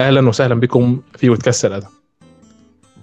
[0.00, 1.86] أهلا وسهلا بكم في بودكاست الأدب.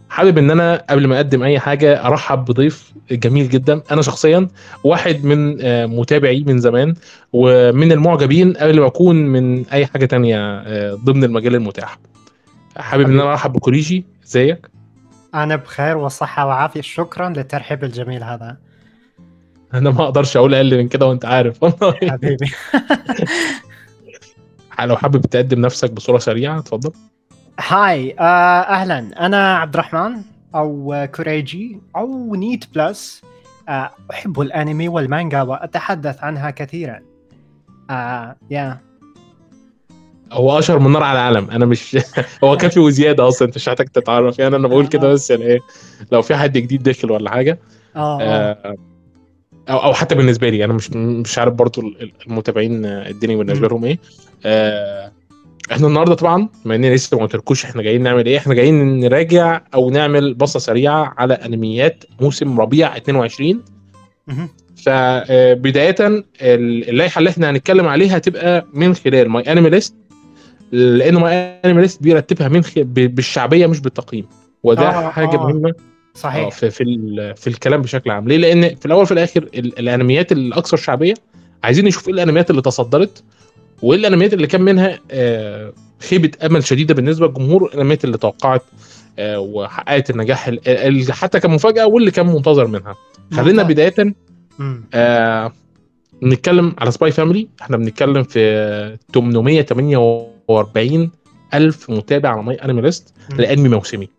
[0.10, 3.82] حابب إن أنا قبل ما أقدم أي حاجة أرحب بضيف جميل جدا.
[3.92, 4.48] أنا شخصيا
[4.84, 6.94] واحد من آه، متابعي من زمان
[7.34, 12.00] ومن المعجبين قبل ما أكون من أي حاجة تانية آه، ضمن المجال المتاح.
[12.78, 14.06] حابب إن أنا أرحب بكوريجي.
[14.26, 14.68] إزيك؟
[15.36, 16.82] أنا بخير وصحة وعافية.
[16.82, 18.58] شكرا للترحيب الجميل هذا.
[19.74, 21.66] أنا ما أقدرش أقول أقل من كده وأنت عارف.
[22.10, 22.46] حبيبي.
[24.86, 26.92] لو حابب تقدم نفسك بصورة سريعة اتفضل.
[27.68, 29.26] Hi آه أهلا.
[29.26, 30.22] أنا عبد الرحمن
[30.56, 33.22] أو آه، كوريجي أو Neet Plus.
[33.70, 37.00] آه أحب الأنمي والمانجا وأتحدث عنها كثيرا.
[37.90, 38.80] آه يا
[40.32, 41.52] هو أشهر من نار على العالم.
[41.52, 41.98] أنا مش
[42.44, 44.40] هو كافي وزيادة أصلا أنت مش محتاج تتعرف.
[44.40, 45.60] يعني أنا بقول كده بس يعني إيه
[46.12, 47.60] لو في حد جديد داخل ولا حاجة.
[47.96, 48.76] آه, آه.
[49.68, 51.84] آه، أو أو حتى بالنسبة لي أنا مش مش عارف برضو
[52.28, 54.00] المتابعين الدنيا بالنسبة لهم إيه
[54.46, 55.12] آه،
[55.72, 59.62] إحنا النهارده طبعا بما إني لسه ما قلتلكوش إحنا جايين نعمل إيه إحنا جايين نراجع
[59.74, 63.64] أو نعمل بصة سريعة على أنميات موسم ربيع 22
[64.28, 64.50] مهم.
[64.86, 65.96] فبدايه
[66.42, 69.96] اللائحة اللي إحنا هنتكلم عليها هتبقى من خلال ماي انمي ليست
[70.72, 74.26] لأنه ماي انمي ليست بيرتبها من بالشعبية مش بالتقييم
[74.64, 75.48] وده آه، حاجة آه.
[75.48, 79.12] مهمة آه، صحيح في في ال- في الكلام بشكل عام ليه لأن في الأول في
[79.12, 81.14] الآخر ال- الأنميات الأكثر شعبية
[81.64, 83.24] عايزين نشوف إيه الأنميات اللي تصدرت
[83.82, 85.74] وإيه الأنميات اللي كان منها آه،
[86.10, 88.62] خيبة أمل شديدة بالنسبة للجمهور الأنميات اللي توقعت
[89.20, 92.96] آه، وحققت النجاح ال- اللي حتى كان مفاجاه واللي كان منتظر منها
[93.34, 93.64] خلينا.
[93.64, 94.16] بداية.
[94.94, 95.54] آه
[96.24, 101.12] نتكلم على Spy Family إحنا بنتكلم في 848
[101.54, 103.14] ألف متابع على MyAnimeList.
[103.38, 104.10] لأنمي موسمي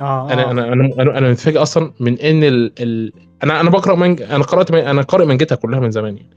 [0.00, 0.50] آه أنا آه.
[0.50, 2.72] أنا أنا أنا, أنا متفاجئ أصلا من إن ال...
[2.80, 3.12] ال...
[3.42, 6.30] أنا أنا بقرأ مانجا أنا قرأت أنا قارئ مانجتها كلها من زمان يعني.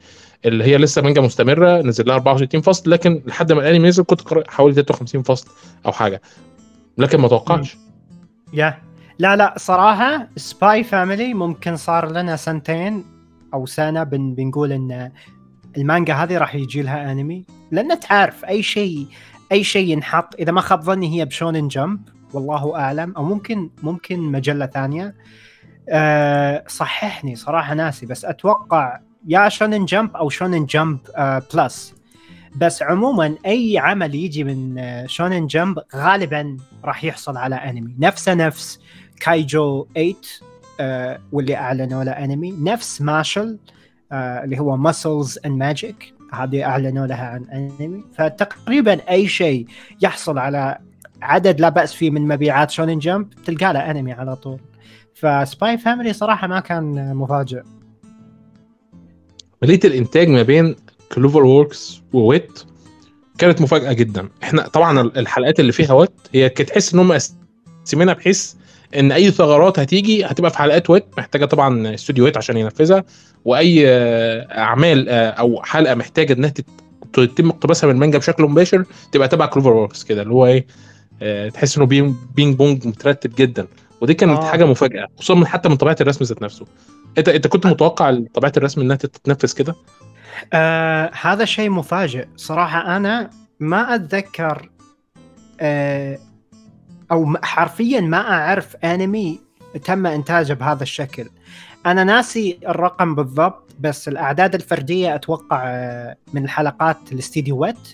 [0.46, 4.22] اللي هي لسه مانجا مستمرة نزل لها 64 فصل لكن لحد ما الأنمي نزل كنت
[4.22, 5.48] قارئ حوالي 53 فصل
[5.86, 6.22] أو حاجة.
[6.98, 7.78] لكن ما توقعتش
[8.54, 8.78] يا.
[9.20, 13.06] لا لا صراحة Spy Family ممكن صار لنا سنتين
[13.54, 15.12] أو سنة بن بنقول إن
[15.78, 17.46] المانجا هذه راح يجي لها أنمي.
[17.72, 19.08] لأن تعرف أي شيء
[19.52, 20.36] أي شيء ينحط.
[20.36, 22.00] إذا ما خاب ظني هي ب Shonen Jump.
[22.34, 23.14] والله أعلم.
[23.18, 25.16] أو ممكن ممكن مجلة ثانية.
[25.90, 31.96] أه صححني صراحة ناسي بس أتوقع يا Shonen Jump أو Shonen Jump أه Plus
[32.56, 38.34] بس عموما أي عمل يجي من آه، Shonen Jump غالبا راح يحصل على انمي نفسه
[38.34, 38.80] نفس
[39.20, 40.16] Kaiju 8
[40.80, 43.60] آه واللي أعلنوا له انمي نفس Mashle
[44.12, 49.68] آه اللي هو muscles and magic هذه أعلنوا لها عن انمي فتقريبا أي شيء
[50.02, 50.78] يحصل على
[51.22, 54.60] عدد لا بأس فيه من مبيعات Shonen Jump تلقى له انمي على طول.
[55.14, 57.62] ف Spy Family صراحة ما كان مفاجئ.
[59.64, 60.76] عمليه الإنتاج ما بين
[61.12, 62.64] CloverWorks و Wit
[63.38, 64.30] كانت مفاجأة جدا.
[64.44, 67.12] إحنا طبعا الحلقات اللي فيها Wit هي كانت تحس إن هم
[67.82, 68.54] مقسمينها بحيث
[68.96, 73.04] إن أي ثغرات هتيجي هتبقى في حلقات Wit محتاجة طبعا استوديو Wit عشان ينفذها.
[73.46, 76.66] وأي آه، أعمال آه، أو حلقة محتاجة إنها تت-
[77.14, 80.66] تتم اقتباسها من المانجا بشكل مباشر تبقى تبع CloverWorks كده اللي هو إيه
[81.54, 83.68] تحس إنه ping, pong مترتب جدا.
[84.02, 84.52] ودي كانت آه.
[84.52, 86.66] حاجة مفاجأة خصوصا من حتى من طبيعة الرسم ذات نفسه.
[87.18, 89.76] انت أنت كنت متوقع طبيعة الرسم إنها تتنفذ كده؟
[90.54, 92.28] آه هذا شيء مفاجئ.
[92.36, 93.30] صراحة أنا
[93.60, 94.70] ما أتذكر
[95.60, 96.20] آه
[97.12, 99.40] م- حرفيا ما أعرف أنمي
[99.86, 101.30] تم إنتاجه بهذا الشكل.
[101.86, 107.88] أنا ناسي الرقم بالضبط بس الأعداد الفردية أتوقع آه من الحلقات الاستديوهات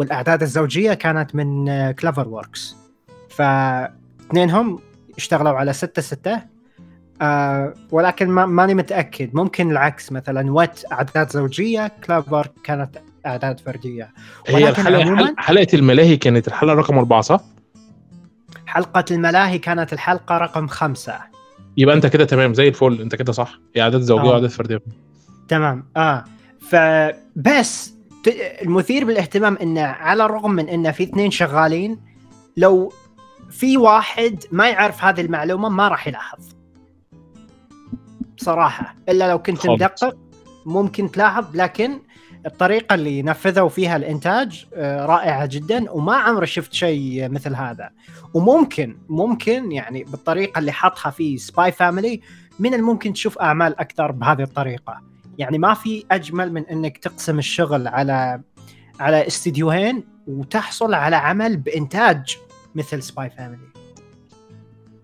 [0.00, 2.76] والأعداد الزوجية كانت من آه CloverWorks
[3.30, 4.78] فاثنينهم
[5.16, 6.40] اشتغلوا على ستة ستة
[7.22, 9.34] آه ولكن ما ماني متأكد.
[9.34, 14.10] ممكن العكس مثلا Wit أعداد زوجية Clover كانت أعداد فردية.
[14.46, 17.40] هي الحلقة حلقة الملاهي كانت الحلقة رقم أربعة صح؟
[18.66, 21.14] حلقة الملاهي كانت الحلقة رقم خمسة.
[21.76, 23.00] يبقى أنت كده تمام زي الفل.
[23.00, 23.58] أنت كده صح.
[23.76, 24.28] هي أعداد زوجية آه.
[24.30, 24.80] وأعداد فردية.
[25.48, 25.84] تمام.
[25.96, 26.24] آه.
[26.60, 27.99] فبس
[28.62, 32.00] المثير بالاهتمام إنه على الرغم من إنه في اثنين شغالين
[32.56, 32.92] لو
[33.50, 36.48] في واحد ما يعرف هذه المعلومة ما راح يلاحظ.
[38.36, 38.94] بصراحة.
[39.08, 39.66] إلا لو كنت.
[39.66, 40.16] مدقق
[40.66, 41.98] ممكن تلاحظ لكن
[42.46, 47.90] الطريقة اللي نفذوا فيها الإنتاج آه، رائعة جدا وما عمري شفت شيء مثل هذا.
[48.34, 52.20] وممكن ممكن يعني بالطريقة اللي حطها في Spy Family
[52.58, 55.09] من الممكن تشوف أعمال أكثر بهذه الطريقة.
[55.40, 58.40] يعني ما في أجمل من إنك تقسم الشغل على
[59.00, 62.36] على استديوهين وتحصل على عمل بإنتاج
[62.74, 63.62] مثل Spy Family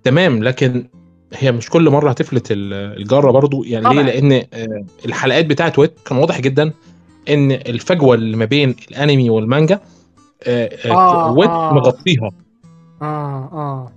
[0.04, 0.88] تمام لكن
[1.34, 3.64] هي مش كل مرة هتفلت ال- الجره برضو.
[3.64, 3.94] يعني طبعاً.
[3.94, 6.72] ليه لأن آه، الحلقات بتاعت Wit كان واضح جدا
[7.28, 9.80] إن الفجوة اللي ما بين الأنمي والمانجا
[10.44, 11.74] آه آه، آه Wit آه.
[11.74, 12.30] مغطيها.
[13.02, 13.04] آه
[13.52, 13.92] آه.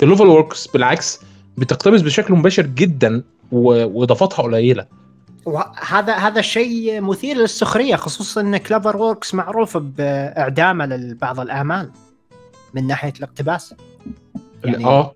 [0.00, 1.20] CloverWorks بالعكس
[1.58, 3.22] بتقتبس بشكل مباشر جدا
[3.52, 4.86] وإضافاتها قليلة.
[5.44, 11.90] وهذا هذا شيء مثير للسخرية خصوصا إن CloverWorks معروف بإعدامه لبعض الاعمال
[12.74, 13.74] من ناحية الاقتباس.
[14.64, 15.14] يعني آه.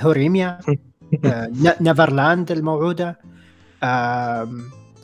[0.00, 0.58] Horimiya
[1.24, 1.50] آه،
[1.80, 3.18] Neverland الموعودة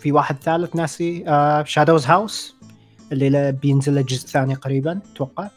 [0.00, 1.24] في واحد ثالث ناسي
[1.66, 2.56] Shadows House
[3.12, 5.48] اللي بينزل له جزء ثاني قريبا أتوقع.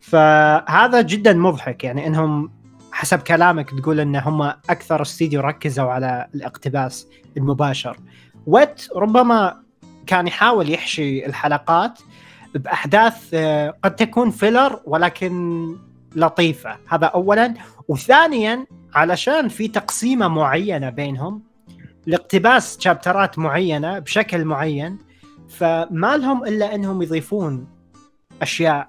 [0.00, 2.50] فهذا جدا مضحك يعني إنهم
[2.92, 7.96] حسب كلامك تقول إن هم أكثر استديو ركزوا على الاقتباس المباشر.
[8.46, 9.60] Wit ربما
[10.06, 11.98] كان يحاول يحشي الحلقات
[12.54, 15.76] بأحداث آه، قد تكون filler ولكن
[16.16, 16.76] لطيفة.
[16.88, 17.54] هذا اولا.
[17.88, 21.42] وثانيا علشان في تقسيمة معينة بينهم
[22.06, 24.98] لاقتباس شابترات معينة بشكل معين
[25.48, 27.66] فما لهم إلا إنهم يضيفون
[28.42, 28.88] أشياء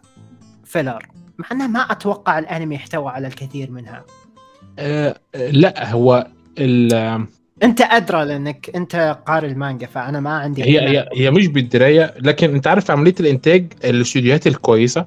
[0.66, 4.04] filler مع إنه ما أتوقع الأنمي يحتوى على الكثير منها.
[4.80, 6.28] آه، لا هو
[7.63, 10.80] انت ادرى لانك انت قارئ المانجا فانا ما عندي هي.
[10.90, 15.06] هي هي مش بالدراية لكن انت عارف عملية الانتاج الاستوديوهات الكويسة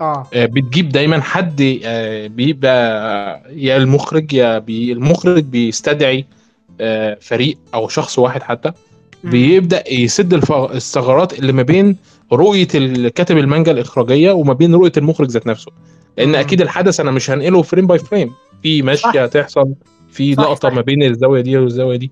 [0.00, 6.24] آه آه، بتجيب دايما حد آه، بيبقى يا المخرج يا بي المخرج بيستدعي
[6.80, 8.72] آه، فريق أو شخص واحد حتى.
[9.24, 10.34] بيبدأ يسد
[10.74, 11.96] الثغرات اللي ما بين
[12.32, 15.72] رؤية الكاتب المانجا الإخراجية وما بين رؤية المخرج ذات نفسه
[16.18, 16.34] لأن.
[16.34, 19.74] أكيد الحدث أنا مش هنقله frame by frame في ماشيه هتحصل
[20.16, 20.74] في صح، لقطة صح.
[20.74, 22.10] ما بين الزاوية دي والزاوية دي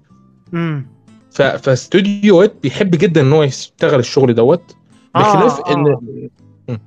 [0.53, 0.87] مم.
[1.31, 1.43] ف...
[1.43, 4.77] فاستوديو Wit بيحب جدا إن هو يشتغل الشغل دوت
[5.15, 5.87] بخلاف آه، ان
[6.69, 6.81] آه.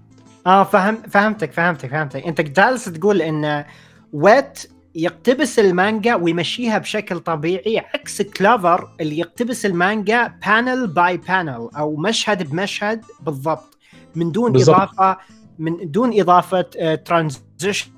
[0.48, 3.66] آه فهم فهمتك فهمتك فهمتك أنت جالس تقول إن
[4.14, 4.60] Wit
[4.96, 12.50] يقتبس المانجا ويمشيها بشكل طبيعي عكس Clover اللي يقتبس المانجا panel by panel أو مشهد
[12.50, 13.78] بمشهد بالضبط
[14.16, 14.75] من دون بالضبط.
[14.75, 15.18] إضافة
[15.60, 16.62] من دون إضافة
[16.96, 17.97] transition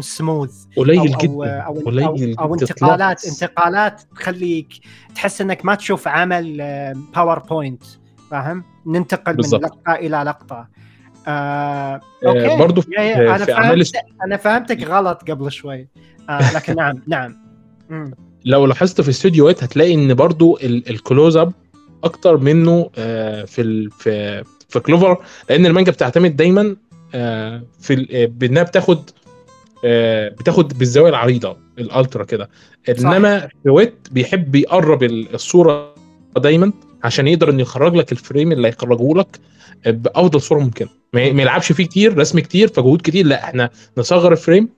[0.00, 2.04] سموث قليل أو, جدا أو, قليل
[2.38, 3.24] أو, أو انتقالات.
[3.26, 4.68] انتقالات تخليك
[5.14, 6.56] تحس إنك ما تشوف عمل
[7.14, 7.82] PowerPoint
[8.30, 9.60] فاهم؟ ننتقل بالضبط.
[9.62, 10.68] من لقطة إلى لقطة
[11.28, 13.92] آه، آه، okay برضو yeah yeah أنا في فهمت
[14.24, 15.88] أنا فهمتك غلط قبل شوي
[16.30, 17.36] آه لكن نعم نعم
[17.90, 18.14] مم.
[18.44, 21.52] لو لاحظت في استوديو Wit هتلاقي إن برضو ال- ال close up
[22.04, 23.90] أكتر منه آه، في ال...
[23.90, 25.18] في في Clover
[25.50, 26.76] لأن المانجا بتعتمد دايما
[27.14, 29.25] آه، في آه، بإنها بتاخد آه،
[30.38, 32.50] بتاخد بالزاوية العريضة ال ultra كده.
[32.88, 35.94] إنما في Wit بيحب يقرب ال- الصورة
[36.36, 36.72] دايما
[37.04, 39.38] عشان يقدر إنه يخرج لك ال frame اللي هيخرجه لك
[39.86, 40.88] بأفضل صورة ممكنة.
[41.12, 43.26] ما يلعبش فيه كتير رسم كتير فجهود كتير.
[43.26, 44.68] لا إحنا نصغر ال frame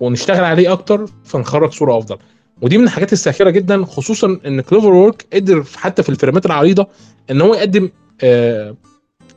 [0.00, 2.16] ونشتغل عليه أكتر فنخرج صورة أفضل.
[2.62, 6.86] ودي من الحاجات الساخرة جدا خصوصا إن CloverWorks قدر حتى في الفريمات العريضة
[7.30, 7.90] إن هو يقدم
[8.22, 8.76] آه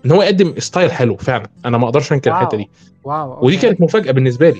[0.06, 1.50] إن هو يقدم style حلو فعلا.
[1.66, 2.32] أنا ما أقدرش أنكر.
[2.32, 2.70] الحتة دي.
[3.04, 3.58] wow ودي.
[3.58, 4.60] كانت مفاجأة بالنسبة لي.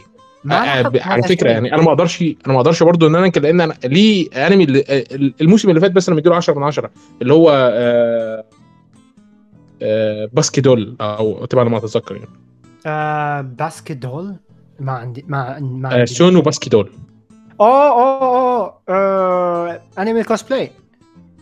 [0.54, 1.50] آه، على فكرة.
[1.50, 4.84] يعني أنا ما أقدرش أنا ما أقدرش برضو إن أنا أنكر لأن أنا ليه انمي
[4.90, 5.04] آه،
[5.42, 8.44] الموسم اللي فات بس أنا مديله 10 من 10 اللي هو آه
[9.82, 12.28] آه Bisque Doll أو تبع ما أتذكر يعني.
[12.86, 14.36] آه Bisque Doll
[14.80, 16.06] ما عندي ما ما آه عندي.
[16.06, 16.92] Sono Bisque Doll
[17.62, 20.72] اوه اوه اوه آه، أنمي كوسبلاي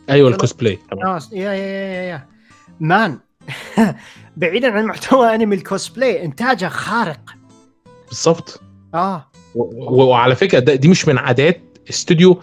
[0.10, 1.06] أيوه الكوسبلاي تمام.
[1.08, 2.26] آه yeah yeah yeah yeah
[2.80, 3.18] man
[4.38, 7.20] بعيدا عن محتوى أنمي الكوسبلاي إنتاجه خارق.
[8.08, 8.62] بالظبط
[8.94, 12.40] آه وعلى فكرة ده دي مش من عادات استوديو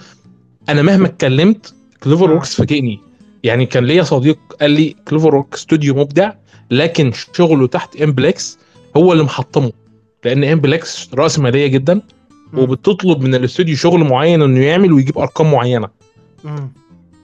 [0.69, 2.31] أنا مهما اتكلمت Clover آه.
[2.31, 3.01] Works فاجئني
[3.45, 6.33] يعني كان ليا صديق قال لي CloverWorks استوديو مبدع
[6.71, 8.59] لكن شغله تحت Aniplex
[8.97, 9.73] هو اللي محطمه
[10.25, 12.01] لأن Aniplex رأس مالية جدا.
[12.55, 15.89] وبتطلب من الاستوديو شغل معين إنه يعمل ويجيب أرقام معينة.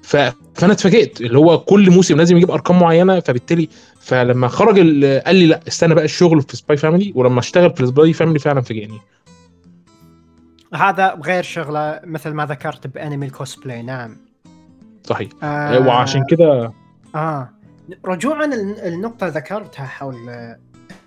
[0.03, 0.17] ف...
[0.55, 3.69] فأنا اتفاجئت اللي هو كل موسم لازم يجيب أرقام معينة فبالتالي
[4.07, 5.23] فلما خرج ال...
[5.25, 8.61] قال لي لا استنى بقى الشغل في Spy Family ولما اشتغل في Spy Family فعلا
[8.61, 9.01] فاجئني.
[10.75, 14.17] هذا غير شغلة مثل ما ذكرت بانمي الكوسبلاي نعم.
[15.05, 15.29] صحيح.
[15.43, 16.73] آه وعشان كده
[17.15, 17.51] آه.
[18.05, 20.17] رجوعا ال- النقطة ذكرتها حول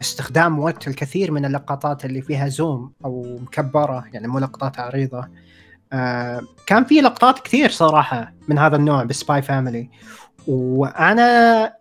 [0.01, 5.27] استخدام Wit الكثير من اللقطات اللي فيها zoom أو مكبرة يعني مو لقطات عريضة.
[5.93, 9.89] آه كان في لقطات كثير صراحة من هذا النوع ب Spy Family
[10.47, 11.73] وأنا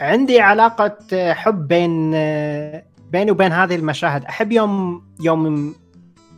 [0.00, 4.24] عندي علاقة آه، حب بين آه، بيني وبين هذه المشاهد.
[4.24, 5.74] أحب يوم يوم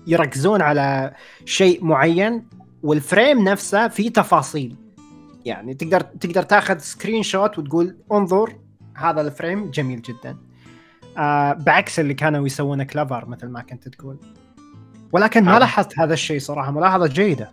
[0.07, 1.13] يركزون على
[1.45, 2.47] شيء معين
[2.83, 4.77] وال frame نفسه فيه تفاصيل.
[5.45, 8.57] يعني تقدر تقدر تاخذ screenshot وتقول انظر
[8.95, 10.37] هذا ال frame جميل جدا.
[11.19, 14.17] آه بعكس اللي كانوا يسوونه Clover مثل ما كنت تقول.
[15.13, 15.59] ولكن ما آه.
[15.59, 17.53] لاحظت هذا الشيء صراحة ملاحظة جيدة.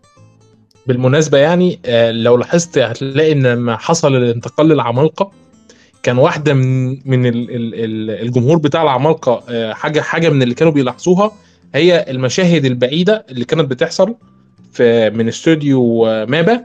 [0.88, 5.32] بالمناسبة يعني آه، لو لاحظت هتلاقي إن لما حصل الانتقال للعمالقة.
[6.06, 10.54] كان واحدة من من ال- ال- ال- الجمهور بتاع العمالقة آه، حاجة حاجة من اللي
[10.56, 11.32] كانوا بيلاحظوها
[11.76, 14.16] هي المشاهد البعيدة اللي كانت بتحصل
[14.74, 16.62] في من استوديو آه، مابا.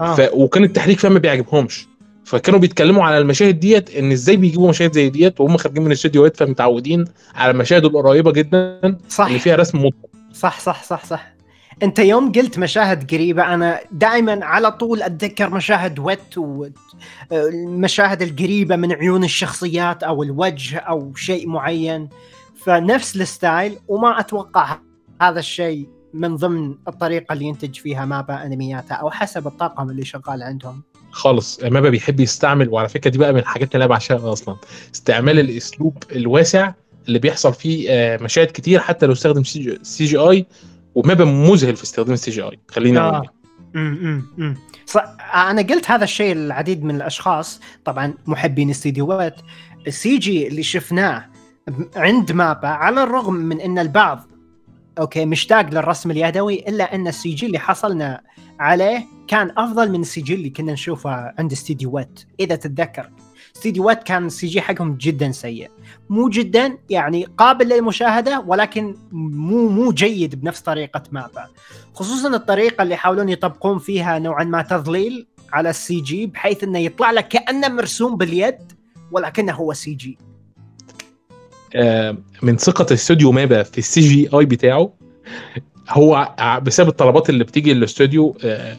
[0.00, 0.14] آه.
[0.14, 0.30] ف...
[0.34, 1.86] وكان التحريك فيها ما بيعجبهمش.
[2.24, 6.36] فكانوا بيتكلموا على المشاهد ديت إن إزاي بيجيبوا مشاهد زي ديت وهم خارجين من الاستوديوهات
[6.36, 9.26] فمتعودين على المشاهد القريبة جدا صح.
[9.26, 11.32] اللي فيها رسم مطلق صح صح صح صح.
[11.82, 16.38] انت يوم قلت مشاهد قريبة أنا دائما على طول أتذكر مشاهد وت
[17.30, 22.08] والمشاهد القريبة من عيون الشخصيات أو الوجه أو شيء معين.
[22.64, 24.78] فنفس الستايل وما أتوقع
[25.22, 30.42] هذا الشيء من ضمن الطريقة اللي ينتج فيها مابا أنمياته أو حسب الطاقم اللي شغال
[30.42, 30.82] عندهم.
[31.10, 34.56] خالص مابا بيحب يستعمل وعلى فكرة دي بقى من الحاجات اللي أنا بعشقها أصلا
[34.94, 36.72] استعمال الأسلوب الواسع
[37.08, 40.46] اللي بيحصل فيه آه، مشاهد كتير حتى لو استخدم CGI
[40.94, 42.58] و MAPPA مذهل في استخدام ال CGI.
[42.68, 43.22] خلينا آه.
[43.76, 44.56] امم
[45.34, 49.40] أنا قلت هذا الشيء للعديد من الأشخاص طبعا محبين الاستديوهات
[49.86, 51.26] ال CG اللي شفناه
[51.96, 54.26] عند MAPPA على الرغم من إن البعض
[54.98, 58.20] okay مشتاق للرسم اليدوي إلا إن ال CG اللي حصلنا
[58.60, 63.10] عليه كان أفضل من ال CG اللي كنا نشوفه عند استديوهات إذا تتذكر.
[63.60, 65.70] استديوهات كان ال CG حقهم جدا سيء.
[66.10, 71.46] مو جدا يعني قابل للمشاهدة ولكن مو مو جيد بنفس طريقة MAPPA.
[71.94, 77.10] خصوصا الطريقة اللي يحاولون يطبقون فيها نوعا ما تظليل على ال CG بحيث إنه يطلع
[77.10, 78.72] لك كأنه مرسوم باليد
[79.12, 80.18] ولكنه هو CG.
[81.74, 84.92] آه، من ثقة استوديو MAPPA في ال CGI بتاعه
[85.90, 88.76] هو بسبب الطلبات اللي بتيجي للاستوديو آه،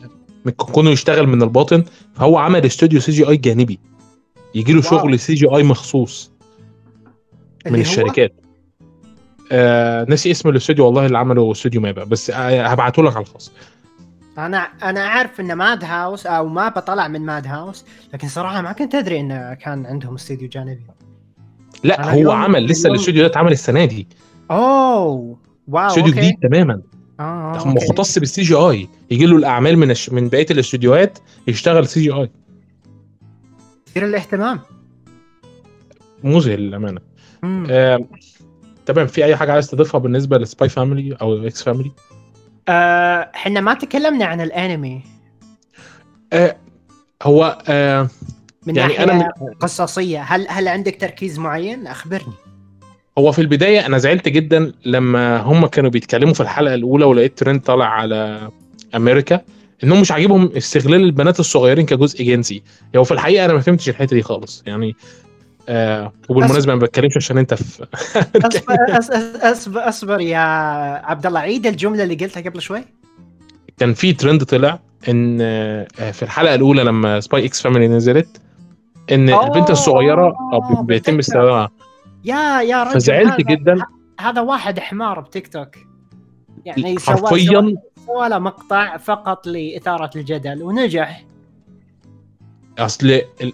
[0.57, 1.83] كونه يشتغل من الباطن
[2.15, 3.79] فهو عمل استوديو CGI جانبي.
[4.55, 4.81] يجي له.
[4.81, 6.31] شغل CGI مخصوص
[7.65, 8.33] من الشركات.
[9.51, 13.51] آه ناسي اسم الاستوديو والله اللي عمله استوديو MAPPA بس آه هبعته لك على الخاص.
[14.37, 19.19] أنا أنا اعرف إن Madhouse أو MAPPA طلع من Madhouse لكن صراحة ما كنت أدري
[19.19, 20.81] انه كان عندهم استديو جانبي.
[21.83, 24.07] لا هو عمل لسه الاستوديو ده اتعمل السنة دي.
[24.51, 26.13] أوه wow استوديو.
[26.13, 26.81] جديد تماما.
[27.19, 27.23] آه
[27.59, 27.67] آه،.
[27.67, 28.89] مختص بال CGI.
[29.11, 30.09] يجي له الأعمال من الش...
[30.09, 32.29] من بقية الاستوديوهات يشتغل CGI.
[33.91, 34.59] مثير الاهتمام
[36.23, 37.01] مذهل للامانه.
[37.69, 38.05] آه
[38.85, 41.91] تمام في أي حاجة عايز تضيفها بالنسبة ل Spy Family أو X Family
[42.67, 45.01] آه، إحنا ما تكلمنا عن الأنمي.
[46.33, 46.55] آه
[47.23, 48.07] هو آه
[48.67, 49.53] من يعني ناحية أنا من...
[49.53, 52.33] قصصية هل هل عندك تركيز معين؟ أخبرني.
[53.17, 57.61] هو في البداية أنا زعلت جدا لما هم كانوا بيتكلموا في الحلقة الأولى ولقيت ترند
[57.61, 58.49] طالع على
[58.95, 59.41] أمريكا.
[59.83, 62.63] إنهم مش عاجبهم استغلال البنات الصغيرين كجزء جنسي.
[62.95, 64.63] هو في الحقيقة أنا ما فهمتش الحتة دي خالص.
[64.65, 64.95] يعني
[65.69, 67.83] آه وبالمناسبة ما بتكلمش عشان أنت في
[68.35, 70.37] اصبر أص- اصبر أصبر يا
[71.05, 71.39] عبد الله.
[71.39, 72.83] عيد الجملة اللي قلتها قبل شوي.
[73.77, 78.41] كان في ترند طلع إن آه، في الحلقة الأولى لما Spy x Family نزلت
[79.11, 81.19] إن أوه، البنت الصغيرة آه، بيتم.
[81.19, 81.69] استخدامها.
[82.25, 83.77] يا يا رجل فزعلت هذا جدا.
[84.19, 85.75] هذا واحد حمار بتيك توك.
[86.65, 87.75] يعني حرفيا
[88.09, 91.25] له مقطع فقط لإثارة الجدل ونجح.
[92.79, 93.53] أصل ال-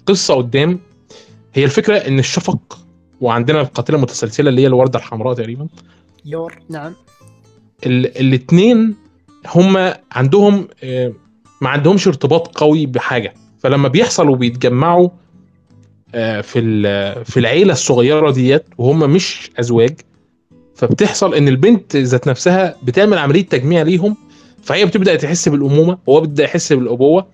[0.00, 0.78] القصة قدام
[1.54, 2.78] هي الفكرة إن الشفق
[3.20, 5.68] وعندنا القاتلة المتسلسلة اللي هي الوردة الحمراء تقريبا.
[6.24, 6.94] يور نعم.
[7.86, 8.96] الاثنين
[9.46, 11.12] هم عندهم آه،
[11.60, 13.34] ما عندهمش ارتباط قوي بحاجة.
[13.58, 15.08] فلما بيحصل وبيتجمعوا
[16.14, 16.60] آه، في
[17.24, 20.00] في العيلة الصغيرة ديت وهم مش أزواج
[20.82, 24.16] فبتحصل إن البنت ذات نفسها بتعمل عملية تجميع ليهم
[24.62, 27.26] فهي بتبدأ تحس بالأمومة وهو بيبدأ يحس بالأبوة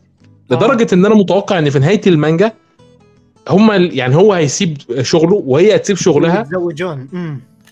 [0.51, 2.53] لدرجة إن أنا متوقع إن في نهاية المانجا
[3.49, 7.09] هم يعني هو هيسيب شغله وهي هتسيب شغلها يتزوجون.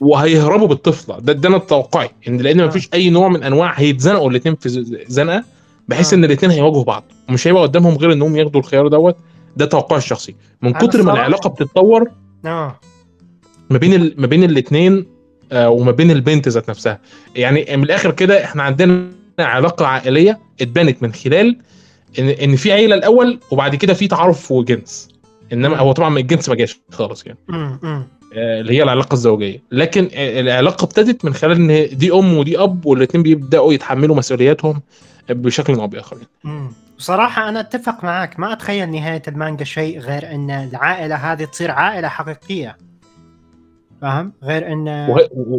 [0.00, 1.18] وهيهربوا بالطفلة.
[1.18, 2.10] ده ده أنا توقعي.
[2.28, 2.66] إن لأن آه.
[2.66, 4.68] مفيش أي نوع من أنواع هيتزنقوا الاثنين في
[5.08, 5.44] زنقة
[5.88, 6.16] بحيث آه.
[6.16, 7.04] إن الاثنين هيواجهوا بعض.
[7.28, 9.16] ومش هيبقى قدامهم غير إنهم ياخدوا الخيار دوت.
[9.56, 10.34] ده توقعي الشخصي.
[10.62, 12.10] من كتر ما العلاقة بتتطور
[12.44, 12.80] آه.
[13.70, 14.14] ما بين ال...
[14.18, 15.15] ما بين الاثنين
[15.52, 17.00] وما بين البنت ذات نفسها.
[17.36, 21.58] يعني من الآخر كده إحنا عندنا علاقة عائلية اتبنت من خلال
[22.18, 25.08] ان إن في عيلة الأول وبعد كده في تعارف وجنس.
[25.52, 27.38] إنما هو طبعا الجنس ما جاش خالص يعني.
[28.34, 29.62] آه، اللي هي العلاقة الزوجية.
[29.72, 34.82] لكن آه، العلاقة ابتدت من خلال إن دي أم ودي أب والاثنين بيبدأوا يتحملوا مسؤولياتهم
[35.28, 36.16] بشكل أو بآخر.
[36.44, 36.68] يعني.
[36.98, 38.40] بصراحة أنا أتفق معك.
[38.40, 42.76] ما أتخيل نهاية المانجا شيء غير أن العائلة هذه تصير عائلة حقيقية.
[44.02, 44.88] فاهم؟ غير أن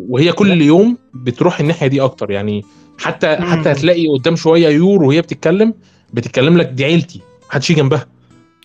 [0.09, 2.65] وهي, كل يوم بتروح الناحية دي أكتر يعني
[2.99, 3.45] حتى مم.
[3.45, 5.73] حتى هتلاقي قدام شوية يور وهي بتتكلم
[6.13, 8.05] بتتكلم لك دي عيلتي محدش يجي جنبها.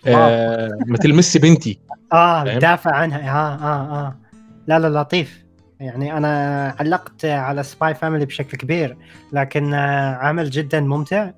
[0.07, 0.69] آه.
[0.87, 1.79] ما تلمسش بنتي.
[2.13, 3.19] آه فاهم؟ دافع عنها.
[3.19, 4.15] آه آه آه.
[4.67, 5.43] لا لا لطيف.
[5.79, 8.97] يعني أنا علقت على Spy Family بشكل كبير
[9.33, 11.31] لكن آه عمل جدا ممتع.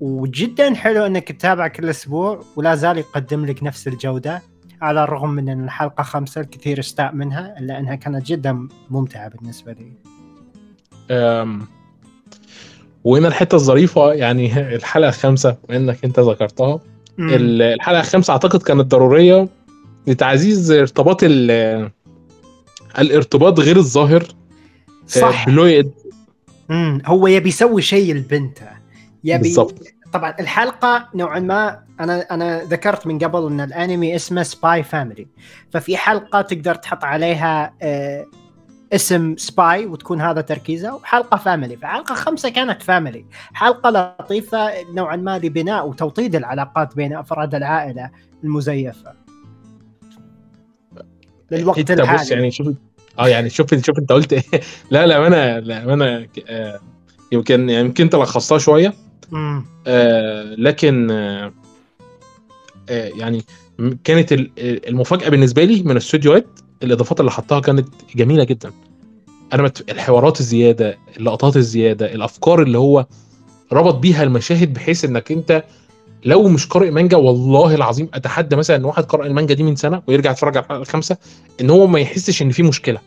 [0.00, 4.42] وجدا حلو إنك تتابع كل أسبوع ولا زال يقدم لك نفس الجودة.
[4.80, 9.72] على الرغم من إن الحلقة خمسة الكثير استاء منها الا انها كانت جدا ممتعة بالنسبة
[9.72, 9.92] لي.
[11.10, 11.66] أم،
[13.04, 16.80] وهنا الحتة الظريفة يعني الحلقة الخامسه انك أنت ذكرتها
[17.18, 17.28] مم.
[17.28, 19.48] ال- الحلقة الخامسه أعتقد كانت ضرورية
[20.06, 21.90] لتعزيز ارتباط ال-
[22.98, 24.24] الارتباط غير الظاهر
[25.06, 25.90] صح بلويد
[26.68, 27.02] مم.
[27.06, 28.66] هو يبي يسوي شيء لبنته
[29.24, 29.82] يبي بالضبط
[30.12, 35.26] طبعا الحلقة نوعا ما أنا أنا ذكرت من قبل إن الأنمي اسمه Spy Family
[35.70, 38.26] ففي حلقة تقدر تحط عليها آه
[38.92, 45.38] اسم Spy وتكون هذا تركيزه وحلقة Family فحلقة خمسة كانت Family حلقة لطيفة نوعا ما
[45.38, 48.10] لبناء وتوطيد العلاقات بين أفراد العائلة
[48.44, 49.12] المزيفة.
[51.50, 52.30] للوقت إنت بص الحالي.
[52.30, 52.74] يعني شوف
[53.18, 54.42] آه يعني شوف شوف أنت قلت إيه.
[54.90, 56.80] لا لا أنا لا أنا آه،
[57.32, 58.94] يمكن يمكن انت لخصتها شوية.
[59.86, 61.52] آه، لكن آه،
[62.88, 63.44] آه، يعني
[64.04, 64.50] كانت ال-
[64.88, 66.46] المفاجأة بالنسبة لي من الاستوديوهات
[66.82, 68.70] الإضافات اللي حطها كانت جميلة جدا.
[69.52, 69.90] أنا مت...
[69.90, 73.06] الحوارات الزيادة اللقطات الزيادة الأفكار اللي هو
[73.72, 75.64] ربط بيها المشاهد بحيث إنك أنت
[76.24, 80.02] لو مش قارئ مانجا والله العظيم أتحدى مثلا إن واحد قرأ المانجا دي من سنة
[80.06, 81.16] ويرجع يتفرج على الحلقة الخامسة
[81.60, 82.98] إن هو ما يحسش إن في مشكلة.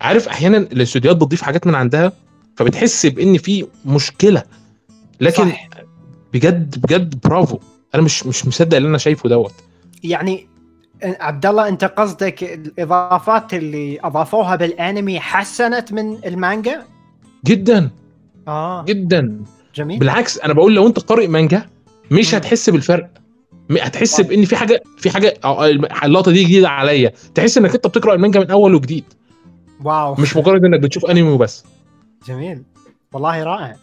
[0.00, 2.12] عارف أحيانا الاستوديوهات بتضيف حاجات من عندها
[2.56, 4.42] فبتحس بإن في مشكلة.
[5.20, 5.68] لكن صح.
[6.32, 7.58] بجد بجد برافو.
[7.94, 9.54] أنا مش مش مصدق اللي أنا شايفه دوت.
[10.04, 10.46] يعني
[11.02, 16.82] عبد الله أنت قصدك الإضافات اللي أضافوها بالأنمي حسنت من المانجا؟
[17.46, 17.90] جدا.
[18.48, 18.84] آه.
[18.84, 19.44] جدا.
[19.74, 19.98] جميل.
[19.98, 21.66] بالعكس أنا بقول لو أنت قارئ مانجا
[22.10, 22.34] مش.
[22.34, 23.10] هتحس بالفرق.
[23.80, 24.20] هتحس.
[24.20, 25.66] بإن في حاجة في حاجة آه،
[26.04, 27.12] اللقطة دي جديدة عليا.
[27.34, 29.04] تحس إنك أنت بتقرأ المانجا من أول وجديد.
[29.84, 30.14] واو.
[30.14, 31.64] مش مجرد إنك بتشوف أنمي وبس.
[32.28, 32.62] جميل.
[33.12, 33.66] والله رائع.
[33.66, 33.76] آه، آه،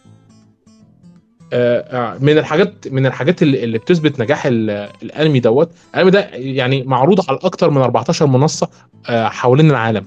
[2.20, 4.70] من الحاجات من الحاجات اللي, اللي بتثبت نجاح ال-
[5.02, 8.68] الانمي دوت الانمي ده يعني معروض على أكتر من 14 منصة
[9.08, 10.04] آه، حوالين العالم.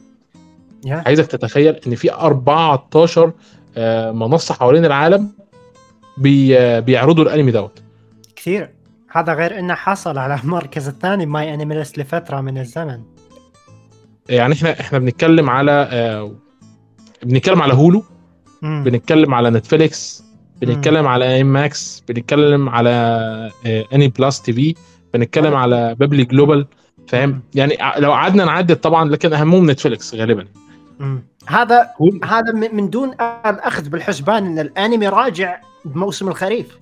[0.86, 1.04] يا.
[1.06, 3.32] عايزك تتخيل إن في 14
[3.78, 5.30] آه، منصة حوالين العالم
[6.18, 7.80] بي آه، بيعرضوا الانمي دوت.
[8.36, 8.70] كثير.
[9.12, 13.00] هذا غير إنه حصل على المركز الثاني MyAnimeList لفترة من الزمن.
[14.30, 16.32] يعني إحنا إحنا بنتكلم على آه،
[17.24, 18.04] بنتكلم على Hulu.
[18.62, 20.24] بنتكلم على Netflix
[20.62, 22.90] بنتكلم على ام ماكس بنتكلم على
[23.66, 24.76] آه، Aniplus TV
[25.14, 25.58] بنتكلم آه.
[25.58, 26.68] على Bilibili Global
[27.08, 27.42] فاهم.
[27.56, 30.46] يعني لو قعدنا نعدد طبعا لكن أهمهم Netflix غالبا
[31.00, 31.24] مم.
[31.48, 31.90] هذا
[32.24, 33.14] هذا من من دون
[33.46, 36.78] الاخذ بالحسبان إن الأنمي راجع بموسم الخريف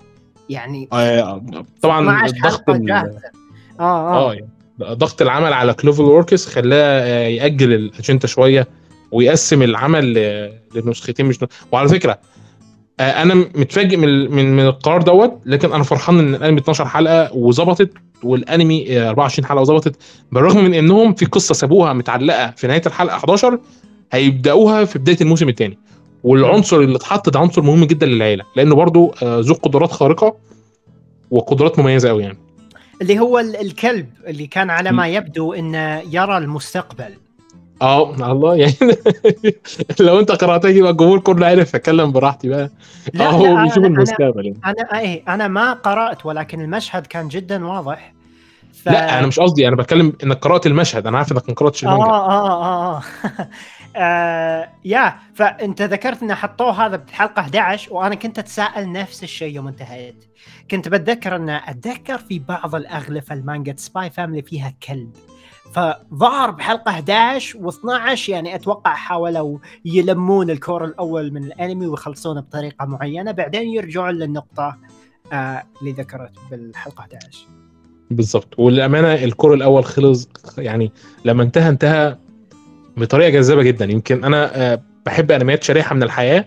[0.48, 1.42] يعني آه،
[1.82, 3.10] طبعا 12 ضغط آه
[3.80, 4.48] آه آه يعني
[4.82, 8.68] ضغط العمل على CloverWorks خلاه آه، يأجل الأجندة شوية
[9.12, 10.14] ويقسم العمل
[10.74, 12.18] لنسختين مش وعلى فكرة آه،
[13.00, 17.90] أنا متفاجئ من من من القرار دوت لكن أنا فرحان إن الأنمي 12 حلقة وظبطت
[18.22, 19.96] والأنمي آه، 24 حلقة وظبطت.
[20.32, 23.58] بالرغم من إنهم في قصة سابوها متعلقة في نهاية الحلقة 11
[24.12, 25.78] هيبدأوها في بداية الموسم الثاني
[26.24, 30.36] والعنصر اللي اتحط ده عنصر مهم جدا للعيلة لأنه برضو آه، ذو قدرات خارقة
[31.30, 32.38] وقدرات مميزة قوي يعني.
[33.02, 37.14] اللي هو ال- الكلب اللي كان على ما يبدو إنه يرى المستقبل.
[37.82, 38.74] آه الله يعني
[40.00, 42.70] لو أنت قرأتها يبقى الجمهور كله عارف أتكلم براحتي بقى.
[43.14, 44.60] لا آه هو لا بيشوف المستقبل يعني.
[44.64, 48.14] أنا إيه أنا ما قرأت ولكن المشهد كان جدا واضح.
[48.72, 48.88] ف...
[48.88, 52.04] لا أنا مش قصدي أنا بتكلم إنك قرأت المشهد أنا عارف إنك ما قرأتش المانجا.
[52.04, 53.02] آه, آه, آه.
[53.96, 54.68] آه.
[54.84, 60.24] يا فأنت ذكرت ان حطوه هذا بحلقة 11 وأنا كنت أتساءل نفس الشيء يوم انتهيت.
[60.70, 65.10] كنت بتذكر ان أتذكر في بعض الأغلفة المانجا Spy Family فيها كلب.
[65.72, 72.86] فظهر بحلقة 11 و12 يعني أتوقع حاولوا يلمون ال cour الأول من الأنمي ويخلصونه بطريقة
[72.86, 74.76] معينة بعدين يرجعون للنقطة
[75.32, 77.46] آه اللي ذكرت بالحلقة 11
[78.10, 80.28] بالظبط والأمانة ال cour الأول خلص
[80.58, 80.92] يعني
[81.24, 82.16] لما انتهى انتهى
[82.96, 83.84] بطريقة جذابة جدا.
[83.84, 86.44] يمكن أنا آه، بحب أنميات شريحة من الحياة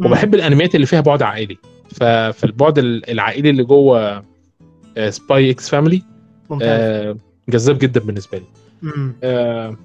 [0.00, 1.56] وبحب الأنميات اللي فيها بعد عائلي.
[1.88, 4.24] ففي البعد ال- العائلي اللي جوه
[5.08, 6.02] Spy x Family
[7.48, 8.44] جذاب جدا بالنسبة لي.
[9.22, 9.76] آه،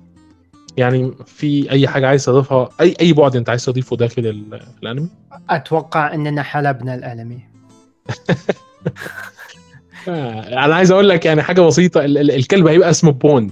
[0.77, 5.09] يعني في أي حاجة عايز تضيفها؟ اي أي بعد أنت عايز تضيفه داخل ال- الأنمي؟
[5.49, 7.39] أتوقع إننا حلبنا الأنمي.
[10.07, 13.51] آه، أنا عايز أقول لك يعني حاجة بسيطة ال- ال- الكلب هيبقى اسمه بوند.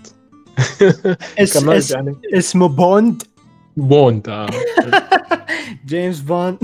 [1.39, 2.15] اس اس يعني.
[2.33, 3.23] اسمه بوند؟
[3.77, 4.47] بوند آه.
[5.87, 6.57] جيمس بوند.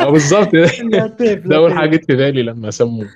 [0.00, 0.54] آه، بالظبط.
[0.54, 1.78] لطيف ده أول لطيف.
[1.78, 3.08] حاجة جت في بالي لما سموه.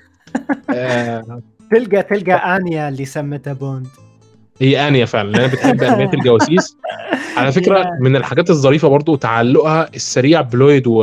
[0.69, 3.87] آه، تلقى تلقى آنيا اللي سمته بوند.
[4.61, 6.77] هي انيا فعلا لأن بتحب انميات الجواسيس
[7.37, 7.97] على فكرة.
[8.01, 10.97] من الحاجات الظريفة برضو تعلقها السريع بلويد و...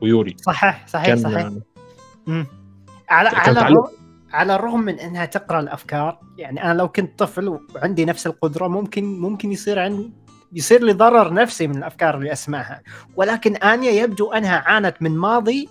[0.00, 1.50] ويور صحيح صحيح كان صحيح
[2.26, 2.46] مم.
[3.08, 3.60] على كان على.
[3.60, 3.88] الرغم
[4.32, 9.04] على الرغم من إنها تقرأ الأفكار يعني أنا لو كنت طفل وعندي نفس القدرة ممكن
[9.04, 10.12] ممكن يصير عندي
[10.52, 12.82] يصير لي ضرر نفسي من الأفكار اللي أسمعها
[13.16, 15.68] ولكن انيا يبدو أنها عانت من ماضي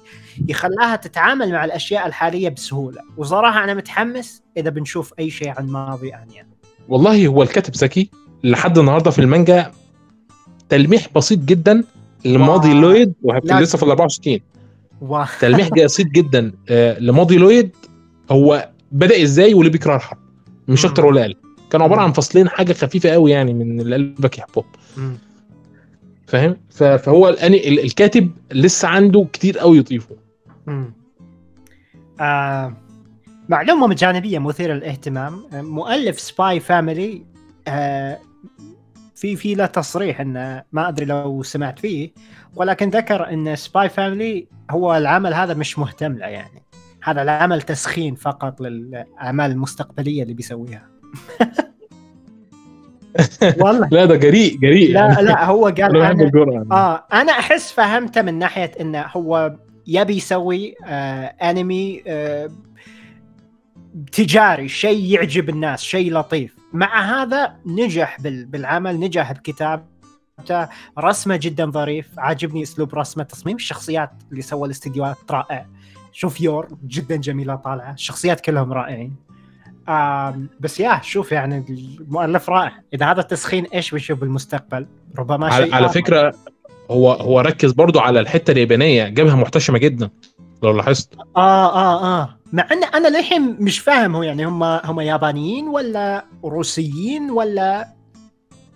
[0.47, 6.15] يخلاها تتعامل مع الأشياء الحالية بسهولة وصراحه أنا متحمس إذا بنشوف أي شيء عن ماضي
[6.15, 6.48] انيا
[6.89, 8.09] والله هو الكاتب ذكي
[8.43, 9.71] لحد النهارده في المانجا
[10.69, 11.83] تلميح بسيط جدا
[12.25, 12.73] لماضي.
[12.73, 13.61] لويد لا.
[13.61, 14.39] لسه في ال 64
[15.01, 15.23] و...
[15.41, 17.75] تلميح بسيط جدا آه، لماضي لويد
[18.31, 20.17] هو بدأ إزاي وليه بيكره الحرب
[20.67, 20.85] مش.
[20.85, 21.35] أكتر ولا أقل
[21.69, 22.01] كانوا عبارة.
[22.01, 24.63] عن فصلين حاجة خفيفة قوي يعني من اللي قلبك يحبهم.
[26.27, 30.15] فاهم فهو الأني ال- الكاتب لسه عنده كتير قوي يضيفه
[30.67, 30.93] مم.
[32.19, 32.73] آه
[33.49, 35.43] معلومة جانبية مثيرة للاهتمام.
[35.53, 37.25] آه، مؤلف Spy Family
[37.67, 38.19] آه
[39.15, 42.11] في في له تصريح إنه ما أدري لو سمعت فيه
[42.55, 46.63] ولكن ذكر إن Spy Family هو العمل هذا مش مهتم له يعني.
[47.03, 50.89] هذا العمل تسخين فقط للأعمال المستقبلية اللي بيسويها.
[53.61, 53.87] والله.
[53.91, 55.21] لا ده جريء جريء لا يعني.
[55.21, 59.55] لا هو قال أنا الجرأة آه أنا أحس فهمته من ناحية إنه هو
[59.87, 62.49] يبي يسوي آه انمي آه
[64.11, 66.55] تجاري شيء يعجب الناس شيء لطيف.
[66.73, 70.67] مع هذا نجح بال- بالعمل نجح بكتابته
[70.99, 72.07] رسمه جدا ظريف.
[72.17, 75.65] عاجبني أسلوب رسمه تصميم الشخصيات اللي سوى الاستديوهات رائع.
[76.11, 77.93] شوف يور جدا جميلة طالعة.
[77.93, 79.15] الشخصيات كلهم رائعين.
[80.59, 81.65] بس يا شوف يعني
[82.01, 82.79] المؤلف رائع.
[82.93, 84.87] إذا هذا التسخين إيش بنشوف بالمستقبل؟
[85.19, 85.89] ربما على, شيء على.
[85.89, 86.35] فكرة
[86.91, 89.07] هو هو ركز برضو على الحتة اليابانية.
[89.07, 90.09] جابها محتشمة جدا.
[90.63, 91.13] لو لاحظت.
[91.37, 92.38] آه آه آه.
[92.53, 97.87] مع إن أنا للحين مش فاهم هو يعني هم هم يابانيين ولا روسيين ولا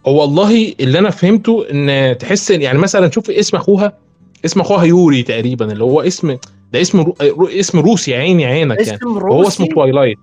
[0.07, 3.97] هو والله اللي أنا فهمته إن تحس يعني مثلا شوف اسم أخوها
[4.45, 6.37] اسم أخوها يوري تقريبا اللي هو اسم
[6.73, 7.15] ده اسم رو...
[7.47, 8.81] اسم روسي يا عيني عينك يعني.
[8.81, 10.17] اسم اسمه روسي؟ Twilight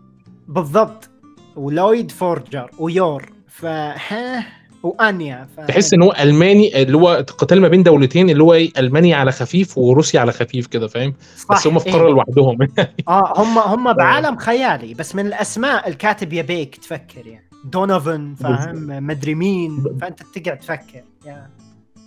[0.48, 1.10] بالضبط.
[1.56, 3.32] و Loid Forger و Yor.
[3.48, 4.46] فها
[4.82, 5.60] وأنيا ف...
[5.60, 9.32] تحس إن هو ألماني اللي هو قتال ما بين دولتين اللي هو إيه المانيا على
[9.32, 11.14] خفيف وروسيا على خفيف كده فاهم؟
[11.50, 11.92] بس هم في إيه.
[11.92, 12.58] قارة لوحدهم.
[13.08, 17.50] آه هم هم بعالم خيالي بس من الأسماء الكاتب يبيك تفكر يعني.
[17.64, 21.46] Donovan فاهم؟ مدري مين فأنت تقعد تفكر يا.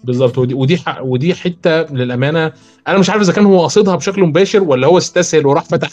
[0.03, 0.38] بالظبط.
[0.38, 2.51] ودي ودي ودي حتة للأمانة.
[2.88, 5.89] أنا مش عارف إذا كان هو قاصدها بشكل مباشر ولا هو استسهل وراح فتح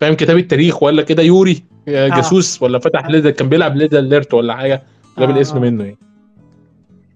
[0.00, 4.34] فاهم كتاب التاريخ ولا كده يوري آه، جاسوس ولا فتح Red كان بيلعب Red Alert
[4.34, 4.82] ولا حاجة
[5.18, 5.60] جاب آه، الاسم آه.
[5.60, 5.98] منه يعني.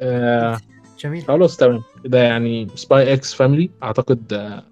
[0.03, 0.59] آه
[1.01, 1.23] جميل.
[1.23, 1.83] خلاص تمام.
[2.05, 4.63] ده يعني Spy x Family أعتقد آه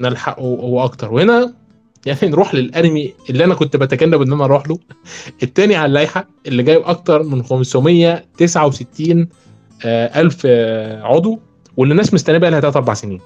[0.00, 1.12] نلحقه هو أكتر.
[1.14, 1.54] وهنا
[2.06, 4.78] يعني نروح للأنمي اللي أنا كنت بتجنب إن أنا أروح له.
[5.42, 9.28] التاني على اللائحة اللي جايب أكتر من 569
[9.84, 11.38] آه ألف آه عضو
[11.76, 13.20] واللي الناس مستنية بقى لها 3 4 سنين.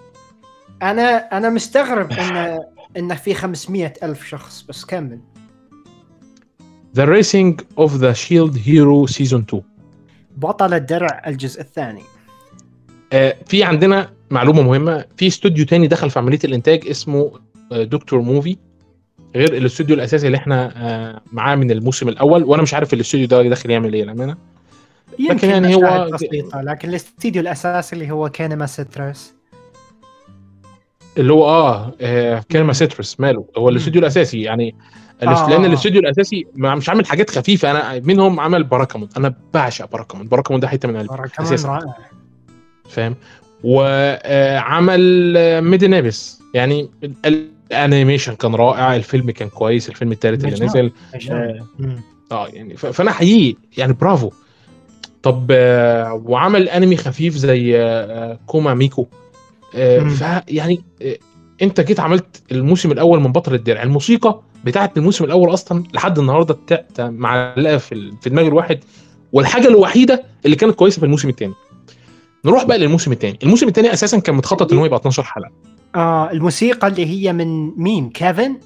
[0.82, 2.60] أنا أنا مستغرب إن
[2.96, 5.20] انه في 500 ألف شخص بس كمل.
[6.98, 7.54] The Racing
[7.84, 9.62] of the Shield Hero Season 2
[10.36, 12.02] بطل الدرع الجزء الثاني.
[13.12, 15.04] آه في عندنا معلومة مهمة.
[15.16, 17.32] في استوديو تاني دخل في عملية الإنتاج اسمه
[17.72, 18.56] آه دكتور موفي.
[19.36, 22.44] غير الاستوديو الأساسي اللي إحنا آه معاه من الموسم الأول.
[22.44, 24.36] وأنا مش عارف الاستوديو ده داخل يعمل إيه للأمانة.
[25.18, 29.34] يمكن يعني هو- بسيطة لكن الاستديو الأساسي اللي هو Kinema Citrus
[31.18, 33.44] اللي هو آه, آه Kinema Citrus ماله.
[33.58, 34.42] هو الاستوديو الأساسي.
[34.42, 34.74] يعني
[35.22, 35.50] آه.
[35.50, 37.70] لأن الاستوديو الأساسي ما- مش عامل حاجات خفيفة.
[37.70, 39.08] أنا منهم عمل Barakamon.
[39.16, 40.26] أنا بعشق Barakamon.
[40.28, 41.14] Barakamon ده حتة من قلبي.
[41.64, 41.94] رائع.
[42.88, 43.14] فاهم؟
[43.64, 48.96] وعمل Made in Abyss يعني ال- ال animation كان رائع.
[48.96, 49.88] الفيلم كان كويس.
[49.88, 50.66] الفيلم الثالث اللي.
[50.66, 50.92] نزل.
[52.32, 54.30] آه يعني فأنا احييه يعني برافو.
[55.22, 59.06] طب آه، وعمل أنمي خفيف زي آه، Kuma Miko.
[59.74, 59.98] آه،.
[60.08, 61.16] فيعني آه،
[61.62, 63.82] انت جيت عملت الموسم الأول من بطل الدرع.
[63.82, 66.58] الموسيقى بتاعت الموسم الأول أصلا لحد النهارده
[66.98, 68.80] معلقة في في دماغ الواحد.
[69.32, 71.54] والحاجة الوحيدة اللي كانت كويسة في الموسم الثاني
[72.44, 75.50] نروح بقى للموسم الثاني الموسم الثاني أساسا كان متخطط إن هو يبقى 12 حلقة.
[75.94, 78.56] آه الموسيقى اللي هي من مين؟ كيفن؟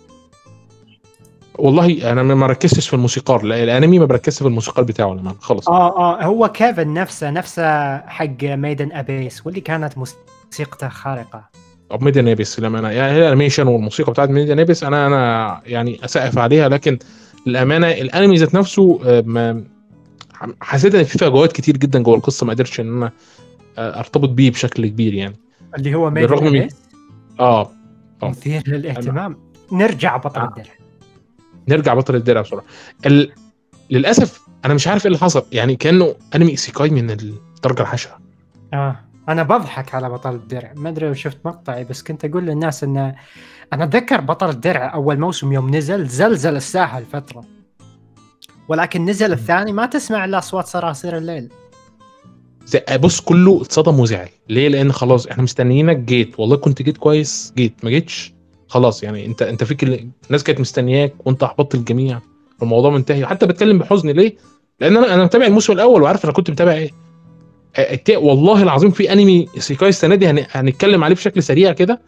[1.59, 3.43] والله أنا ما ركزتش في الموسيقار.
[3.43, 7.99] لا الأنمي ما بركزش في الموسيقار بتاعه لما خلص آه آه هو كيفن نفسه نفسه
[7.99, 11.45] حق Made in Abyss واللي كانت موسيقته خارقة.
[11.91, 14.85] طب Made in Abyss لما أنا يعني هي ال animation والموسيقى بتاعت Made in Abyss
[14.85, 16.99] أنا أنا يعني أسقف عليها لكن
[17.47, 19.65] للأمانة الأنمي ذات نفسه آه، ما
[20.61, 23.13] حسيت إن في فجوات كتير جدا جوه القصة ما قدرتش إن أنا
[23.79, 25.37] آه، أرتبط بيه بشكل كبير يعني.
[25.77, 26.69] اللي هو Made in بالرغم من-
[27.41, 27.71] آه.
[28.23, 28.29] آه.
[28.29, 29.37] مثير للاهتمام
[29.73, 30.45] نرجع بطل آه.
[30.49, 30.75] الدرع.
[31.69, 32.65] نرجع بطل الدرع بسرعة.
[33.07, 33.33] ال...
[33.91, 35.45] للأسف أنا مش عارف إيه اللي حصل.
[35.53, 38.19] يعني كأنه أنمي إيسيكاي من الدرجه الحشره
[38.75, 38.97] آه.
[39.31, 40.73] أنا بضحك على بطل الدرع.
[40.77, 43.15] ما أدري لو شفت مقطعي بس كنت أقول للناس انه
[43.73, 47.45] أنا أتذكر بطل الدرع أول موسم يوم نزل زلزل الساحة الفترة.
[48.69, 51.49] ولكن نزل الثاني ما تسمع إلا أصوات صراصير الليل.
[53.01, 57.75] بص كله اتصدم وزعل ليه؟ لأن خلاص إحنا مستنيينك جيت والله كنت جيت كويس جيت.
[57.85, 58.35] ما جيتش
[58.69, 59.03] خلاص.
[59.03, 62.21] يعني انت أنت فيك ال- الناس كانت مستنياك وأنت أحبطت الجميع.
[62.63, 63.27] الموضوع منتهي.
[63.27, 64.09] حتى بتكلم بحزن.
[64.11, 64.37] ليه؟
[64.81, 66.91] لأن أنا أنا متابع الموسم الأول وعارف أنا كنت متابع إيه.
[68.17, 72.01] والله العظيم في انمي isekai السنة دي هن- هنتكلم عليه بشكل سريع كده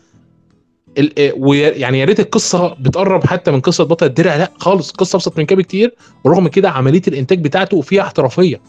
[1.19, 5.17] آه، ويا- يعني يا ريت القصة بتقرب حتى من قصة بطل الدرع لا خالص القصة
[5.17, 5.95] أبسط من كده بكتير
[6.25, 8.61] ورغم كده عملية الإنتاج بتاعته فيها احترافية.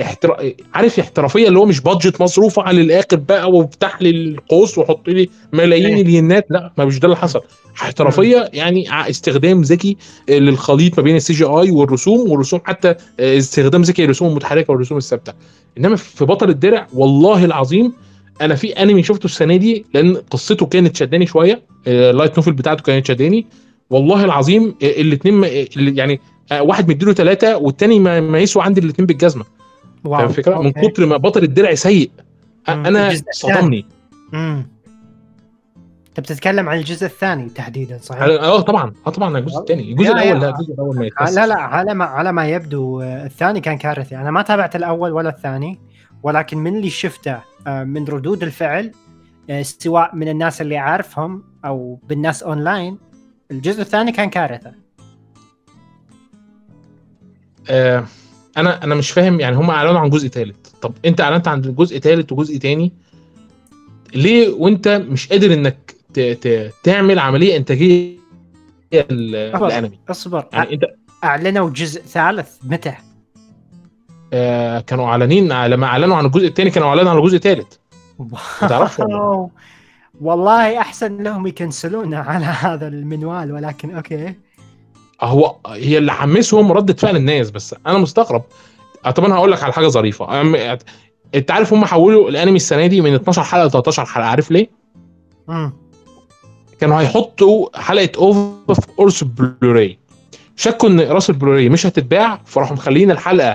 [0.00, 0.36] احترا...
[0.74, 5.28] عارف احترافية اللي هو مش budget مصروفة على الآخر بقى وافتح لي القوس وحط لي
[5.52, 6.02] ملايين إيه.
[6.02, 7.40] الينات لا ما مش ده اللي حصل.
[7.82, 9.96] احترافية يعني استخدام ذكي
[10.30, 12.88] آه، للخليط ما بين ال CGI والرسوم والرسوم حتى
[13.20, 15.32] آه، استخدام ذكي للرسوم المتحركة والرسوم الثابتة.
[15.78, 17.92] إنما في بطل الدرع والله العظيم
[18.40, 22.52] أنا في أنمي شفته السنة دي لأن قصته كانت شداني شوية آه، ال light novel
[22.52, 23.46] بتاعته كانت شداني.
[23.90, 25.44] والله العظيم الاثنين
[25.96, 26.18] يعني آه،
[26.52, 29.44] واحد مديله ثلاثة والتاني ما, ما يسوى عندي الاثنين بالجزمة
[30.04, 30.70] واو فاهم الفكرة من.
[30.72, 32.10] كتر ما بطل الدرع سيء
[32.68, 32.86] مم.
[32.86, 33.14] أنا.
[33.32, 33.86] صدمني.
[36.08, 40.22] أنت بتتكلم عن الجزء الثاني تحديدا صحيح؟ آه طبعا آه طبعا الجزء الثاني الجزء يا-
[40.22, 40.22] يا.
[40.32, 43.26] الأول لا الجزء الأول ما آه، يتمثل لا لا على ما على ما يبدو آه،
[43.26, 45.78] الثاني كان كارثي أنا ما تابعت الأول ولا الثاني
[46.22, 48.92] ولكن من اللي شفته آه، من ردود الفعل
[49.50, 52.98] آه، سواء من الناس اللي اعرفهم أو بالناس أونلاين
[53.50, 54.72] الجزء الثاني كان كارثة
[57.68, 58.04] آه
[58.56, 61.98] أنا أنا مش فاهم يعني هم أعلنوا عن جزء ثالث طب أنت أعلنت عن جزء
[61.98, 62.92] ثالث وجزء ثاني
[64.14, 66.20] ليه وأنت مش قادر إنك ت...
[66.20, 66.72] ت...
[66.82, 68.20] تعمل عملية إنتاجية.
[68.92, 70.84] الانمي أصبر يعني انت
[71.24, 72.94] أعلنوا جزء ثالث متى؟
[74.32, 77.66] آه كانوا أعلنين لما أعلنوا عن الجزء الثاني كانوا أعلنوا عن الجزء الثالث
[78.18, 79.48] ما تعرفش إيه؟
[80.20, 84.34] والله أحسن لهم يكنسلونه على هذا المنوال ولكن okay
[85.20, 88.42] هو هي اللي حمسهم ردة فعل الناس بس أنا مستغرب.
[89.14, 90.40] طب أنا هقول لك على حاجة ظريفة.
[91.34, 94.70] أنت عارف هم حولوا الأنمي السنة دي من 12 حلقة ل 13 حلقة عارف ليه؟
[95.48, 95.72] مم.
[96.80, 99.98] كانوا هيحطوا حلقة OVA في قرص بلوراي
[100.56, 103.50] شكوا إن رأس البلوراي مش هتتباع فراحوا مخلين الحلقة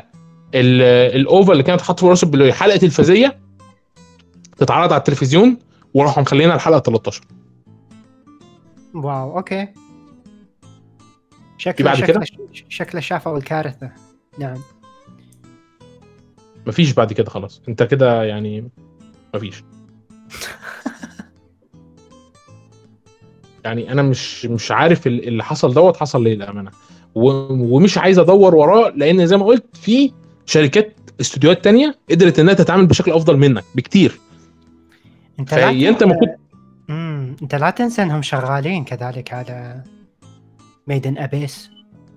[0.56, 3.38] ال- ال OVA اللي كانت حاطه في رأس البلوراي حلقة ال OVA ديه
[4.58, 5.58] تتعرض على التلفزيون
[5.93, 7.21] وراحوا مخلينها الحلقة 13
[8.95, 9.67] wow okay.
[11.57, 12.25] شكله بعد شكله كده؟
[12.69, 13.91] شكله شافوا الكارثه
[14.39, 14.57] نعم.
[16.67, 17.61] مفيش بعد كده خلاص.
[17.69, 18.69] انت كده يعني
[19.35, 19.63] مفيش
[23.65, 26.71] يعني أنا مش مش عارف ال- اللي حصل دوت حصل ليه للأمانة.
[27.15, 30.11] ومش عايز أدور وراه لأن زي ما قلت في
[30.45, 34.19] شركات استوديوهات تانية قدرت إنها تتعامل بشكل أفضل منك بكتير.
[35.39, 36.29] أنت لا أنت المفروض
[36.89, 39.83] امم أنت لا تنسى إنهم شغالين كذلك على
[40.88, 41.69] Made in Abyss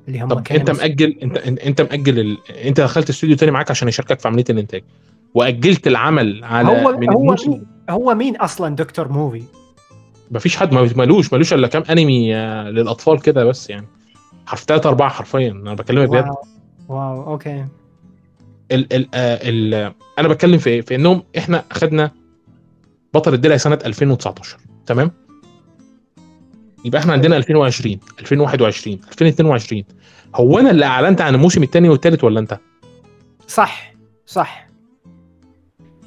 [0.08, 2.38] اللي هم طب أنت مأجل انت انت مأجل ال...
[2.50, 4.84] أنت دخلت استوديو تاني معاك عشان يشاركك في عملية الإنتاج.
[5.34, 7.50] وأجلت العمل على هو من هو الموسم.
[7.50, 9.08] مين هو مين أصلا Dr.
[9.12, 9.42] Movie؟
[10.30, 13.86] مفيش حد ملوش ملوش إلا كام أنمي آه، للأطفال كده بس يعني.
[14.46, 16.24] حرف ثلاثة أربعة حرفيا أنا بكلمك بجد.
[16.24, 16.36] wow.
[16.88, 17.64] wow okay.
[18.72, 22.10] ال ال آه، ال أنا بتكلم في إيه؟ في إنهم إحنا أخدنا
[23.14, 25.10] بطل الدرع سنة 2019 تمام؟
[26.84, 29.84] يبقى إحنا عندنا 2020 2021 2022
[30.34, 32.58] هو أنا اللي أعلنت عن الموسم الثاني والثالث ولا أنت؟
[33.46, 33.94] صح
[34.26, 34.68] صح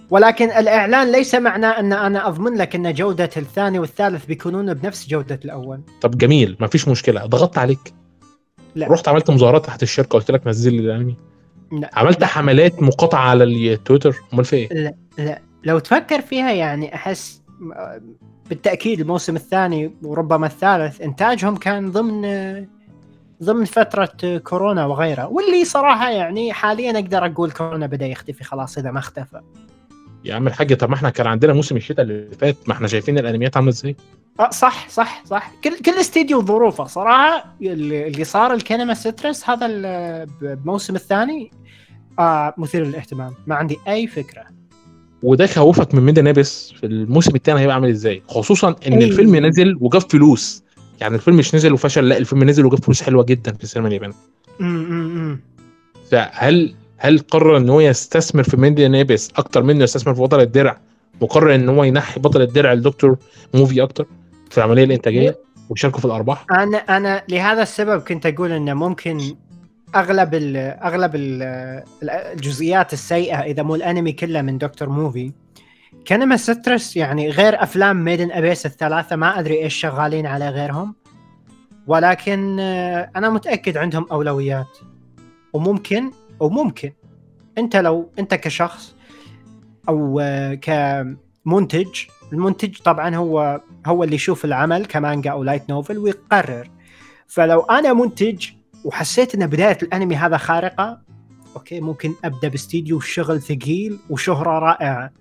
[0.09, 5.39] ولكن الإعلان ليس معناه أن أنا أضمن لك أن جودة الثاني والثالث بيكونون بنفس جودة
[5.45, 7.93] الأول طب جميل مفيش مشكلة ضغطت عليك
[8.75, 8.87] لا.
[8.87, 11.15] رحت عملت مظاهرات تحت الشركة قلت لك نزل لي الأنمي
[11.71, 11.89] لا.
[11.93, 12.27] عملت لا.
[12.27, 17.41] حملات مقاطعة على التويتر أمال في إيه؟ لا لو تفكر فيها يعني أحس
[18.55, 22.21] بالتأكيد الموسم الثاني وربما الثالث إنتاجهم كان ضمن
[23.43, 25.25] ضمن فترة كورونا وغيرها.
[25.25, 29.41] واللي صراحة يعني حاليا أقدر أقول كورونا بدأ يختفي خلاص إذا ما اختفى.
[30.25, 33.17] يا عم الحاج طب ما إحنا كان عندنا موسم الشتاء اللي فات ما إحنا شايفين
[33.19, 33.95] الأنميات عاملة إزاي؟
[34.39, 35.51] آه صح صح صح.
[35.63, 41.51] كل كل استديو وظروفه صراحة اللي صار الكينما سترس هذا ال- الموسم الثاني
[42.19, 43.33] آه مثير للاهتمام.
[43.47, 44.43] ما عندي أي فكرة.
[45.23, 49.03] وده يخوفك من ميدن نابس في الموسم الثاني هيبقى عامل إزاي؟ خصوصا إن أيوة.
[49.03, 50.63] الفيلم نزل وجاب فلوس.
[51.01, 54.15] يعني الفيلم مش نزل وفشل لا الفيلم نزل وجاب فلوس حلوة جدا في السينما اليابانية.
[56.11, 60.39] فهل هل قرر إن هو يستثمر في Made in Abyss أكتر منه يستثمر في بطل
[60.41, 60.77] الدرع؟
[61.21, 63.17] وقرر إن هو ينحي بطل الدرع ل Dr.
[63.53, 64.05] Movie أكتر
[64.49, 65.37] في العملية الإنتاجية
[65.69, 69.21] ويشاركوا في الأرباح؟ أنا أنا لهذا السبب كنت أقول إنه ممكن
[69.95, 71.43] أغلب ال أغلب ال
[72.03, 74.89] الجزئيات السيئة إذا مو الأنمي كله من Dr.
[74.89, 75.31] Movie.
[76.05, 80.95] Kinema Citrus يعني غير أفلام Made in Abyss الثلاثة ما أدري إيش شغالين على غيرهم.
[81.87, 84.77] ولكن آه، أنا متأكد عندهم أولويات.
[85.53, 86.91] وممكن وممكن.
[87.57, 88.95] أنت لو أنت كشخص
[89.89, 91.87] أو آه، كمنتج
[92.33, 96.69] المنتج طبعا هو هو اللي يشوف العمل كمانجا أو light novel ويقرر.
[97.27, 98.49] فلو أنا منتج
[98.85, 100.99] وحسيت إن بداية الأنمي هذا خارقة
[101.55, 105.11] okay ممكن أبدأ باستديو شغل ثقيل وشهرة رائعة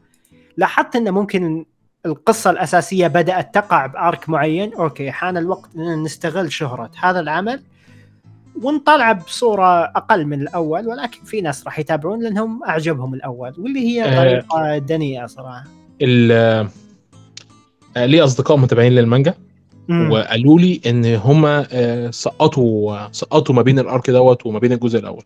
[0.56, 1.64] لاحظت انه ممكن
[2.06, 7.62] القصة الأساسية بدأت تقع بأرك معين أوكي حان الوقت إن نستغل شهرة هذا العمل
[8.62, 14.04] ونطلع بصورة أقل من الأول ولكن في ناس راح يتابعون لأنهم أعجبهم الأول واللي هي
[14.04, 14.16] آه.
[14.16, 15.64] طريقة دنيئه صراحة
[16.02, 16.32] ال
[17.96, 19.34] آه، لي أصدقاء متابعين للمانجا.
[19.90, 25.22] وقالوا لي إن هما آه، سقطوا سقطوا ما بين الأرك دوت وما بين الجزء الأول.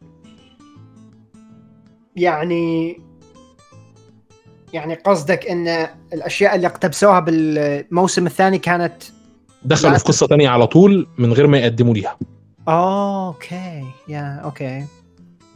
[2.16, 2.96] يعني
[4.72, 8.94] يعني قصدك إن الأشياء اللي اقتبسوها بالموسم الثاني كانت
[9.64, 9.98] دخلوا.
[9.98, 12.18] في قصة تانية على طول من غير ما يقدموا ليها.
[12.68, 14.84] okay يا okay.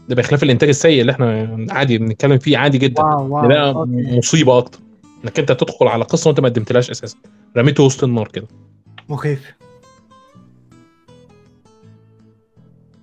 [0.09, 3.03] ده بخلاف الإنتاج السيء اللي إحنا عادي بنتكلم فيه عادي جدا.
[3.03, 3.85] wow wow ده.
[4.19, 4.79] مصيبة أكتر.
[5.25, 7.17] إنك أنت تدخل على قصة وأنت ما قدمتلهاش أساسا.
[7.57, 8.47] رميته وسط النار كده.
[9.09, 9.53] مخيف.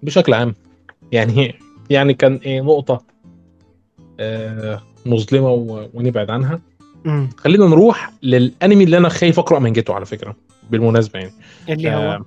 [0.03, 0.55] بشكل عام.
[1.11, 1.55] يعني
[1.89, 3.01] يعني كان إيه نقطة
[4.19, 6.59] آه مظلمة و- ونبعد عنها.
[7.05, 7.29] مم.
[7.37, 10.35] خلينا نروح للأنمي اللي أنا خايف أقرأ منجته على فكرة
[10.71, 11.31] بالمناسبة يعني.
[11.69, 12.25] اللي هو؟ آه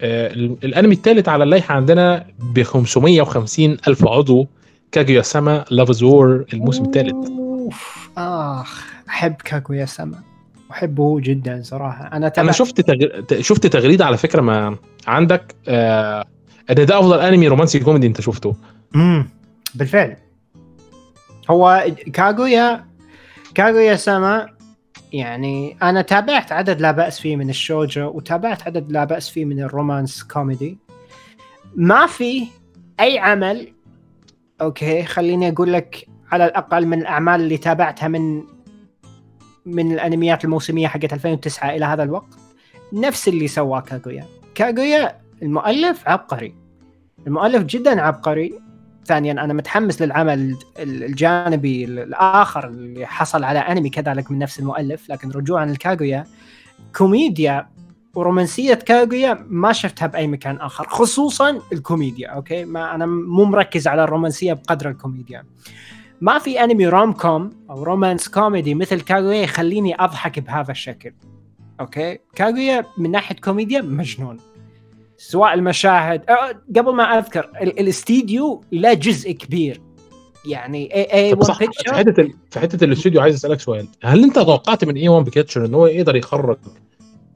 [0.00, 4.46] آه ال- الأنمي الثالث على اللائحة عندنا ب 550 ألف عضو
[4.92, 7.28] كاجويا سما لافز وور الموسم الثالث
[8.16, 10.22] آخ أحب كاكويا سما
[10.72, 12.06] أحبه جدا صراحة.
[12.06, 13.40] أنا أنا تابعت شفت تغ...
[13.40, 16.24] شفت تغريدة على فكرة ما عندك آه
[16.70, 18.56] ان ده أفضل أنمي رومانسي كوميدي أنت شفته.
[18.94, 19.28] امم
[19.74, 20.16] بالفعل.
[21.50, 22.84] هو كاغويا
[23.54, 24.48] كاغويا سما
[25.12, 29.60] يعني أنا تابعت عدد لا بأس فيه من الشوجو وتابعت عدد لا بأس فيه من
[29.60, 30.78] ال romance comedy.
[31.76, 32.46] ما في
[33.00, 33.72] أي عمل
[34.60, 38.42] okay خليني أقول لك على الأقل من الأعمال اللي تابعتها من
[39.66, 42.38] من الأنميات الموسمية حقت 2009 إلى هذا الوقت
[42.92, 44.26] نفس اللي سواه كاغويا.
[44.54, 46.54] كاغويا المؤلف عبقري.
[47.26, 48.54] المؤلف جدا عبقري.
[49.06, 55.30] ثانيا أنا متحمس للعمل الجانبي الآخر اللي حصل على أنمي كذلك من نفس المؤلف لكن
[55.30, 56.24] رجوعا لكاغويا
[56.96, 57.68] كوميديا
[58.14, 64.04] ورومانسية كاغويا ما شفتها بأي مكان آخر خصوصا الكوميديا okay؟ ما أنا مو مركز على
[64.04, 65.44] الرومانسية بقدر الكوميديا.
[66.22, 71.12] ما في انمي rom com أو romance comedy مثل كاغويا يخليني اضحك بهذا الشكل.
[71.80, 74.36] okay؟ كاغويا من ناحية كوميديا مجنون.
[75.18, 79.80] سواء المشاهد أه، قبل ما أذكر ال- الاستديو له جزء كبير.
[80.48, 82.28] يعني اي اي طب 1 صح في Pictures حتة.
[82.50, 83.88] في حتة الاستوديو عايز أسألك سؤال.
[84.02, 86.56] هل أنت توقعت من A-1 Pictures إن هو يقدر يخرج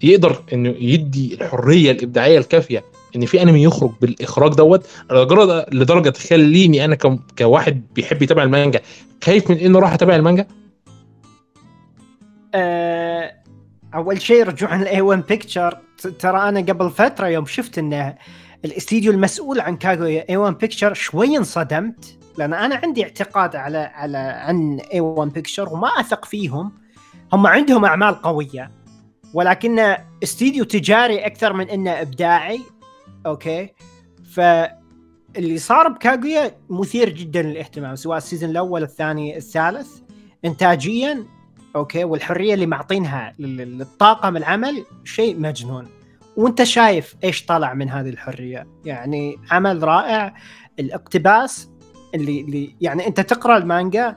[0.03, 2.85] يقدر إنه يدي الحرية الإبداعية الكافية
[3.17, 6.99] إن في أنمي يخرج بالإخراج دوت لدرجه لدرجة تخليني أنا.
[7.39, 8.81] كواحد بيحب يتابع المانجا
[9.25, 10.47] خايف من إنه راح أتابع المانجا؟
[12.55, 13.33] آه،
[13.95, 15.79] أول شيء رجوعا ل A-1 Pictures
[16.19, 18.15] ترى أنا قبل فترة يوم شفت إن
[18.65, 24.81] الاستديو المسؤول عن كاغويا A-1 Pictures شوي انصدمت لأن أنا عندي اعتقاد على على عن
[24.93, 26.73] A-1 Pictures وما أثق فيهم.
[27.33, 28.71] هم عندهم أعمال قوية
[29.35, 32.61] ولكن استديو تجاري أكثر من إنه إبداعي.
[33.27, 33.69] okay.
[34.35, 39.89] فاللي صار بكاغويا مثير جدا للاهتمام سواء ال season الأول الثاني الثالث.
[40.45, 41.25] انتاجيا
[41.77, 45.89] okay والحرية اللي معطينها لل- للطاقم العمل شيء مجنون.
[46.37, 50.35] وأنت شايف إيش طلع من هذه الحرية؟ يعني عمل رائع.
[50.81, 51.71] الاقتباس
[52.15, 54.17] اللي اللي يعني أنت تقرأ المانجا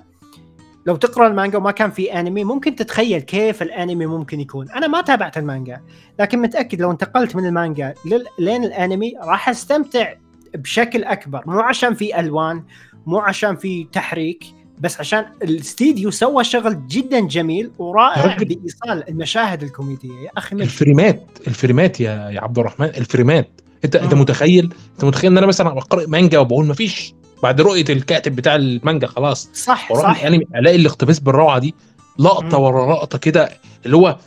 [0.90, 5.02] لو تقرأ المانجا وما كان في انمي ممكن تتخيل كيف الانمي ممكن يكون أنا ما
[5.02, 5.82] تابعت المانجا
[6.20, 7.94] لكن متأكد لو انتقلت من المانجا
[8.40, 10.14] لين الانمي راح أستمتع
[10.56, 12.64] بشكل أكبر مو عشان في ألوان
[13.06, 14.44] مو عشان في تحريك
[14.80, 18.38] بس عشان الاستديو سوى شغل جدا جميل ورائع.
[18.38, 20.64] بإيصال المشاهد الكوميدية يا أخي مجد.
[20.64, 24.22] الفريمات الفريمات يا يا عبد الرحمن الفريمات انت أنت مم.
[24.22, 27.14] متخيل أنت متخيل إن أنا مثلا بقرا مانجا وبقول مفيش
[27.44, 29.50] بعد رؤية الكاتب بتاع المانجا خلاص.
[29.54, 30.20] صح صح.
[30.22, 31.76] الأنمي ألاقي الاقتباس بالروعة دي
[32.20, 32.64] لقطة مم.
[32.64, 33.50] ورا لقطة كده
[33.86, 34.18] اللي هو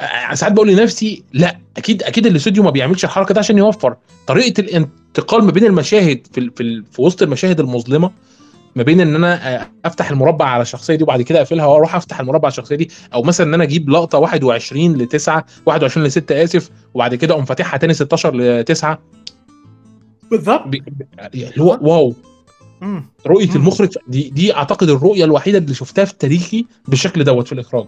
[0.00, 3.96] آه، ساعات بقول لنفسي لا أكيد أكيد الاستوديو ما بيعملش الحركة ده عشان يوفر.
[4.26, 8.10] طريقة الانتقال ما بين المشاهد في ال- في, ال- في وسط المشاهد المظلمة
[8.76, 12.20] ما بين إن أنا آه، أفتح المربع على الشخصية دي وبعد كده أقفلها وأروح أفتح
[12.20, 16.10] المربع على الشخصية دي أو مثلا إن أنا أجيب لقطة 21 ل 9 21 ل
[16.12, 18.98] 6 آسف وبعد كده أقوم فاتحها تاني 16 ل 9
[20.30, 20.66] بالضبط.
[20.68, 20.82] بي-
[21.32, 22.14] بي- اللي هو wow.
[22.80, 23.04] مم.
[23.26, 23.56] رؤية مم.
[23.56, 27.86] المخرج دي دي أعتقد الرؤية الوحيدة اللي شفتها في تاريخي بالشكل دوت في الإخراج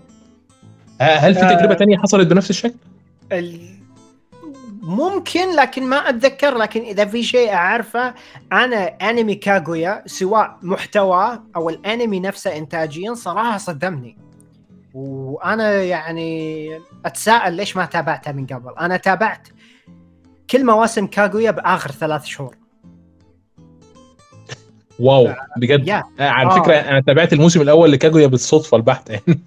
[1.01, 1.55] هل في آه.
[1.55, 2.75] تجربة تانية حصلت بنفس الشكل
[3.33, 3.79] ال...
[4.83, 8.15] ممكن لكن ما أتذكر لكن إذا في شيء أعرفه
[8.53, 14.17] أنا أنمي كاغويا سواء محتوى أو الأنمي نفسه انتاجيا صراحة صدمني
[14.95, 16.69] وأنا يعني
[17.05, 19.49] أتساءل ليش ما تابعته من قبل أنا تابعت
[20.51, 22.57] كل مواسم كاغويا بآخر ثلاث شهور
[25.01, 26.51] واو بجد؟ يا آه، على.
[26.51, 29.41] فكرة أنا تابعت الموسم الأول لكاجويا بالصدفة البحتة يعني.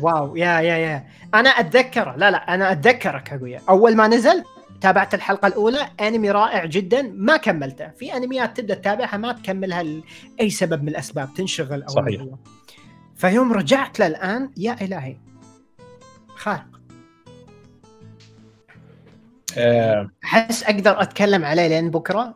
[0.00, 1.04] واو يا يا يا.
[1.34, 4.44] أنا اتذكره لا لا أنا اتذكره كاغويا أول ما نزل
[4.80, 7.88] تابعت الحلقة الأولى أنمي رائع جدا ما كملته.
[7.88, 12.20] في أنميات تبدأ تتابعها ما تكملها لأي سبب من الأسباب تنشغل أو صحيح.
[12.20, 12.34] هو.
[13.16, 15.16] فيوم رجعت له الان يا إلهي.
[16.28, 16.64] خارق.
[19.58, 20.10] آه.
[20.24, 22.34] أحس أقدر أتكلم عليه لين بكرة.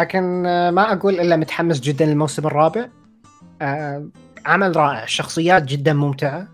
[0.00, 2.88] لكن آه، ما أقول إلا متحمس جدا للموسم الرابع.
[3.62, 4.12] أم،
[4.46, 6.48] عمل رائع الشخصيات جدا ممتعة.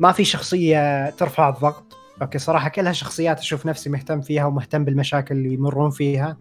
[0.00, 1.96] ما في شخصية ترفع الضغط.
[2.22, 6.36] okay صراحة كلها شخصيات أشوف نفسي مهتم فيها ومهتم بالمشاكل اللي يمرون فيها.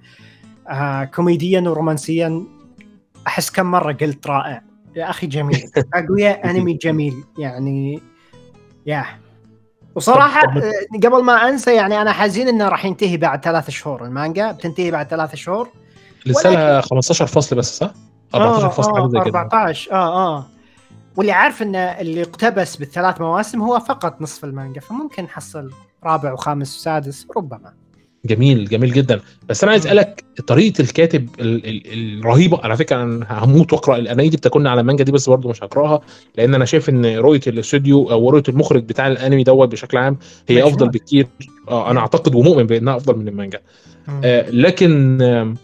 [0.69, 2.43] آه كوميديا ورومانسيا
[3.27, 4.61] أحس كم مرة قلت رائع.
[4.95, 5.63] يا أخي جميل.
[5.93, 7.23] أقوياء أنمي جميل.
[7.37, 8.01] يعني
[8.85, 9.05] يا.
[10.45, 14.05] طب- آه، قبل ما أنسى يعني أنا حزين إنه راح ينتهي بعد ثلاث شهور.
[14.05, 15.69] المانجا بتنتهي بعد ثلاث شهور.
[16.31, 17.93] لسه لها 15 فصل بس صح؟
[18.35, 19.95] 14 فصل حاجة زي كده 14 آه
[20.37, 20.45] آه
[21.15, 25.71] واللي عارف إن اللي اقتبس بالثلاث مواسم هو فقط نصف المانجا فممكن نحصل
[26.03, 27.73] رابع وخامس وسادس ربما
[28.25, 29.19] جميل جميل جدا
[29.49, 29.85] بس أنا عايز.
[29.87, 34.81] أسألك طريقة الكاتب ال- ال- الرهيبة على فكرة أنا هموت وأقرأ الانمي دي بتكون على
[34.81, 36.01] المانجا دي بس برضه مش هقرأها
[36.37, 40.17] لأن أنا شايف إن رؤيه الاستوديو أو رؤيه المخرج بتاع الأنمي دوت بشكل عام
[40.49, 40.67] هي.
[40.67, 41.27] أفضل بكتير
[41.69, 43.59] آه أنا أعتقد ومؤمن بأنها أفضل من المانجا.
[44.23, 45.55] آه لكن آم،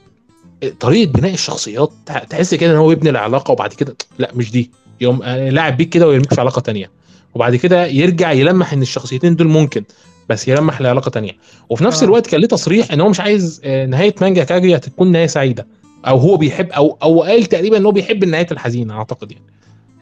[0.70, 4.72] طريقة بناء الشخصيات تح- تحس كده إن هو يبني العلاقة وبعد كده لأ مش دي.
[5.01, 6.91] يقوم آه، لاعب بيك كده ويرميك في علاقة تانية.
[7.34, 9.84] وبعد كده يرجع يلمح إن الشخصيتين دول ممكن
[10.30, 11.32] بس يلمح لعلاقة تانية.
[11.70, 12.05] وفي نفس آه.
[12.05, 15.68] الوقت كان ليه تصريح إن هو مش عايز آه، نهاية مانجا كاجويا تكون نهاية سعيدة.
[16.07, 19.45] أو هو بيحب أو أو قال تقريبا إن هو بيحب النهايات الحزينة أعتقد يعني.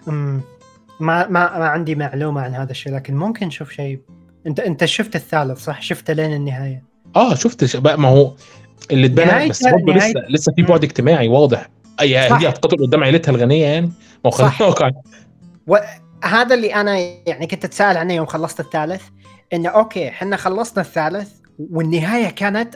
[0.07, 0.41] مم.
[0.99, 3.99] ما ما ما عندي معلومة عن هذا الشيء لكن ممكن نشوف شيء.
[4.47, 6.83] أنت أنت شفت الثالث صح؟ شفته لين النهاية؟
[7.15, 8.33] آه شفت ما هو
[8.91, 10.61] اللي اتبنى بس برضه لسه لسه في.
[10.61, 11.69] بعد اجتماعي واضح
[12.01, 12.17] اي.
[12.17, 13.91] هي هتقاتل قدام عيلتها الغنية يعني ما
[14.25, 14.61] هو خلينا صح.
[14.67, 14.93] واقعي
[16.23, 19.01] هذا اللي أنا يعني كنت أتساءل عنه يوم خلصت الثالث
[19.53, 22.75] إنه أوكي إحنا خلصنا الثالث والنهاية كانت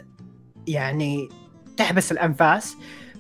[0.68, 1.30] يعني
[1.78, 2.76] تحبس الأنفاس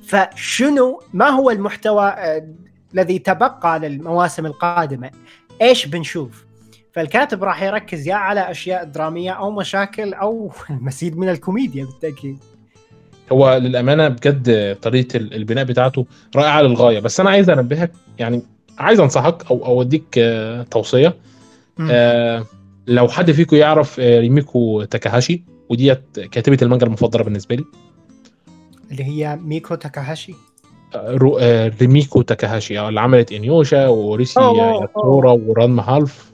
[0.07, 2.47] فشنو ما هو المحتوى آه،
[2.93, 5.11] الذي تبقى للمواسم القادمة؟
[5.61, 6.45] إيش بنشوف؟
[6.93, 12.43] فالكاتب راح يركز يا على أشياء درامية أو مشاكل أو المزيد من الكوميديا بالتأكيد.
[13.31, 16.05] هو للأمانة بجد طريقة ال- البناء بتاعته
[16.35, 16.99] رائعة للغاية.
[16.99, 18.41] بس أنا عايز أنبهك يعني
[18.77, 21.15] عايز أنصحك أو أو اديك آه، توصية.
[21.91, 22.45] آه،
[22.87, 27.63] لو حد فيكم يعرف آه، ريميكو تاكاهاشي ودي كاتبة المانجا المفضلة بالنسبة لي.
[28.91, 30.33] اللي هي ميكو تاكاهاشي.
[30.95, 32.79] آه، رو- آه، ريميكو تاكاهاشي.
[32.79, 36.31] آه، اللي عملت Inuyasha و Urusei Yatsura و Ranma Half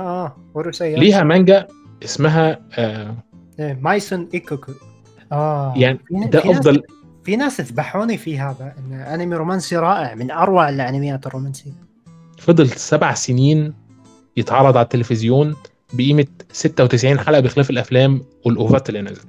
[0.00, 0.36] آه
[0.80, 1.66] ليها مانجا
[2.04, 3.14] اسمها آه،
[3.60, 4.72] إيه، Maison Ikkoku.
[5.32, 5.74] آه.
[5.76, 6.82] يعني ده في ناس- افضل
[7.24, 11.70] في ناس ذبحوني في هذا إن أنمي رومانسي رائع من أروع الأنميات الرومانسية.
[12.38, 13.74] فضل سبع سنين
[14.36, 15.56] يتعرض على التلفزيون
[15.92, 19.26] بقيمة 96 حلقة بخلاف الأفلام والأوفات اللي نزلت.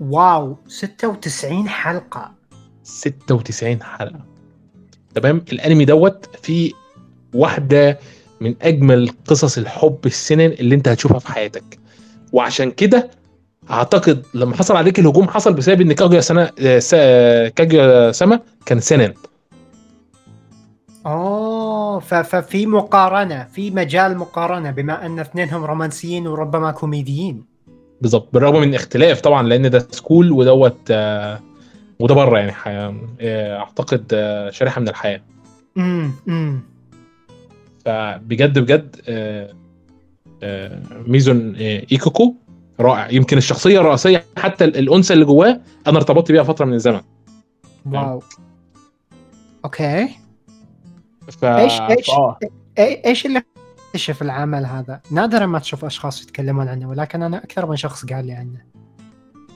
[0.00, 2.32] واو 96 حلقة.
[2.82, 4.24] 96 حلقة.
[5.14, 6.72] تمام؟ الأنمي دوت فيه
[7.34, 7.98] واحدة
[8.40, 11.78] من أجمل قصص الحب السنن اللي أنت هتشوفها في حياتك.
[12.32, 13.10] وعشان كده
[13.70, 18.80] أعتقد لما حصل عليك الهجوم حصل بسبب إن كاجويا سنة آه، آه، كاجويا سما كان
[18.80, 19.14] سنن
[21.06, 27.44] اوه ف- ففي مقارنة في مجال مقارنة بما أن اثنينهم رومانسيين وربما كوميديين.
[28.00, 31.40] بالظبط بالرغم من اختلاف طبعا لأن ده سكول ودوت آه،
[32.00, 32.68] وده بره يعني ح-
[33.20, 35.20] آه، أعتقد آه، شريحة من الحياة.
[35.78, 36.60] امم امم
[37.84, 38.96] فبجد بجد
[41.06, 42.34] ميزون إيكوكو
[42.82, 43.10] رائع.
[43.10, 47.00] يمكن الشخصية الرئيسية حتى ال- الأنثى اللي جواه أنا ارتبطت بيها فترة من الزمن.
[47.86, 48.22] wow.
[49.64, 50.08] Okay.
[51.40, 51.44] ف...
[51.44, 52.10] إيش إيش
[52.78, 53.42] إيش اللي
[53.88, 58.26] اكتشف العمل هذا؟ نادرا ما تشوف أشخاص يتكلمون عنه ولكن أنا أكثر من شخص قال
[58.26, 58.58] لي عنه.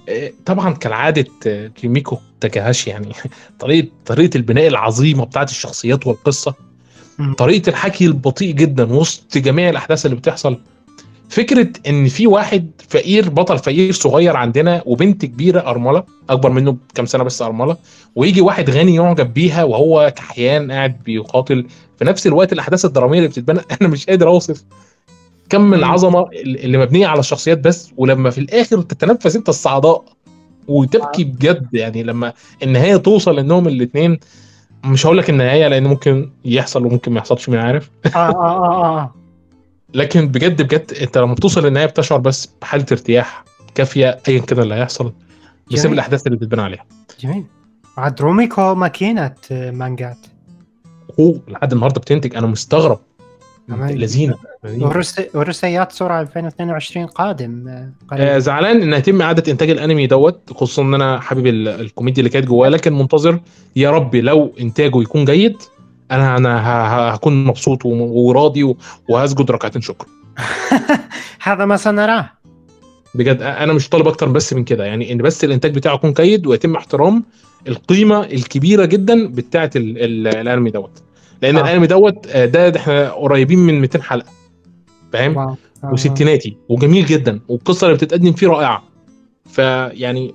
[0.09, 1.27] آه، طبعا كالعادة
[1.69, 3.13] كيميكو تاكاهاشي يعني
[3.61, 6.55] طريقه طريقة البناء العظيمة بتاعت الشخصيات والقصة.
[7.39, 10.61] طريقة الحكي البطيء جدا وسط جميع الأحداث اللي بتحصل.
[11.29, 17.07] فكرة إن في واحد فقير بطل فقير صغير عندنا وبنت كبيرة أرملة أكبر منه بكام
[17.07, 17.77] سنة بس أرملة
[18.17, 21.67] ويجي واحد غني يعجب بيها وهو كحيان قاعد بيقاتل
[21.99, 24.65] في نفس الوقت الأحداث الدرامية اللي بتتبنى أنا مش قادر أوصف
[25.49, 25.75] كم.
[25.75, 30.05] العظمة اللي مبنية على الشخصيات بس ولما في الآخر تتنفس أنت الصعداء
[30.69, 34.19] وتبكي بجد يعني لما النهاية توصل إنهم الاثنين
[34.85, 38.99] مش هقول لك النهاية لأن ممكن يحصل وممكن ما يحصلش مين عارف آه آه آه,
[38.99, 39.15] آه.
[39.97, 43.45] لكن بجد بجد انت لما بتوصل للنهاية بتشعر بس بحالة ارتياح
[43.75, 45.13] كافية ايا كان اللي هيحصل
[45.73, 45.93] بسبب.
[45.93, 46.85] الأحداث اللي بتتبنى عليها.
[47.21, 47.45] جميل.
[47.97, 50.19] عاد روميكو ماكينة آه، مانجات.
[51.21, 52.99] هو لحد النهارده بتنتج أنا مستغرب.
[53.69, 54.35] لذينه
[54.65, 57.73] ورس- ورسيات سرعة 2022 قادم آه،
[58.13, 58.39] آه قريب.
[58.39, 62.47] زعلان إن هيتم إعادة إنتاج الأنمي دوت خصوصا إن أنا حابب ال- الكوميديا اللي كانت
[62.47, 63.41] جواه لكن منتظر
[63.77, 65.57] يا رب لو إنتاجه يكون جيد
[66.11, 66.63] أنا أنا
[67.15, 68.75] هكون مبسوط وراضي
[69.09, 70.07] وهسجد ركعتين شكر.
[71.43, 72.31] هذا ما سنراه.
[73.15, 74.85] بجد أنا مش طالب أكتر بس من كده.
[74.85, 77.25] يعني إن بس الإنتاج بتاعه يكون جيد ويتم احترام
[77.69, 81.03] القيمة الكبيرة جدا بتاعة ال- ال- الأنمي دوت.
[81.43, 81.61] لأن آه.
[81.63, 84.31] الأنمي دوت آه، ده, ده إحنا قريبين من 200 حلقة.
[85.13, 85.57] فاهم؟ آه.
[85.85, 86.57] وستيناتي.
[86.69, 87.41] وجميل جدا.
[87.49, 88.83] والقصة اللي بتتقدم فيه رائعة.
[89.51, 90.35] فيعني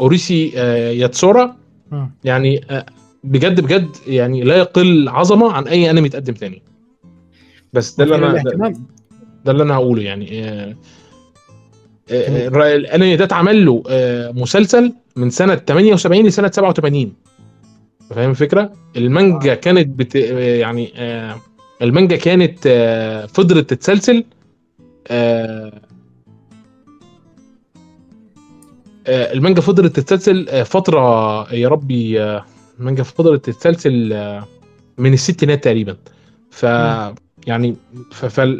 [0.00, 1.56] أوريسي آه، ياتسورا.
[2.24, 2.86] يعني آه،
[3.26, 6.62] بجد بجد يعني لا يقل عظمة عن أي أنمي يتقدم تاني
[7.72, 8.42] بس ده اللي أنا
[9.44, 10.76] ده, اللي أنا هقوله يعني آه،
[12.10, 12.46] آه،.
[12.48, 17.12] الر- الأنمي ده اتعمل له آه، مسلسل من سنة 78 لسنة 87
[18.10, 20.16] فاهم الفكرة؟ المانجا كانت بت...
[20.16, 21.36] آه، يعني آه،
[21.82, 24.24] المانجا كانت آه، فضلت تتسلسل
[25.08, 25.72] آه،
[29.06, 32.44] آه، المانجا فضلت تتسلسل آه، فترة يا ربي آه،
[32.80, 34.44] المانجا فضلت تتسلسل آه،
[34.98, 35.96] من الستينات تقريبا.
[36.50, 36.62] ف.
[37.46, 37.76] يعني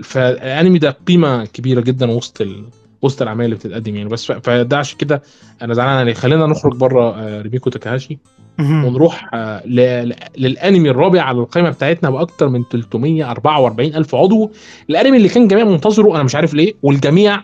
[0.02, 2.64] فالانمي ده قيمة كبيرة جدا وسط ال...
[3.02, 4.08] وسط الأعمال اللي بتتقدم يعني.
[4.08, 5.22] بس ف- فده عشان كده
[5.62, 6.12] أنا زعلان عليه.
[6.14, 8.18] خلينا نخرج بره آه، ريميكو تاكاهاشي.
[8.60, 10.08] ونروح آه، ل...
[10.08, 14.50] ل- للأنمي الرابع على القائمه بتاعتنا باكثر من 344 ألف عضو.
[14.90, 17.40] الأنمي اللي كان الجميع منتظره أنا مش عارف ليه والجميع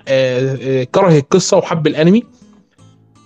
[0.93, 2.23] كره القصة وحب الأنمي.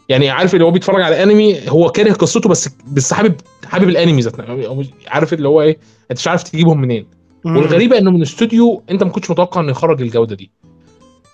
[0.09, 3.34] يعني عارف اللي هو بيتفرج على انمي هو كاره قصته بس بس حابب
[3.64, 4.40] حابب الانمي ذات.
[4.40, 5.78] هو عارف اللي هو إيه
[6.11, 7.07] انت مش عارف تجيبهم منين.
[7.44, 7.57] مم.
[7.57, 10.50] والغريبة انه من استوديو انت ما كنتش متوقع انه يخرج الجودة دي.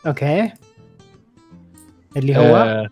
[0.06, 0.50] أوكي.
[2.16, 2.88] اللي هو؟ آه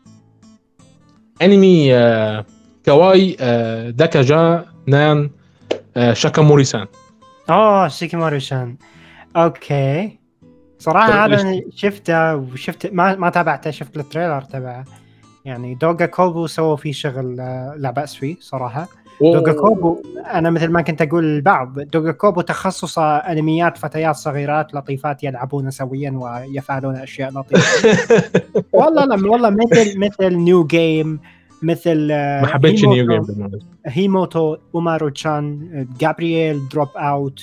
[1.43, 2.45] انمي آه
[2.85, 5.31] كواي آه داكاجا نان
[5.97, 6.87] آه شاكاموري سان
[7.51, 8.77] اوه شيكيموري سان
[9.37, 10.19] okay.
[10.79, 14.85] صراحة طيب، هذا شفته وشفت ما ما تابعته شفت ال trailer تبعه.
[15.45, 18.89] يعني دوغا كوبو سووا فيه شغل آه، لا بأس فيه صراحة.
[19.23, 20.03] دوغا كوبو
[20.35, 26.11] أنا مثل ما كنت أقول للبعض دوغا كوبو تخصصه أنميات فتيات صغيرات لطيفات يلعبون سويا
[26.11, 27.99] ويفعلون أشياء لطيفة.
[28.73, 31.21] والله لا والله مثل مثل نيو جيم
[31.63, 33.67] مثل آه، ما حبيتش نيو جيم بالمناسبة.
[33.87, 35.69] هيموتو اومارو تشان
[36.01, 37.41] جابرييل دروب اوت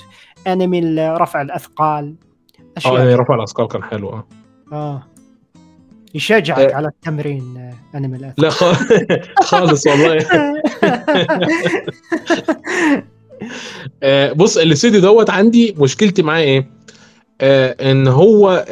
[0.48, 2.16] انمي رفع الأثقال
[2.78, 3.18] أشياء يعني كذا.
[3.22, 4.24] رفع الأثقال كان حلو
[4.72, 5.04] آه.
[6.16, 6.76] يشجعك آه.
[6.76, 8.76] على التمرين آه، انمي الاثقال
[9.10, 9.22] لا.
[9.50, 10.26] خالص والله
[14.04, 16.70] آه، بص الاستوديو دوت عندي مشكلتي معاه إيه؟
[17.42, 18.66] آه إن هو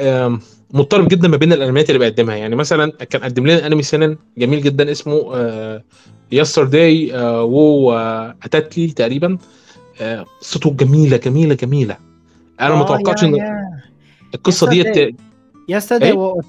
[0.73, 4.61] مضطرب جدا ما بين الأنميات اللي بيقدمها يعني مثلا كان قدم لنا أنمي سنن جميل
[4.61, 5.31] جدا اسمه
[6.31, 7.93] يسترداي وو
[8.43, 9.37] اتاتلي تقريبا
[10.41, 11.97] قصته جميلة جميلة جميلة
[12.61, 13.35] أنا ما توقعتش إن
[14.35, 15.15] القصة ديت
[15.69, 16.41] يستدعي إيه؟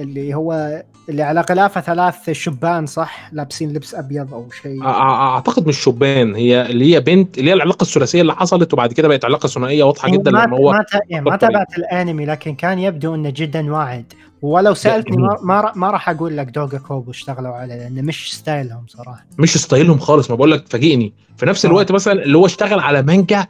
[0.00, 5.78] اللي هو اللي على غلافه ثلاث شبان صح لابسين لبس أبيض أو شيء أعتقد مش
[5.78, 9.46] شبان هي اللي هي بنت اللي هي العلاقة الثلاثية اللي حصلت وبعد كده بقت علاقة
[9.46, 10.84] ثنائية واضحة جدا ما لما هو ما.
[11.10, 11.38] يعني ما إيه.
[11.38, 14.12] تابعت الأنمي لكن كان يبدو إنه جدا واعد
[14.42, 15.16] ولو سألتني.
[15.42, 19.98] ما ما, راح أقول لك دوغا كوبو اشتغلوا عليه لأنه مش ستايلهم صراحة مش ستايلهم
[19.98, 21.68] خالص ما بقول لك فاجئني في نفس آه.
[21.68, 23.46] الوقت مثلا اللي هو اشتغل على مانجا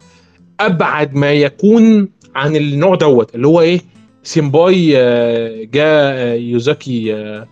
[0.61, 3.81] أبعد ما يكون عن النوع دوت اللي هو إيه
[4.23, 7.47] سيمباي آه، جا آه، يوزاكي آه،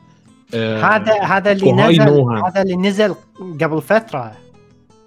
[0.83, 2.01] هذا هذا اللي نزل.
[2.47, 3.14] هذا اللي نزل
[3.62, 4.33] قبل فترة.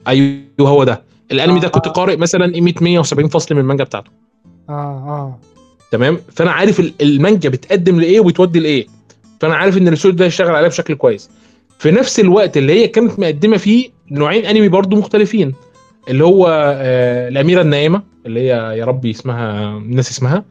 [0.07, 1.01] أيوه هو ده.
[1.31, 1.67] الأنمي ده.
[1.67, 4.11] كنت قارئ مثلا قيمه 170 فصل من المانجا بتاعته.
[4.69, 5.39] آه آه.
[5.91, 8.87] تمام؟ فأنا عارف ال- المانجا بتقدم لإيه وبتودي لإيه.
[9.39, 11.29] فأنا عارف إن الاستوديو ده يشتغل عليها بشكل كويس.
[11.79, 15.53] في نفس الوقت اللي هي كانت مقدمة فيه نوعين أنمي برضو مختلفين.
[16.09, 16.47] اللي هو
[16.77, 20.43] آه الأميرة النائمة اللي هي يا ربي اسمها الناس اسمها.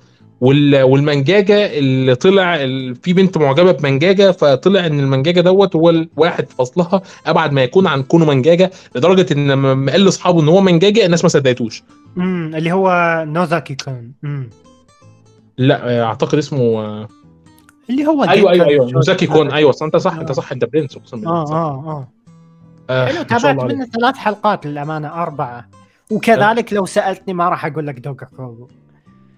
[0.43, 2.57] والمنجاجة اللي طلع
[3.03, 7.87] في بنت معجبة بمنجاجة فطلع إن المنجاجة دوت هو الواحد في فصلها أبعد ما يكون
[7.87, 11.83] عن كونه منجاجة لدرجة إن لما قال لاصحابه إن هو منجاجة الناس ما صدقتوش.
[12.17, 14.51] امم اللي هو نوزاكي كون امم
[15.59, 17.09] لا آه، أعتقد اسمه آه،
[17.91, 19.51] اللي هو أيوه أيوه أيوه جيكا موزاكي كون.
[19.51, 20.35] أيوه أنت صح أنت آه.
[20.35, 21.55] صح أنت برنس أقسم بالله آه صح.
[21.55, 22.09] آه آه.
[22.91, 23.73] آه، حلو تابعت.
[23.73, 25.69] منه ثلاث حلقات للأمانة أربعة.
[26.11, 28.69] وكذلك لو سألتني ما راح أقول لك دوكا كوبو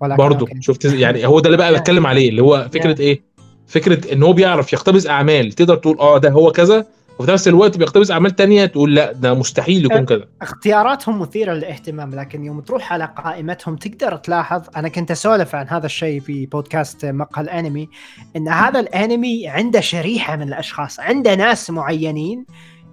[0.01, 0.47] ولكن برضه.
[0.61, 1.74] شفت يعني هو ده اللي بقى.
[1.80, 3.22] بتكلم عليه اللي هو فكرة إيه
[3.66, 6.86] فكرة إن هو بيعرف يقتبس أعمال تقدر تقول آه ده هو كذا
[7.18, 12.14] وفي نفس الوقت بيقتبس أعمال تانية تقول لا ده مستحيل يكون كذا اختياراتهم مثيرة للاهتمام
[12.14, 17.07] لكن يوم تروح على قائمتهم تقدر تلاحظ أنا كنت أسولف عن هذا الشيء في بودكاست
[17.07, 17.88] مقهى الأنمي
[18.36, 22.47] إن هذا الأنمي عنده شريحة من الأشخاص عنده ناس معينين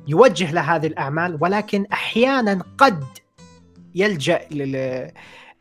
[0.08, 3.04] يوجه لهذه الأعمال ولكن أحيانا قد
[3.96, 5.12] يلجأ لل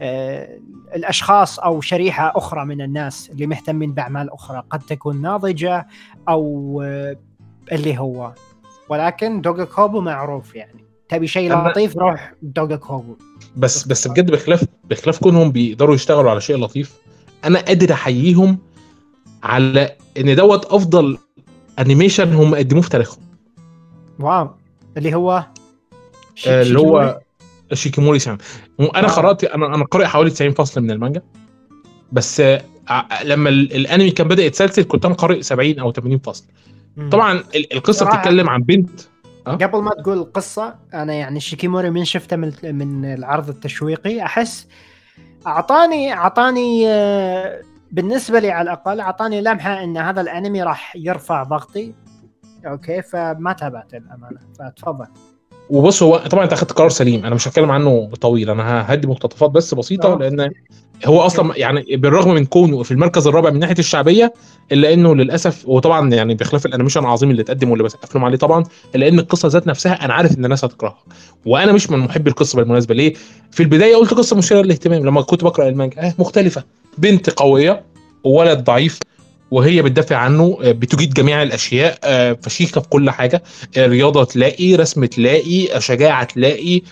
[0.00, 5.86] الأشخاص أو شريحة أخرى من الناس اللي مهتمين بأعمال أخرى قد تكون ناضجة
[6.28, 7.16] أو آه،
[7.72, 8.32] اللي هو.
[8.88, 10.84] ولكن دوغا كوبو معروف يعني.
[11.08, 13.16] تبي شيء لطيف روح دوغا كوبو.
[13.56, 16.94] بس بس بجد بخلاف بخلاف كونهم بيقدروا يشتغلوا على شيء لطيف
[17.44, 18.58] أنا قادر أحييهم
[19.42, 21.18] على إن دوت أفضل
[21.78, 23.24] animation هم قدموه في تاريخهم.
[24.18, 24.50] wow.
[24.96, 25.44] اللي هو
[26.46, 27.20] آه، اللي؟ هو
[27.72, 28.38] شيكيموري سان
[28.80, 29.10] أنا آه.
[29.10, 31.22] قرأت أنا أنا قارئ حوالي 90 فصل من المانجا.
[32.12, 36.18] بس آه، ع- لما ال- الأنمي كان بدأ يتسلسل كنت أنا قارئ 70 أو 80
[36.18, 36.44] فصل.
[37.12, 38.90] طبعا ال- القصة بتتكلم عن بنت.
[39.46, 44.22] قبل ما تقول القصة أنا يعني شيكيموري من شفته من من العرض التشويقي.
[44.22, 44.68] أحس
[45.46, 47.60] أعطاني أعطاني آه،
[47.92, 51.94] بالنسبة لي على الأقل أعطاني لمحة إن هذا الأنمي راح يرفع ضغطي.
[52.66, 55.06] okay فما تابعته الامانه فتفضل.
[55.70, 57.24] وبص هو طبعا أنت أخدت قرار سليم.
[57.26, 58.50] أنا مش هتكلم عنه طويل.
[58.50, 60.18] أنا هدي مقتطفات بس بسيطة آه.
[60.18, 60.50] لأن
[61.06, 64.32] هو أصلا يعني بالرغم من كونه في المركز الرابع من ناحية الشعبية
[64.72, 68.38] إلا إنه للأسف وطبعا يعني بخلاف ال animation العظيم اللي اتقدم واللي بسقف لهم عليه
[68.38, 68.64] طبعا
[68.94, 70.98] إلا إن القصة ذات نفسها أنا عارف إن الناس هتكرهها
[71.46, 72.94] وأنا مش من محبي القصة بالمناسبة.
[72.94, 73.14] ليه؟
[73.50, 75.06] في البداية قلت قصة مثيرة للاهتمام.
[75.06, 76.64] لما كنت بقرأ المانجا آه مختلفة.
[76.98, 77.82] بنت قوية
[78.24, 78.98] وولد ضعيف
[79.50, 83.42] وهي بتدافع عنه آه، بتجيد جميع الأشياء آه، فشيخة في كل حاجة
[83.76, 86.82] آه، رياضة تلاقي رسم تلاقي شجاعة تلاقي.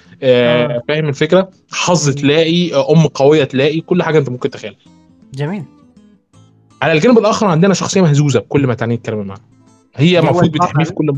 [0.89, 4.79] فاهم الفكرة حظ تلاقي أم قوية تلاقي كل حاجة أنت ممكن تتخيلها
[5.35, 5.63] جميل
[6.83, 9.41] على الجانب الآخر عندنا شخصية مهزوزة بكل ما تعنيه الكلمة معاها
[9.97, 10.93] هي المفروض بتحميه في.
[10.93, 11.13] كل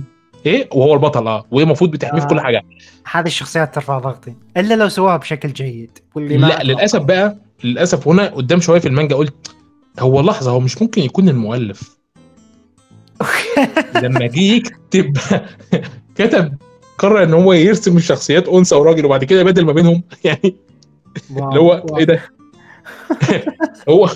[0.46, 2.40] إيه وهو البطل آه وهي المفروض بتحميه في كل.
[2.40, 2.62] حاجة
[3.12, 6.62] هذه الشخصيات ترفع ضغطي إلا لو سواها بشكل جيد واللي لا.
[6.62, 9.54] للأسف بقى للأسف هنا قدام شوية في المانجا قلت
[10.00, 11.98] هو لحظة هو مش ممكن يكون المؤلف.
[14.02, 15.16] لما جه يكتب
[16.18, 16.52] كتب
[16.98, 20.02] قرر إن هو يرسم الشخصيات أنثى وراجل وبعد كده يبدل ما بينهم.
[20.24, 20.56] يعني
[21.30, 21.86] اللي هو.
[21.98, 22.22] إيه ده؟
[23.88, 24.10] هو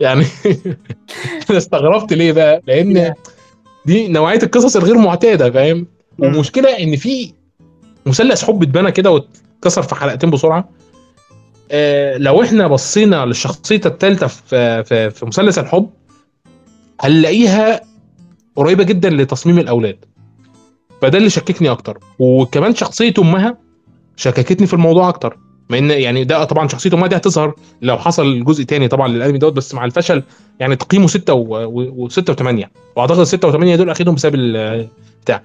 [0.00, 0.24] يعني
[1.50, 3.14] أنا استغربت ليه بقى؟ لأن
[3.86, 5.86] دي نوعية القصص الغير معتادة فاهم.
[6.18, 7.32] والمشكلة إن في
[8.06, 10.68] مثلث حب اتبنى كده واتكسر في حلقتين بسرعة.
[12.16, 15.90] لو إحنا بصينا للشخصية الثالثه في في في مثلث الحب
[17.00, 17.80] هنلاقيها
[18.56, 20.04] قريبة جدا لتصميم الأولاد.
[21.02, 21.98] فده اللي شككني أكتر.
[22.18, 23.58] وكمان شخصية أمها
[24.16, 25.38] شككتني في الموضوع أكتر.
[25.70, 29.38] مع إن يعني ده طبعا شخصية أمها دي هتظهر لو حصل جزء تاني طبعا للأنمي
[29.38, 30.22] دوت بس مع الفشل
[30.60, 32.66] يعني تقييمه 6 و6 و8
[32.96, 34.36] وأعتقد 6 و8 دول أخدهم بسبب
[35.24, 35.42] بتاع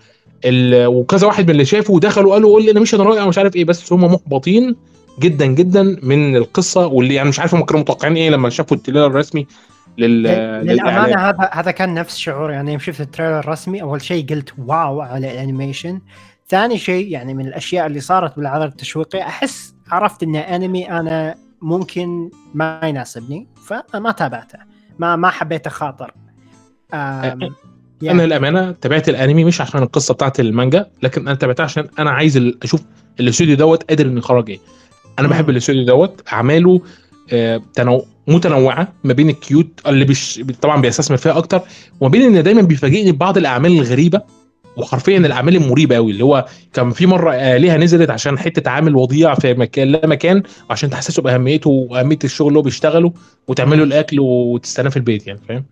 [0.88, 3.55] وكذا واحد من اللي شافوا ودخلوا قالوا قول لي أنا مش أنا رائع مش عارف
[3.55, 3.65] إيه.
[3.65, 4.76] بس هم محبطين
[5.20, 9.07] جدا جدا من القصة واللي يعني مش عارف هم كانوا متوقعين إيه لما شافوا التريلر
[9.07, 9.47] الرسمي
[9.97, 10.24] لل
[10.68, 14.53] للأمانة هذا هذا كان نفس شعوري يعني يوم شفت ال trailer الرسمي أول شيء قلت
[14.57, 15.99] wow على ال animation
[16.49, 22.30] ثاني شيء يعني من الأشياء اللي صارت بالعرض التشويقي أحس عرفت انه انمي أنا ممكن
[22.53, 24.59] ما يناسبني فما تابعته.
[24.99, 26.13] ما ما حبيت اخاطر
[26.93, 27.49] أم، أنا
[28.01, 32.53] يعني الامانه تابعت الأنمي مش عشان القصة بتاعت المانجا لكن أنا تابعتها عشان أنا عايز
[32.63, 32.84] أشوف
[33.20, 34.59] الاستوديو دوت قادر انه يخرج إيه.
[35.20, 35.28] أنا.
[35.28, 36.82] بحب الاستوديو دوت أعماله
[37.34, 41.61] آه، تنوع متنوعة ما بين الكيوت اللي بيش طبعا بيستثمر فيها أكتر
[41.99, 44.22] وما بين إن دايما بيفاجئني ببعض الأعمال الغريبة
[44.78, 49.34] وحرفيا الأعمال المريبة قوي اللي هو كان في مرة آلهة نزلت عشان حتة عامل وضيع
[49.36, 53.13] في مكان لا مكان عشان تحسسه بأهميته وأهمية الشغل اللي هو بيشتغله
[53.47, 55.63] وتعمله الأكل وتستناه في البيت يعني فاهم.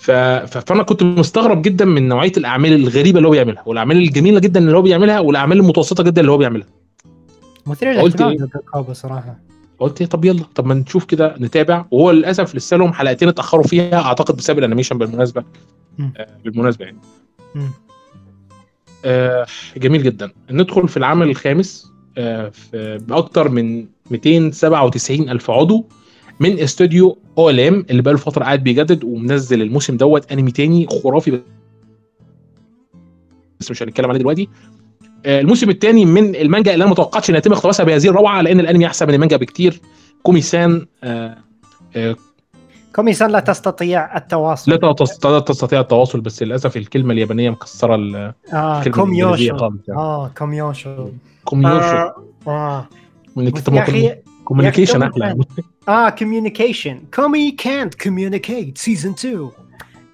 [0.00, 0.10] ف-
[0.58, 4.76] فأنا كنت مستغرب جدا من نوعية الأعمال الغريبة اللي هو بيعملها والأعمال الجميلة جدا اللي
[4.76, 6.66] هو بيعملها والأعمال المتوسطة جدا اللي هو بيعملها
[7.70, 9.38] مثير للاهتمام إيه؟ دوغا كوبو صراحة.
[9.78, 11.84] قلت إيه، طب يلا طب ما نشوف كده نتابع.
[11.90, 15.44] وهو للأسف لسه لهم حلقتين اتأخروا فيها أعتقد بسبب ال animation بالمناسبة.
[16.00, 16.98] آه بالمناسبة يعني.
[19.04, 19.46] آه
[19.76, 20.32] جميل جدا.
[20.50, 21.92] ندخل في العمل الخامس.
[22.18, 25.86] آه في بأكتر من 297 ألف عضو
[26.40, 31.40] من استوديو OLM اللي بقاله فترة قاعد بيجدد ومنزل الموسم دوت أنمي تاني خرافي
[33.60, 34.48] بس مش هنتكلم عليه دلوقتي.
[35.26, 38.86] الموسم الثاني من المانجا اللي أنا ما توقعتش ان يتم اقتباسها بهذه الروعة لأن الأنمي
[38.86, 39.80] أحسن من المانجا بكتير.
[40.22, 41.36] كومي سان آه،
[41.96, 42.16] آه،
[42.96, 44.70] كومي سان لا تستطيع التواصل.
[44.72, 49.82] لا تست- لا تستطيع التواصل بس للأسف الكلمة اليابانية مكسرة ال- آه الكلمة الإنجليزية コミュ症.
[49.88, 50.00] يعني.
[50.00, 51.08] آه كوميوشو.
[51.44, 52.10] كوميوشو.
[52.48, 52.88] آه
[54.44, 55.36] كوميونيكيشن أحلى.
[55.88, 59.50] آه كوميونيكيشن كومي كانت كوميونيكيت سيزون 2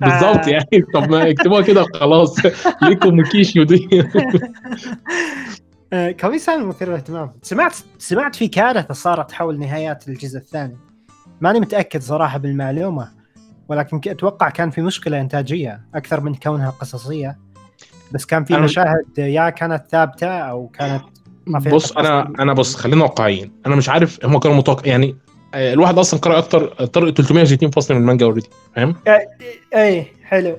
[0.00, 0.50] بالظبط آه.
[0.50, 0.84] يعني.
[0.94, 2.36] طب ما اكتبوها كده خلاص
[2.82, 3.88] ليه communication دي؟
[5.92, 7.32] آه، كومي سان مثير للاهتمام.
[7.42, 10.76] سمعت سمعت في كارثة صارت حول نهايات الجزء الثاني.
[11.40, 13.08] ماني متأكد صراحة بالمعلومة
[13.68, 17.38] ولكن أتوقع كان في مشكلة إنتاجية أكثر من كونها قصصية.
[18.12, 21.02] بس كان في مشاهد يا كانت ثابتة أو كانت
[21.46, 22.32] ما فيها بص أنا.
[22.38, 23.52] أنا بص خلينا واقعيين.
[23.66, 25.16] أنا مش عارف هم كانوا متوقع يعني
[25.56, 28.94] الواحد أصلا قرأ أكتر طرق 360 فصل من المانجا already فاهم؟
[29.74, 30.56] إيه حلو.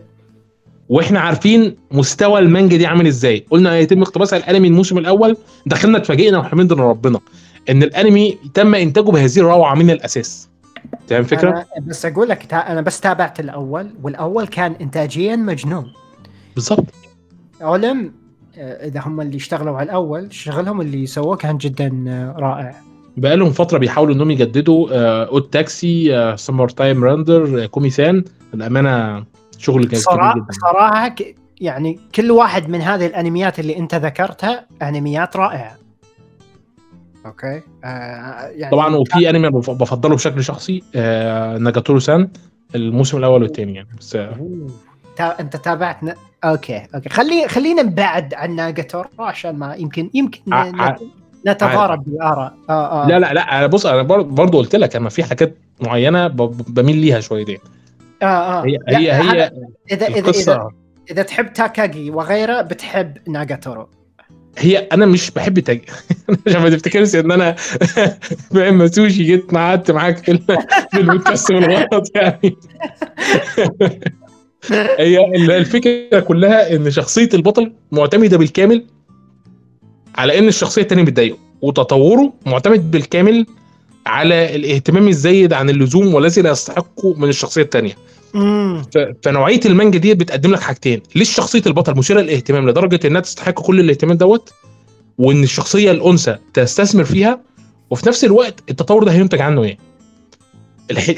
[0.89, 3.45] وإحنا عارفين مستوى المانجا دي عامل إزاي.
[3.49, 7.19] قلنا هيتم اقتباسها الأنمي الموسم الأول دخلنا اتفاجئنا وحمدنا ربنا
[7.69, 10.49] إن الأنمي تم إنتاجه بهذه الروعة من الأساس.
[11.07, 15.93] فاهم الفكرة أنا بس أقول لك تا- أنا بس تابعت الأول والأول كان انتاجيا مجنون.
[16.55, 16.85] بالظبط
[17.61, 18.11] علم
[18.57, 22.75] آه، إذا هم اللي اشتغلوا على الأول شغلهم اللي سووه كان جدا آه، رائع.
[23.17, 29.25] بقالهم فترة بيحاولوا إنهم يجددوا آه، Odd Taxi آه، Summer Time Rendering آه، كوميسان الأمانة
[29.57, 31.15] شغل كان كبير صراحة جدا صراحة
[31.61, 35.77] يعني كل واحد من هذه الأنميات اللي أنت ذكرتها أنميات رائعة
[37.25, 42.29] أوكي آه يعني طبعا وفي أنمي بفضله بشكل شخصي آه، ناجاتورو سان
[42.75, 44.37] الموسم الأول والثاني يعني بس آه،.
[45.39, 46.13] أنت تابعت ن...
[46.43, 50.53] أوكي أوكي خلي خلينا نبعد عن ناجاتورو عشان ما يمكن يمكن.
[50.53, 50.97] ع- ن- ع-
[51.47, 52.53] نتضارب بالآراء.
[52.69, 53.07] آه آه.
[53.07, 56.95] لا لا لا أنا بص أنا بر- برضو قلت لك أنا في حاجات معينة بميل
[56.95, 57.57] ليها شويتين.
[58.21, 58.65] آه آه.
[58.65, 59.51] هي هي هي
[59.91, 60.69] إذا إذا القصة.
[61.11, 63.87] إذا تحب تاكاجي وغيره بتحب ناجاتورو.
[64.59, 65.81] هي أنا مش بحب تاج
[66.47, 67.55] عشان ما تفتكرش إن أنا
[68.53, 70.41] فاهم مسوشي جيت قعدت معاك في ال-
[70.91, 72.55] في البودكاست بالغلط يعني.
[74.99, 78.85] هي ال- الفكرة كلها إن شخصية البطل معتمدة بالكامل
[80.17, 83.45] على إن الشخصية التانية بتضايقه وتطوره معتمد بالكامل
[84.05, 87.95] على الاهتمام الزايد عن اللزوم والذي لا يستحقه من الشخصية التانية.
[89.23, 93.79] فنوعية المانجا دي بتقدم لك حاجتين ليش شخصية البطل مثيرة للاهتمام؟ لدرجة إنها تستحق كل
[93.79, 94.53] الاهتمام دوت
[95.17, 97.41] وإن الشخصية الأنثى تستثمر فيها
[97.89, 99.77] وفي نفس الوقت التطور ده هينتج عنه إيه؟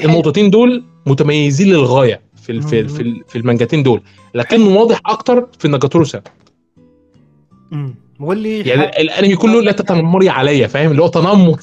[0.04, 4.02] النقطتين دول متميزين للغاية في ال- في ال- في ال- في المانجاتين دول
[4.34, 6.22] لكنه واضح أكتر في ناجاتورو سان
[8.20, 11.60] واللي يعني الأنمي كله لا تتنمري عليا فاهم؟ اللي هو تنمر؟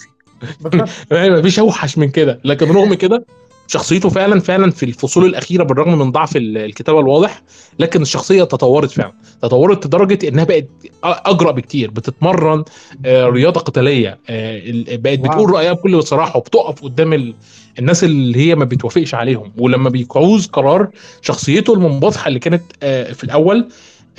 [1.11, 2.39] مفيش أوحش من كده.
[2.43, 3.25] لكن رغم كده
[3.67, 7.41] شخصيته فعلا فعلا في الفصول الأخيرة بالرغم من ضعف ال- الكتابة الواضح
[7.79, 9.13] لكن الشخصية تطورت فعلا.
[9.41, 10.67] تطورت لدرجة إنها بقت
[11.03, 11.91] اجرأ بكتير.
[11.91, 12.63] بتتمرن
[13.05, 14.61] آه، رياضة قتالية آه،
[14.95, 15.19] بقت.
[15.19, 17.33] بتقول رأيها بكل صراحة وبتقف قدام ال...
[17.79, 19.53] الناس اللي هي ما بتوافقش عليهم.
[19.57, 20.87] ولما بيعوز قرار
[21.21, 23.67] شخصيته المنبطحه اللي كانت آه، في الأول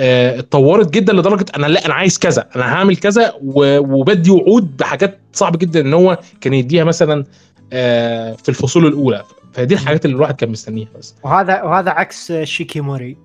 [0.01, 5.59] اتطورت جدا لدرجة أنا لا أنا عايز كذا أنا هعمل كذا وبدي وعود بحاجات صعب
[5.59, 7.25] جدا إن هو كان يديها مثلا
[7.73, 9.25] آه، في الفصول الأولى.
[9.53, 11.15] فدي الحاجات اللي الواحد كان مستنيها بس.
[11.23, 13.17] وهذا وهذا عكس شيكيموري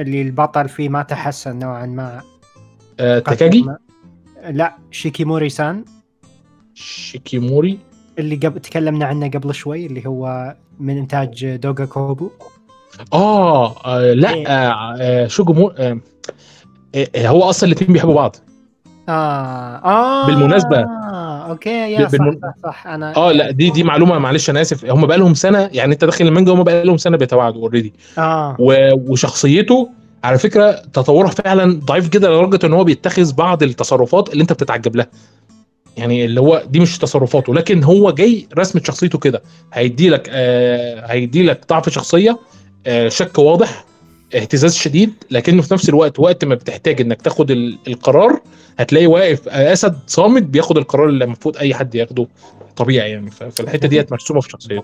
[0.00, 2.22] اللي البطل فيه ما تحسن نوعا ما.
[3.00, 3.66] آه، تاكاجي؟
[4.50, 5.84] لا شيكيموري سان.
[6.74, 7.78] شيكيموري
[8.18, 12.30] اللي قبل تكلمنا عنه قبل شوي اللي هو من إنتاج دوغا كوبو.
[13.12, 14.46] آه, آه لا إيه.
[14.48, 15.98] آه آه شوجومو آه
[16.94, 18.36] آه هو أصلا الاثنين بيحبوا بعض.
[19.08, 19.12] آه
[19.84, 20.76] آه بالمناسبة.
[20.78, 24.60] آه أوكي يا صح بالمن- صح, صح أنا آه لا دي دي معلومة معلش أنا
[24.60, 24.84] آسف.
[24.84, 28.56] هم بقى لهم سنة يعني أنت داخل المانجا هم بقى لهم سنة بيتواعدوا already آه.
[29.08, 29.90] وشخصيته
[30.24, 34.96] على فكرة تطورها فعلا ضعيف جدا لدرجة إن هو بيتخذ بعض التصرفات اللي أنت بتتعجب
[34.96, 35.06] لها.
[35.96, 39.42] يعني اللي هو دي مش تصرفاته لكن هو جاي رسمة شخصيته كده.
[39.72, 42.38] هيدي لك آه هيدي لك ضعف شخصية
[43.08, 43.84] شك واضح
[44.34, 48.40] اهتزاز شديد لكنه في نفس الوقت وقت ما بتحتاج إنك تاخد ال- القرار
[48.78, 52.28] هتلاقي واقف آه، أسد صامد بياخد القرار اللي المفروض أي حد ياخده
[52.76, 53.30] طبيعي يعني.
[53.30, 54.82] فالحتة ديت مرسومة في شخصيته.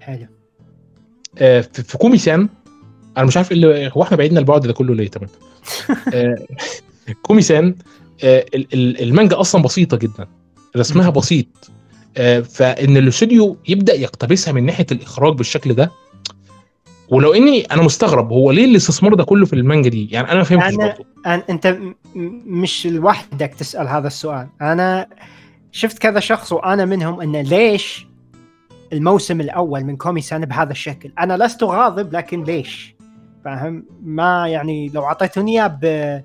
[0.00, 0.26] حلو.
[1.38, 2.48] آه، في كومي سان
[3.16, 5.28] أنا مش عارف إيه اللي هو إحنا بعيدنا البعد ده كله ليه؟ تمام
[6.14, 6.36] آه،
[7.22, 7.74] كومي سان
[8.24, 10.28] آه، ال- ال- المانجا أصلا بسيطة جدا
[10.76, 11.46] رسمها بسيط
[12.16, 15.90] آه، فإن الاستوديو يبدأ يقتبسها من ناحية الإخراج بالشكل ده
[17.10, 20.44] ولو إني أنا مستغرب هو ليه الاستثمار ده كله في المانجا دي؟ يعني أنا ما
[20.44, 21.78] فهمتش أنا- برضه أن أنت
[22.46, 24.48] مش لوحدك تسأل هذا السؤال.
[24.62, 25.06] أنا
[25.72, 28.06] شفت كذا شخص وأنا منهم انه ليش
[28.92, 32.94] الموسم الأول من كومي سان بهذا الشكل؟ أنا لست غاضب لكن ليش؟
[33.44, 36.22] فاهم؟ ما يعني لو اعطيتوني إياه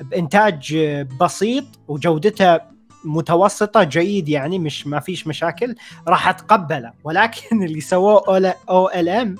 [0.00, 0.76] بإنتاج
[1.20, 2.60] بسيط وجودته
[3.04, 5.74] متوسطة جيد يعني مش ما فيش مشاكل
[6.08, 6.92] راح أتقبله.
[7.04, 9.36] ولكن اللي سووه أو إل إم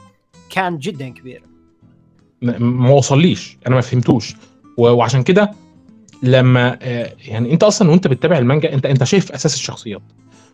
[0.51, 1.43] كان جدا كبير.
[2.43, 3.59] ما وصليش.
[3.67, 4.35] أنا ما فهمتوش.
[4.77, 5.51] وعشان كده
[6.23, 10.03] لما آه، يعني أنت أصلا وأنت بتتابع المانجا انت أنت شايف أساس الشخصيات.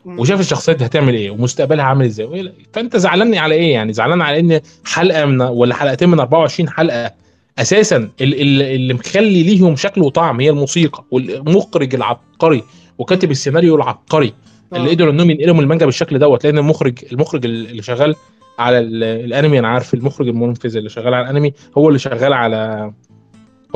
[0.04, 4.40] وشايف الشخصيات دي هتعمل إيه؟ ومستقبلها عامل إزاي؟ فأنت زعلان على إيه يعني؟ زعلان على
[4.40, 7.12] إن حلقة من ولا حلقتين من 24 حلقة
[7.58, 12.62] أساسا ال- ال- اللي مخلي ليهم شكل وطعم هي الموسيقى والمخرج العبقري
[12.98, 14.32] وكاتب السيناريو العبقري
[14.74, 18.14] اللي قدروا إنهم ينقلوا المانجا بالشكل دوت لأن المخرج المخرج اللي شغال
[18.58, 19.58] على ال- الانمي.
[19.58, 22.92] أنا عارف المخرج المنفذ اللي شغال على الانمي هو اللي شغال على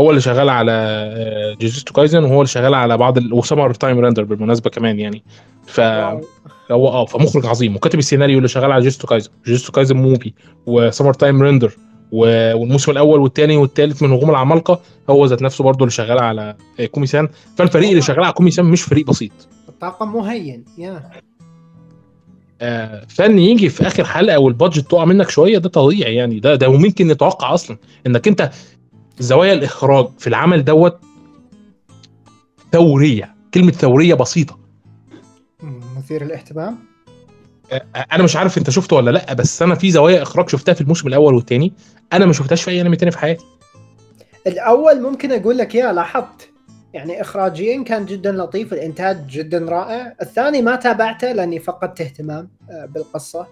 [0.00, 3.74] هو اللي شغال على آه، جوجوتسو كايزن وهو اللي شغال على بعض ال- و Summer
[3.74, 5.22] Time Render بالمناسبة كمان يعني.
[5.66, 5.80] ف.
[6.70, 10.32] هو آه فمخرج عظيم وكاتب السيناريو اللي شغال على جوجوتسو كايزن جوجوتسو كايزن movie
[10.66, 11.72] و Summer Time Render
[12.12, 16.56] و- والموسم الأول والثاني والثالث من هجوم العمالقة هو ذات نفسه برضه اللي شغال على
[16.80, 17.28] آه، كومي سان.
[17.56, 19.32] فالفريق اللي شغال على كومي سان مش فريق بسيط.
[19.68, 21.02] الطاقم مهين يا
[22.60, 26.54] آه، فإن يجي في آخر حلقة وال budget تقع منك شوية ده طبيعي يعني ده
[26.54, 28.50] ده ممكن نتوقع أصلا إنك أنت
[29.18, 30.98] زوايا الإخراج في العمل دوت
[32.72, 34.58] ثورية كلمة ثورية بسيطة.
[35.96, 36.78] مثير الاهتمام
[37.72, 37.82] آه،
[38.12, 41.08] أنا مش عارف أنت شفته ولا لأ بس أنا في زوايا إخراج شفتها في الموسم
[41.08, 41.72] الأول والثاني
[42.12, 43.44] أنا ما شفتهاش في أي أنمي تاني في حياتي.
[44.46, 46.50] الأول ممكن أقول لك يا لاحظت.
[46.94, 50.14] يعني اخراجيا كان جدا لطيف الإنتاج جدا رائع.
[50.22, 53.46] الثاني ما تابعته لأني فقدت اهتمام آه، بالقصة.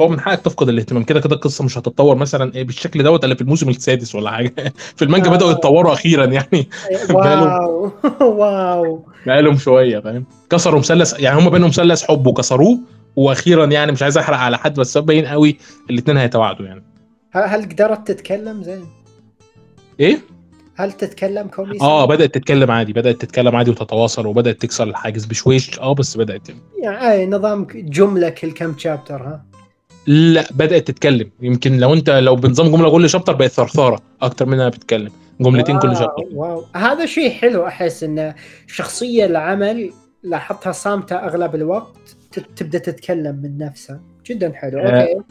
[0.00, 1.02] هو من حقك تفقد الاهتمام.
[1.02, 4.54] كده كده القصة مش هتتطور مثلا إيه بالشكل دوت إلا في الموسم السادس ولا حاجة.
[4.96, 5.34] في المانجا آه.
[5.36, 6.68] بداوا يتطوروا أخيرا يعني.
[7.14, 7.92] واو.
[8.38, 9.06] واو.
[9.26, 12.78] بقالهم شوية فاهم؟ كسروا مثلث يعني هم بينهم مثلث حب وكسروه
[13.16, 15.58] وأخيرا يعني مش عايز أحرق على حد بس باين قوي
[15.90, 16.82] الاثنين هيتواعدوا يعني.
[17.30, 18.84] هل قدرت تتكلم؟ زين؟
[20.00, 20.35] إيه؟
[20.76, 25.24] هل تتكلم كومي سان؟ آه بدأت تتكلم عادي بدأت تتكلم عادي وتتواصل وبدأت تكسر الحاجز
[25.24, 25.78] بشويش.
[25.78, 26.48] آه بس بدأت
[26.78, 27.10] يعني.
[27.10, 29.44] أي نظام جملة كل كم chapter ها؟
[30.06, 31.30] لا بدأت تتكلم.
[31.40, 35.10] يمكن لو أنت لو بنظام جملة كل chapter بقت ثرثارة أكتر منها بتتكلم.
[35.40, 38.34] جملتين كل chapter واو هذا شيء حلو أحس إن
[38.66, 39.90] شخصية العمل
[40.22, 42.16] لاحظتها صامتة أغلب الوقت
[42.56, 44.00] تبدأ تتكلم من نفسها.
[44.26, 44.78] جدا حلو.
[44.78, 45.22] آه، أوكي.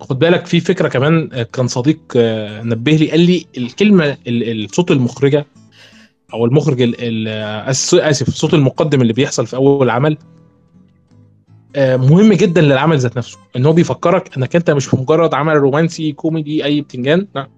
[0.00, 4.90] خد بالك في فكرة كمان كان صديق آه، نبه لي قال لي الكلمة ال- الصوت
[4.90, 5.46] المخرجة
[6.32, 7.28] أو المخرج ال-
[8.00, 10.18] آسف صوت المقدم اللي بيحصل في أول العمل
[11.76, 15.56] آه، مهم جدا للعمل ذات نفسه إن هو بيفكرك إنك أنت مش في مجرد عمل
[15.56, 17.48] رومانسي كوميدي أي بتنجان لا.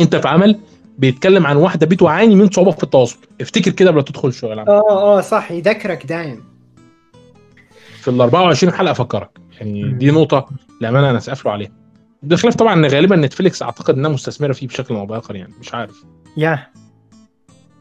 [0.00, 0.58] أنت في عمل
[0.98, 3.16] بيتكلم عن واحدة بتعاني من صعوبة في التواصل.
[3.40, 6.44] افتكر كده قبل تدخل الشغل العمل آه آه صح يذكرك دايم
[8.00, 9.30] في ال 24 حلقة فكرك.
[9.60, 9.92] يعني.
[9.92, 10.48] دي نقطة
[10.80, 11.70] للأمانة أنا اسف له عليها.
[12.22, 16.04] بخلاف طبعا إن غالبا نتفليكس أعتقد إنها مستثمرة فيه بشكل أو بآخر يعني مش عارف.
[16.36, 16.66] يا.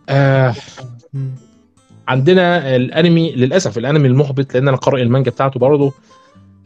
[0.10, 0.56] آه
[1.14, 1.36] مم.
[2.08, 5.94] عندنا الأنمي للأسف الأنمي المحبط لأن أنا قارئ المانجا بتاعته برضه.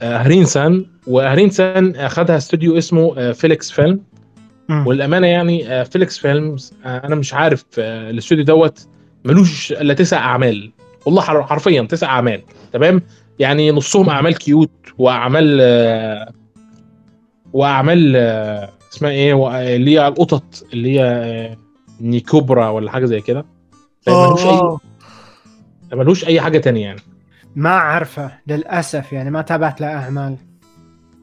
[0.02, 4.02] آه هرين سان وهرين سان اخدها استوديو اسمه آه Felix Film.
[4.70, 8.88] والأمانة يعني آه Felix Films آه أنا مش عارف آه الاستوديو دوت
[9.26, 10.72] ملوش إلا تسع أعمال.
[11.06, 12.42] والله حر- حرفيا تسع أعمال
[12.74, 13.02] تمام؟
[13.40, 16.32] يعني نصهم أعمال cute وأعمال آه
[17.54, 21.58] وأعمال آه اسمها إيه؟ اللي هي القطط اللي هي آه
[22.02, 23.46] نيكوبرا ولا حاجة زي كده.
[24.08, 24.80] ملوش أي أوه.
[25.94, 27.02] ملوش أي حاجة تانية يعني.
[27.56, 30.36] ما اعرفه للأسف يعني ما تابعت له أعمال.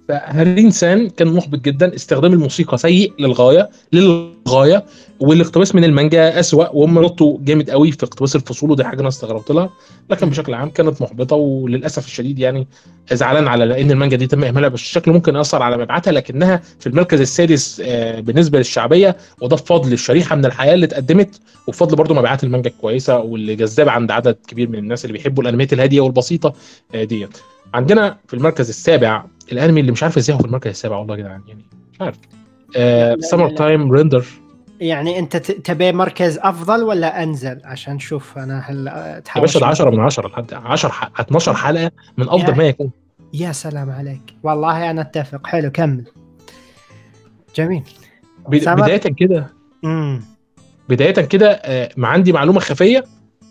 [0.09, 4.85] فهرين سان كان محبط جدا استخدام الموسيقى سيء للغايه للغاية؟
[5.21, 9.51] والاقتباس من المانجا أسوأ وهم نطوا جامد قوي في اقتباس الفصول ودي حاجة أنا استغربت
[9.51, 9.71] لها.
[10.11, 12.67] لكن بشكل عام كانت محبطة وللأسف الشديد يعني
[13.13, 17.21] زعلان على لأن المانجا دي تم إهمالها بالشكل ممكن يأثر على مبيعاتها لكنها في المركز
[17.21, 22.71] السادس آه، بالنسبة للشعبية وده بفضل الشريحه من الحياة اللي اتقدمت وبفضل برضو مبيعات المانجا
[22.71, 26.55] الكويسه واللي جذابه عند عدد كبير من الناس اللي بيحبوا الانميات الهادية والبسيطة
[26.95, 27.39] آه، ديت.
[27.75, 31.21] عندنا في المركز السابع الانمي اللي مش عارف إزاي هو في المركز السابع والله يا
[31.21, 32.17] جدعان يعني مش عارف.
[33.25, 33.51] Summer.
[33.51, 34.25] Time Render
[34.81, 38.87] يعني انت تبي مركز افضل ولا انزل؟ عشان نشوف أنا هل
[39.37, 42.57] يا باشا ده 10 من 10 لحد 10 ح- 12 حلقة من أفضل يا.
[42.57, 42.91] ما يكون.
[43.35, 44.35] يا سلام عليك.
[44.43, 45.47] والله أنا أتفق.
[45.47, 46.05] حلو كمل.
[47.57, 47.83] جميل.
[48.49, 49.47] بداية كده.
[49.85, 50.21] امم
[50.89, 53.05] بداية كده آه، ما عندي معلومة خفية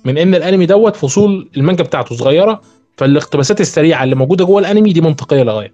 [0.05, 2.61] من إن الأنمي دوت فصول المانجا بتاعته صغيرة
[2.97, 5.73] فالاقتباسات السريعة اللي موجودة جوه الأنمي دي منطقية للغايه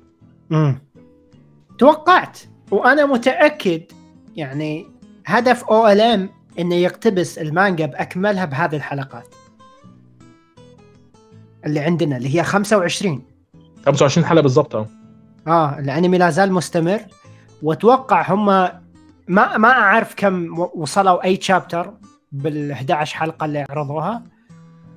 [0.51, 0.79] امم
[1.77, 2.39] توقعت
[2.71, 3.81] وأنا متأكد
[4.35, 4.87] يعني
[5.25, 6.29] هدف أو إل إم
[6.59, 9.27] إنه يقتبس المانجا بأكملها بهذه الحلقات.
[11.65, 13.23] اللي عندنا اللي هي 25
[13.85, 14.87] 25 حلقة بالظبط آه.
[15.47, 16.99] آه الأنمي لا زال مستمر
[17.63, 21.93] وأتوقع هم ما ما أعرف كم وصلوا أي شابتر
[22.31, 24.23] بال 11 حلقة اللي عرضوها.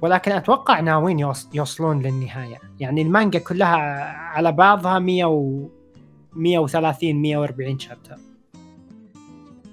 [0.05, 2.59] ولكن أتوقع ناويين يوص- يوصلون للنهاية.
[2.81, 3.77] يعني المانجا كلها
[4.15, 5.69] على بعضها 100 و
[6.33, 8.17] 130 140 chapter.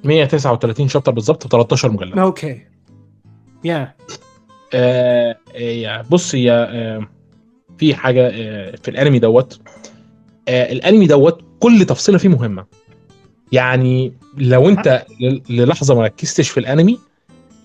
[0.04, 2.18] 139 chapter بالظبط و13 مجلد.
[2.20, 2.62] أوكي.
[3.64, 3.96] يا
[4.74, 7.08] آه آه، بص هي آه
[7.78, 9.60] في حاجة آه في الأنمي دوت.
[10.48, 12.66] آه الأنمي دوت كل تفصيلة فيه مهمة.
[13.52, 15.06] يعني لو أنت
[15.50, 17.00] للحظة ما ركزتش في الأنمي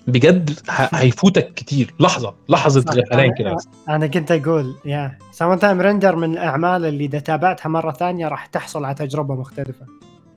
[0.06, 1.94] بجد هيفوتك كتير.
[2.00, 2.80] لحظة لحظة.
[2.80, 3.56] غفلان كده
[3.88, 8.46] أنا كنت أقول يا Summer Time Render من الأعمال اللي إذا تابعتها مرة ثانية راح
[8.46, 9.86] تحصل على تجربة مختلفة.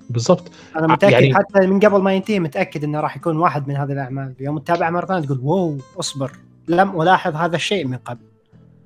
[0.10, 1.36] بالظبط أنا متأكد يعني-.
[1.36, 4.34] حتى من قبل ما ينتهي متأكد إنه راح يكون واحد من هذه الأعمال.
[4.40, 6.32] يوم تتابع مرة ثانية تقول واو اصبر.
[6.68, 8.26] لم ألاحظ هذا الشيء من قبل.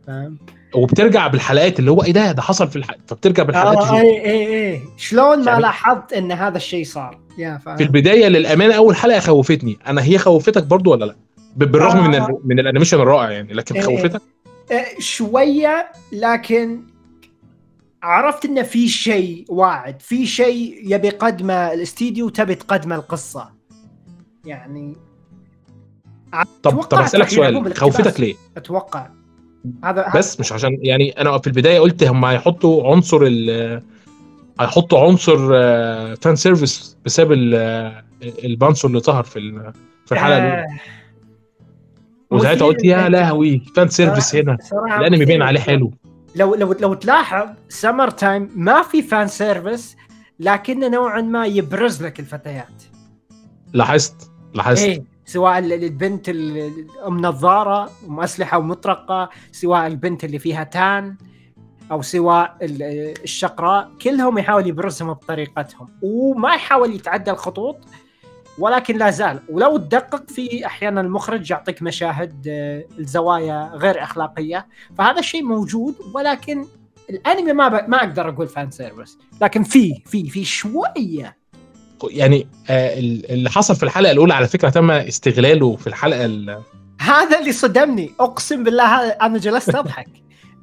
[0.08, 0.38] فاهم؟
[0.76, 2.92] وبترجع بالحلقات اللي هو إيه ده؟ ده حصل في الح...
[3.08, 7.20] فبترجع بالحلقات آه في- اي اي اي شلون ما يعني- لاحظت إن هذا الشيء صار؟
[7.38, 9.78] يا فاهم في البداية للأمانة أول حلقة خوفتني.
[9.88, 11.16] أنا هي خوفتك برضو ولا لأ؟
[11.56, 12.08] بالرغم آه.
[12.08, 12.38] من ال...
[12.44, 13.82] من الأنيميشن الرائع يعني لكن إيه.
[13.84, 14.22] خوفتك؟
[14.72, 16.82] آه، شوية لكن
[18.04, 20.02] عرفت انه في شيء واعد.
[20.02, 23.50] في شيء يبي يقدمه الاستديو تبي تقدمه القصة.
[24.46, 24.96] يعني
[26.64, 27.76] طب طب أسألك سؤال.
[27.78, 29.08] خوفتك ليه؟ أتوقع.
[30.16, 33.82] بس مش عشان يعني أنا في البداية قلت هم هيحطوا عنصر ال
[34.60, 35.38] هيحطوا عنصر
[36.16, 38.04] fan service بسبب ال-
[38.44, 39.72] ال pantsu اللي ظهر في
[40.06, 40.64] في الحلقة الأولى.
[40.64, 40.68] آه،
[42.32, 44.58] وساعتها قلت يا لهوي fan service هنا.
[44.98, 45.42] الأنمي باين.
[45.42, 45.92] عليه حلو.
[46.36, 49.96] لو لو لو تلاحظ Summer Time ما في fan service
[50.40, 52.84] لكنه نوعا ما يبرز لك الفتيات.
[53.74, 54.84] لاحظت لاحظت.
[54.84, 55.04] إيه.
[55.26, 61.16] سواء ال- البنت ال- ام نظارة ومسلحة ومطرقة سواء البنت اللي فيها tan
[61.92, 62.84] أو سواء ال-
[63.24, 65.88] الشقراء كلهم يحاول يبرزهم بطريقتهم.
[66.02, 67.78] وما يحاول يتعدى الخطوط
[68.60, 69.40] ولكن لا زال.
[69.50, 74.68] ولو تدقق في أحيانا المخرج يعطيك مشاهد آه، الزوايا غير أخلاقية.
[74.98, 76.66] فهذا الشيء موجود ولكن
[77.10, 77.90] الأنمي ما ب...
[77.90, 81.38] ما أقدر أقول فان سيرفيس لكن في في في شوية
[82.12, 86.60] يعني آه، ال- اللي حصل في الحلقة الأولى على فكرة تم استغلاله في الحلقة ال-
[87.02, 88.12] هذا اللي صدمني.
[88.20, 90.08] أقسم بالله أنا جلست أضحك.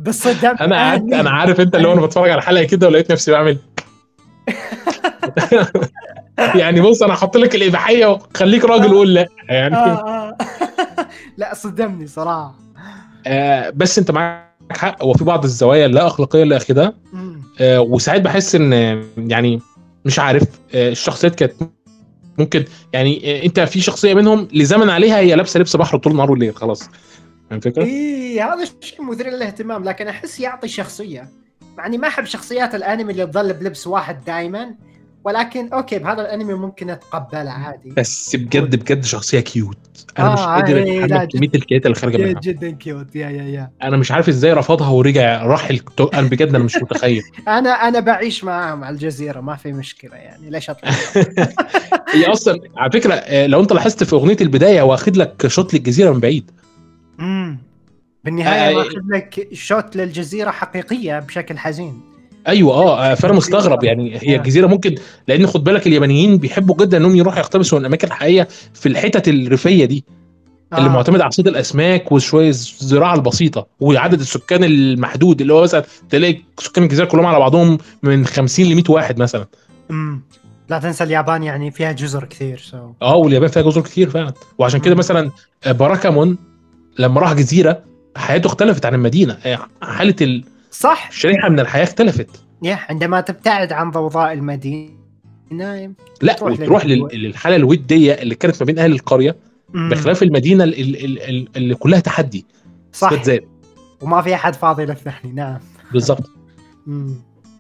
[0.01, 0.61] بس صدمني.
[0.61, 3.59] أنا قعدت أنا عارف أنت اللي هو أنا بتفرج على الحلقة كده ولقيت نفسي بعمل
[6.55, 9.76] يعني بص أنا هحط لك الإباحية وخليك راجل قول لأ يعني.
[9.76, 10.36] آه آه.
[11.38, 12.55] لا صدمني صراحة.
[13.26, 15.03] آه بس أنت معاك حق.
[15.03, 16.93] هو في بعض الزوايا اللا أخلاقية اللي أخدها.
[17.61, 18.72] آه وساعات بحس إن
[19.16, 19.61] يعني
[20.05, 20.43] مش عارف
[20.75, 21.53] آه الشخصيات كانت
[22.39, 26.31] ممكن يعني آه انت في شخصية منهم لزمن عليها هي لابسة لبس بحر طول النهار
[26.31, 26.83] والليل خلاص.
[26.83, 31.29] فاهم الفكرة؟ إيه هذا الشيء مثير للاهتمام لكن أحس يعطي شخصية.
[31.79, 34.75] يعني ما أحب شخصيات الأنمي اللي تظل بلبس واحد دائما
[35.25, 37.91] ولكن okay بهذا الأنمي ممكن اتقبله عادي.
[37.97, 39.79] بس بجد بجد شخصية cute
[40.18, 42.41] أنا آه، مش قادر إيه، أتحمل كمية الكياتة اللي خارجة منها.
[42.41, 43.71] جدا cute yeah yeah yeah.
[43.83, 46.05] أنا مش عارف إزاي رفضها ورجع راح الكتو...
[46.05, 47.23] أنا بجد أنا مش متخيل.
[47.49, 50.51] أنا أنا بعيش معاهم على الجزيرة ما في مشكلة يعني.
[50.51, 50.91] ليش أطلع؟
[52.14, 56.12] هي أصلا على فكرة آه، لو أنت لاحظت في أغنية البداية واخد لك shot للجزيرة
[56.12, 56.51] من بعيد.
[57.21, 57.59] امم
[58.25, 62.10] بالنهاية آه، ماخذ لك shot للجزيرة حقيقية بشكل حزين.
[62.49, 64.38] أيوه آه آه، فأنا مستغرب يعني هي آه.
[64.38, 64.95] الجزيرة ممكن
[65.28, 69.84] لأن خد بالك اليابانيين بيحبوا جدا إنهم يروحوا يقتبسوا من الأماكن الحقيقية في الحتت الريفية
[69.84, 70.05] دي
[70.78, 70.93] اللي آه.
[70.93, 76.84] معتمد على صيد الأسماك وشوية الزراعه البسيطة وعدد السكان المحدود اللي هو مثلا تلاقي سكان
[76.84, 79.47] الجزيرة كلهم على بعضهم من 50 ل 100 واحد مثلا
[79.91, 80.22] امم
[80.68, 84.80] لا تنسى اليابان يعني فيها جزر كثير so آه واليابان فيها جزر كتير فعلا وعشان
[84.80, 84.95] كده.
[84.95, 85.30] مثلا
[85.66, 86.38] باراكامون
[86.99, 87.82] لما راح جزيرة
[88.16, 92.45] حياته اختلفت عن المدينة آه، حالة ال- صح؟ الشريحة من الحياة اختلفت.
[92.62, 94.95] يا عندما تبتعد عن ضوضاء المدينة
[96.23, 99.37] لا تروح وتروح لل- لل- للحالة الودية اللي كانت ما بين أهل القرية.
[99.75, 102.47] بخلاف المدينة ال- ال- ال- ال- اللي كلها تحدي.
[102.93, 103.12] صح.
[103.12, 103.45] ذات
[104.01, 105.59] وما في أحد فاضي يلفحني نعم.
[105.93, 106.31] بالظبط.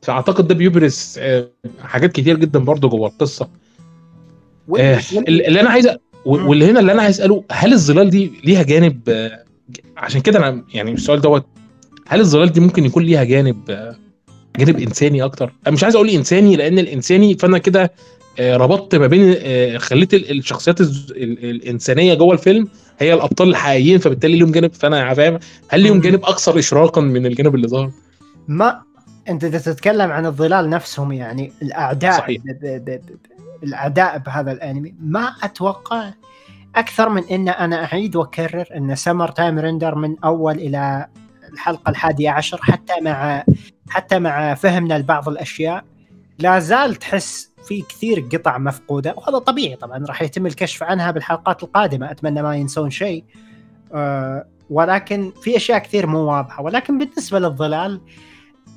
[0.02, 1.48] فأعتقد ده بيبرز آه،
[1.82, 3.48] حاجات كتير جدا برضه جوه القصة.
[4.78, 5.88] آه، اللي أنا عايز.
[6.24, 9.44] واللي هنا اللي أنا عايز أسأله هل الظلال دي ليها جانب؟ آه،
[9.96, 11.46] عشان كده أنا يعني السؤال دوت
[12.10, 13.56] هل الظلال دي ممكن يكون ليها جانب
[14.58, 17.92] جانب إنساني أكتر أنا مش عايز أقول إنساني لأن الإنساني فأنا كده
[18.38, 24.36] آه، ربطت ما بين آه، خليت ال- الشخصيات الإنسانية جوه الفيلم هي الأبطال الحقيقيين فبالتالي
[24.38, 25.38] ليهم جانب فأنا فاهم
[25.68, 26.00] هل ليهم.
[26.00, 27.90] جانب أكثر اشراقا من الجانب اللي ظهر
[28.48, 28.82] ما
[29.28, 32.42] أنت إذا تتكلم عن الظلال نفسهم يعني الأعداء صحيح.
[32.42, 32.66] ب...
[32.66, 32.90] ب...
[32.90, 33.00] ب...
[33.62, 36.10] الأعداء بهذا الأنمي ما أتوقع
[36.76, 41.06] أكثر من إن أنا أعيد وأكرر إن Summer Time Render من أول إلى
[41.52, 43.44] الحلقة الحادية عشر حتى مع
[43.90, 45.84] حتى مع فهمنا لبعض الأشياء
[46.38, 51.62] لا زال تحس في كثير قطع مفقودة وهذا طبيعي طبعا راح يتم الكشف عنها بالحلقات
[51.62, 53.24] القادمة أتمنى ما ينسون شيء.
[53.94, 58.00] آه ولكن في أشياء كثير مو واضحة ولكن بالنسبة للظلال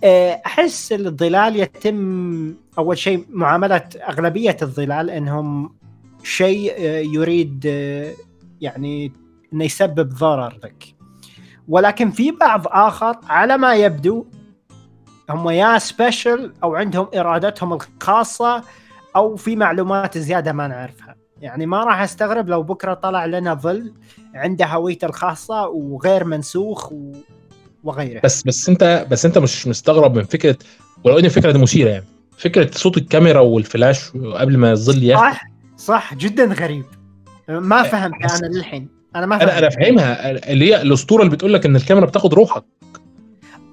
[0.03, 5.75] آه، أحس الظلال يتم أول شيء معاملة أغلبية الظلال إنهم
[6.23, 8.13] شيء آه، يريد آه،
[8.61, 9.11] يعني
[9.53, 10.92] إنه يسبب ضرر لك.
[11.67, 14.25] ولكن في بعض آخر على ما يبدو
[15.29, 18.63] هم يا سبيشل أو عندهم إرادتهم الخاصة
[19.15, 21.15] أو في معلومات زيادة ما نعرفها.
[21.41, 23.93] يعني ما راح أستغرب لو بكرة طلع لنا ظل
[24.35, 27.11] عنده هويته الخاصة وغير منسوخ و...
[27.83, 28.21] وغيره.
[28.23, 30.57] بس بس انت بس أنت مش مستغرب من فكره
[31.03, 32.05] ولو ان الفكرة دي مثيرة يعني.
[32.37, 35.41] فكرة صوت الكاميرا والفلاش قبل ما الظل ياخد صح
[35.77, 36.85] صح جدا غريب.
[37.49, 38.87] ما فهمت بس- أنا للحين.
[39.15, 40.31] أنا ما أنا أنا فاهمها.
[40.51, 42.63] اللي هي الأسطورة اللي بتقول لك إن الكاميرا بتاخد روحك.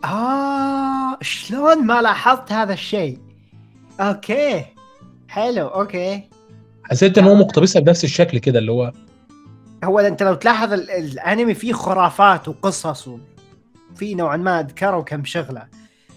[0.04, 3.18] آه شلون ما لاحظت هذا الشيء؟
[4.00, 4.64] okay.
[5.28, 6.22] حلو okay.
[6.84, 8.92] حسيت إن هو مقتبسها بنفس الشكل كده اللي هو
[9.84, 15.62] هو أنت لو تلاحظ ال- الأنمي فيه خرافات وقصص وفي نوعا ما ذكروا كم شغلة.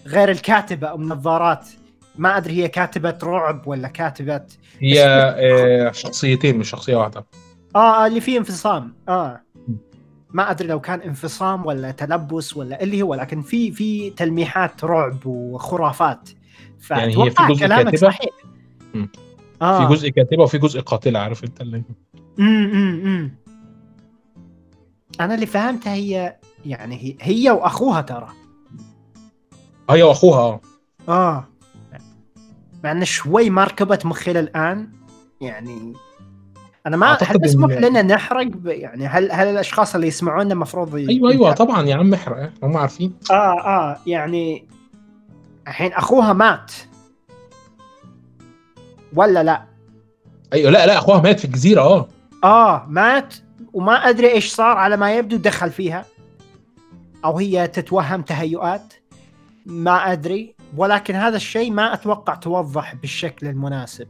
[0.07, 1.67] غير الكاتبة ام نظارات
[2.15, 4.41] ما أدري هي كاتبة رعب ولا كاتبة
[4.79, 7.25] هي آه، شخصيتين مش شخصية واحدة.
[7.75, 8.95] آه اللي فيه انفصام.
[9.09, 9.41] آه.
[10.29, 15.25] ما أدري لو كان انفصام ولا تلبس ولا اللي هو لكن في في تلميحات رعب
[15.25, 16.29] وخرافات.
[16.91, 18.29] يعني هي في جزء كلامك كاتبة؟ صحيح.
[18.93, 19.09] مم.
[19.61, 19.87] آه.
[19.87, 21.83] في جزء كاتبة وفي جزء قاتلة عارف أنت اللي
[22.39, 22.71] امم
[23.05, 23.35] امم.
[25.19, 28.29] أنا اللي فهمتها هي يعني هي, هي وأخوها ترى.
[29.89, 30.61] هي وأخوها آه.
[31.09, 31.47] آه.
[32.83, 34.91] مع إن شوي ما ركبت مخي الآن
[35.41, 35.93] يعني
[36.87, 41.31] أنا ما هل إن- لنا نحرق يعني هل هل الأشخاص اللي يسمعونا المفروض ي- أيوه
[41.31, 43.13] أيوه؟ طبعا يا عم احرق هم عارفين.
[43.31, 44.67] آه آه يعني
[45.67, 46.71] الحين أخوها مات.
[49.15, 49.63] ولا لا؟
[50.53, 52.07] أيوه لا لا أخوها مات في الجزيرة آه.
[52.43, 53.33] آه مات
[53.73, 56.05] وما أدري إيش صار على ما يبدو دخل فيها.
[57.25, 58.93] أو هي تتوهم تهيؤات
[59.65, 60.55] ما أدري.
[60.77, 64.07] ولكن هذا الشيء ما أتوقع توضح بالشكل المناسب.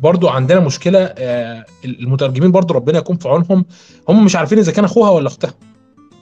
[0.00, 3.64] برضو عندنا مشكلة آه، المترجمين برضو ربنا يكون في عونهم
[4.08, 5.54] هم مش عارفين إذا كان أخوها ولا أختها.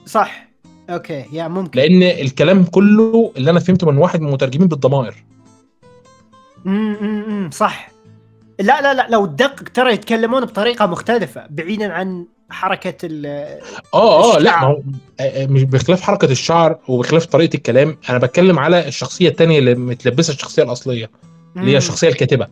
[0.05, 0.47] صح.
[0.89, 1.25] أوكي.
[1.31, 1.79] يا ممكن.
[1.79, 5.15] لأن الكلام كله اللي أنا فهمته من واحد من المترجمين بالضمائر.
[6.65, 7.89] امم صح.
[8.59, 13.25] لا لا لا لو تدقق ترى يتكلمون بطريقة مختلفة بعيدا عن حركة ال
[13.93, 14.61] آه آه لا.
[14.61, 14.81] ما هو
[15.19, 19.75] آه، آه، مش بخلاف حركة الشعر وبخلاف طريقة الكلام أنا بتكلم على الشخصية التانية اللي
[19.75, 21.09] متلبسة الشخصية الأصلية
[21.57, 21.77] اللي هي.
[21.77, 22.47] الشخصية الكاتبة.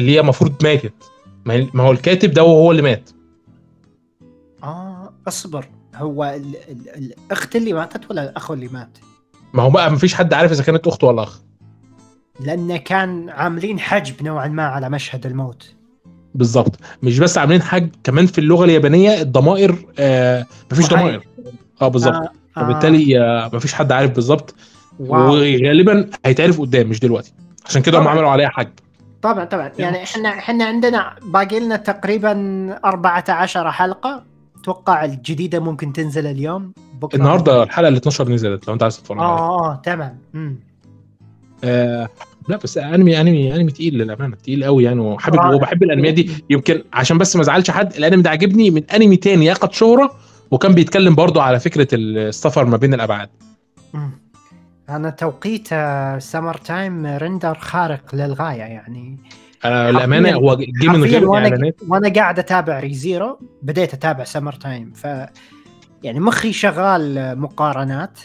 [0.00, 0.92] اللي هي المفروض ماتت.
[1.46, 3.10] ما هو الكاتب ده هو اللي مات.
[4.62, 5.64] آه اصبر.
[5.94, 8.98] هو ال ال الأخت اللي ماتت ولا الأخ اللي مات؟
[9.54, 11.40] ما هو بقى ما فيش حد عارف إذا كانت اخته ولا أخ.
[12.40, 15.74] لأنه كان عاملين حجب نوعا ما على مشهد الموت.
[16.34, 16.76] بالظبط.
[17.02, 20.88] مش بس عاملين حاجة كمان في اللغة اليابانية الضمائر آه مفيش.
[20.88, 21.26] ضمائر.
[21.82, 22.14] آه بالظبط.
[22.14, 22.64] آه آه.
[22.64, 24.54] وبالتالي آه مفيش حد عارف بالظبط.
[24.98, 27.32] وغالبا هيتعرف قدام مش دلوقتي.
[27.66, 28.08] عشان كده هم.
[28.08, 28.72] عملوا عليها حاجة
[29.22, 29.72] طبعا طبعا.
[29.78, 32.32] يعني إحنا إحنا عندنا باقي لنا تقريبا
[32.84, 34.22] 14 حلقة.
[34.60, 36.72] أتوقع الجديدة ممكن تنزل اليوم.
[37.02, 37.18] بكرة.
[37.18, 39.30] النهارده الحلقة ال 12 نزلت لو أنت عايز تتفرج عليها.
[39.30, 40.18] آه آه تمام.
[41.64, 42.08] آه
[42.48, 45.00] لا بس أنمي أنمي أنمي تقيل للأمانة تقيل قوي يعني.
[45.00, 45.54] وحابب آه.
[45.54, 46.44] وبحب الأنميات دي.
[46.50, 50.12] يمكن عشان بس ما أزعلش حد الأنمي ده عاجبني من أنمي تاني ياخد شهرة
[50.50, 53.28] وكان بيتكلم برضو على فكرة السفر ما بين الأبعاد.
[53.94, 54.10] مم.
[54.90, 55.68] أنا توقيت
[56.22, 59.18] Summer Time Render خارق للغاية يعني.
[59.64, 61.76] أنا الامانه حرفياً- هو جه من غير وأنا إعلانات.
[61.88, 65.04] وأنا قاعد أتابع ريزيرو بديت أتابع سمر تايم ف
[66.02, 68.18] يعني مخي شغال مقارنات.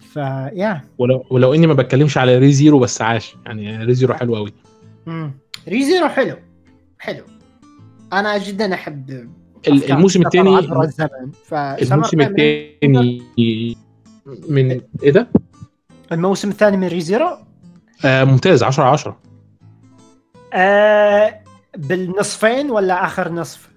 [0.00, 3.36] فيا ولو, ولو إني ما بتكلمش على ري زيرو بس عاش.
[3.46, 4.52] يعني ري زيرو حلو قوي.
[5.68, 6.36] ريزيرو حلو.
[6.98, 7.24] حلو.
[8.12, 9.28] أنا جدا أحب
[9.68, 10.58] الموسم الثاني
[11.82, 13.22] الموسم الثاني
[14.48, 15.28] من إيه ده؟
[16.12, 17.28] الموسم الثاني من ريزيرو
[18.04, 19.16] آه ممتاز 10 على 10
[20.52, 21.40] آه
[21.76, 23.68] بالنصفين ولا آخر نصف؟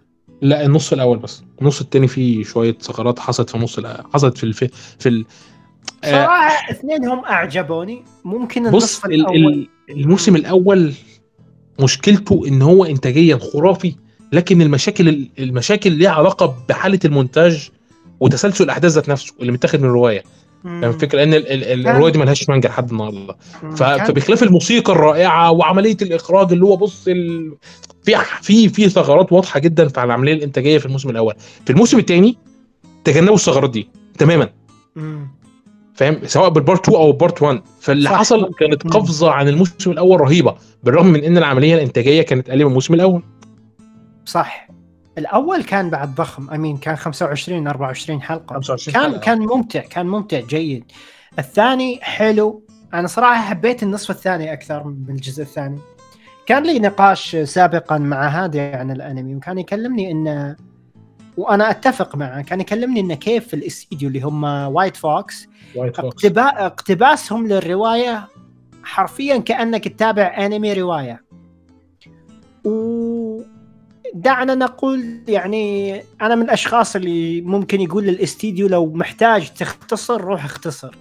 [0.42, 1.44] لا النص الأول بس.
[1.62, 3.80] النص الثاني فيه شوية ثغرات حصلت في النص
[4.14, 4.64] حصلت في الف...
[5.00, 5.26] في ال...
[6.04, 8.04] آه صراحة اثنينهم أعجبوني.
[8.26, 9.14] ممكن بص النصف ال...
[9.14, 9.36] الأول.
[9.36, 9.70] ال...
[9.90, 10.94] الموسم الأول
[11.80, 13.96] مشكلته إن هو انتاجيا خرافي
[14.32, 17.70] لكن المشاكل المشاكل ليها علاقة بحالة المونتاج
[18.20, 20.24] وتسلسل الأحداث ذات نفسه اللي متاخد من الرواية.
[20.66, 23.36] فاهم الفكرة إن ال- ال- كان- الرواية دي ملهاش مانجا لحد النهارده.
[23.76, 27.54] فبخلاف الموسيقى الرائعة وعملية الإخراج اللي هو بص ال...
[28.04, 31.34] في في في ثغرات واضحة جدا في العملية الإنتاجية في الموسم الأول.
[31.66, 32.38] في الموسم الثاني
[33.04, 34.50] تجنبوا الثغرات دي تماما.
[35.94, 38.16] فاهم؟ سواء بال part 2 أو ال part 1 فاللي صح.
[38.16, 38.88] حصل كانت.
[38.88, 43.24] قفزة عن الموسم الأول رهيبة بالرغم من إن العملية الإنتاجية كانت أقل من الموسم الأول.
[44.26, 44.68] صح.
[45.18, 48.54] الأول كان بعد ضخم امين كان 25 24 حلقة.
[48.54, 49.20] 25 كان حلقة.
[49.20, 50.92] كان ممتع كان ممتع جيد.
[51.40, 52.64] الثاني حلو.
[52.94, 55.80] أنا صراحة حبيت النصف الثاني أكثر من الجزء الثاني.
[56.46, 60.56] كان لي نقاش سابقا مع هادي عن الأنمي وكان يكلمني انه
[61.38, 66.66] وأنا أتفق معه كان يكلمني انه كيف الإستديو اللي هم White Fox White Fox اقتبا...
[66.66, 68.28] اقتباسهم للرواية
[68.84, 71.26] حرفيا كأنك تتابع أنمي رواية.
[74.16, 80.96] ودعنا نقول يعني أنا من الأشخاص اللي ممكن يقول للاستديو لو محتاج تختصر روح اختصر.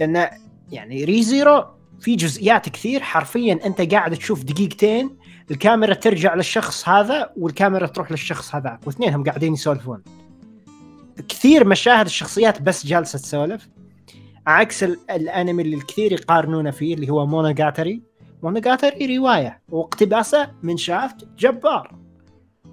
[0.00, 0.28] لأن
[0.72, 1.64] يعني Re:Zero
[2.00, 5.10] في جزئيات كثير حرفيا أنت قاعد تشوف دقيقتين
[5.50, 10.02] الكاميرا ترجع للشخص هذا والكاميرا تروح للشخص هذاك واثنينهم قاعدين يسولفون.
[11.28, 13.68] كثير مشاهد الشخصيات بس جالسة تسولف.
[14.46, 18.02] عكس ال- الأنمي اللي الكثير يقارنونه فيه اللي هو Monogatari
[18.42, 22.07] Monogatari رواية واقتباسه من Shaft جبار.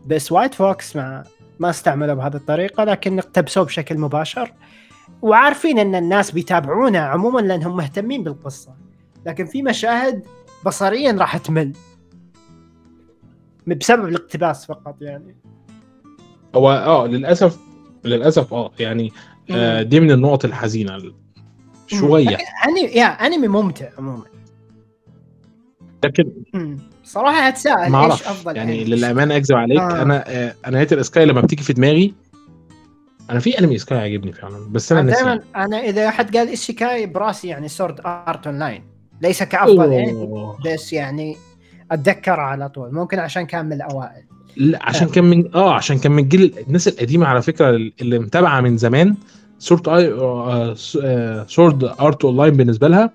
[0.06, 1.24] بس White Fox ما
[1.60, 4.54] ما استعملوا بهذه الطريقة لكن اقتبسوه بشكل مباشر.
[5.22, 8.76] وعارفين إن الناس بيتابعونه عموما لأنهم مهتمين بالقصة.
[9.26, 10.26] لكن في مشاهد
[10.66, 11.74] بصريا راح تمل.
[13.68, 15.36] بسبب الاقتباس فقط يعني.
[16.56, 17.60] هو آه للأسف
[18.04, 19.12] للأسف آه يعني
[19.52, 21.14] آه دي من النقط الحزينة
[21.88, 22.38] شوية.
[22.68, 24.26] أنمي يا أنمي ممتع عموما.
[26.04, 26.32] لكن.
[27.06, 27.54] صراحة
[27.90, 30.02] ما إيش أفضل يعني أنمي؟ للأمانة أكذب عليك آه.
[30.02, 32.14] أنا آه أنا هيتر سكاي لما بتيجي في دماغي
[33.30, 37.48] أنا في أنمي سكاي عاجبني فعلا بس أنا دائما أنا إذا أحد قال ايشيكاي براسي
[37.48, 38.84] يعني سورد آرت اون لاين
[39.22, 40.58] ليس كأفضل أوه.
[40.66, 41.38] بس يعني
[41.92, 42.94] اتذكره على طول.
[42.94, 44.24] ممكن عشان كان من الأوائل.
[44.58, 47.70] لا عشان كان من آه عشان كان من جيل الناس القديمة على فكرة
[48.02, 49.16] اللي متابعة من زمان.
[49.60, 50.14] Sword آي
[51.48, 53.12] Sword Art Online بالنسبة لها.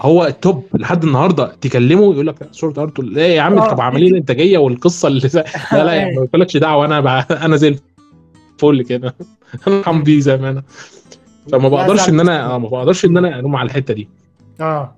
[0.00, 1.54] هو ال top لحد النهارده.
[1.60, 3.68] تكلمه يقول لك Sword Art لا يا عم آه.
[3.70, 5.20] طب عمليه الانتاجيه والقصة اللي
[5.72, 7.76] لا لا يعني مالكش دعوة أنا بقى أنا زي
[8.58, 9.14] الفل كده.
[9.68, 10.62] أنا حمدي زي ما أنا.
[11.52, 14.08] فما بقدرش إن أنا آه، ما بقدرش إن أنا انوم على الحتة دي.
[14.60, 14.96] آه.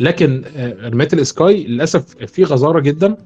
[0.00, 3.16] لكن الأنمي الإيسيكاي للأسف في غزارة جدا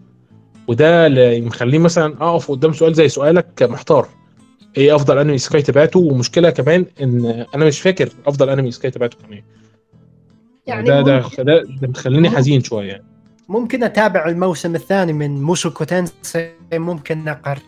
[0.69, 4.09] وده اللي مخليه مثلا أقف قدام سؤال زي سؤالك محتار.
[4.77, 9.17] إيه افضل انمي إيسيكاي تابعته ومشكلة كمان ان أنا مش فاكر افضل انمي إيسيكاي تابعته
[9.23, 9.45] كان إيه
[10.67, 12.89] يعني ده ده ده, مخليني حزين شوية.
[12.93, 13.05] يعني
[13.49, 17.59] ممكن أتابع الموسم الثاني من موشوكو تينسي ممكن نقر.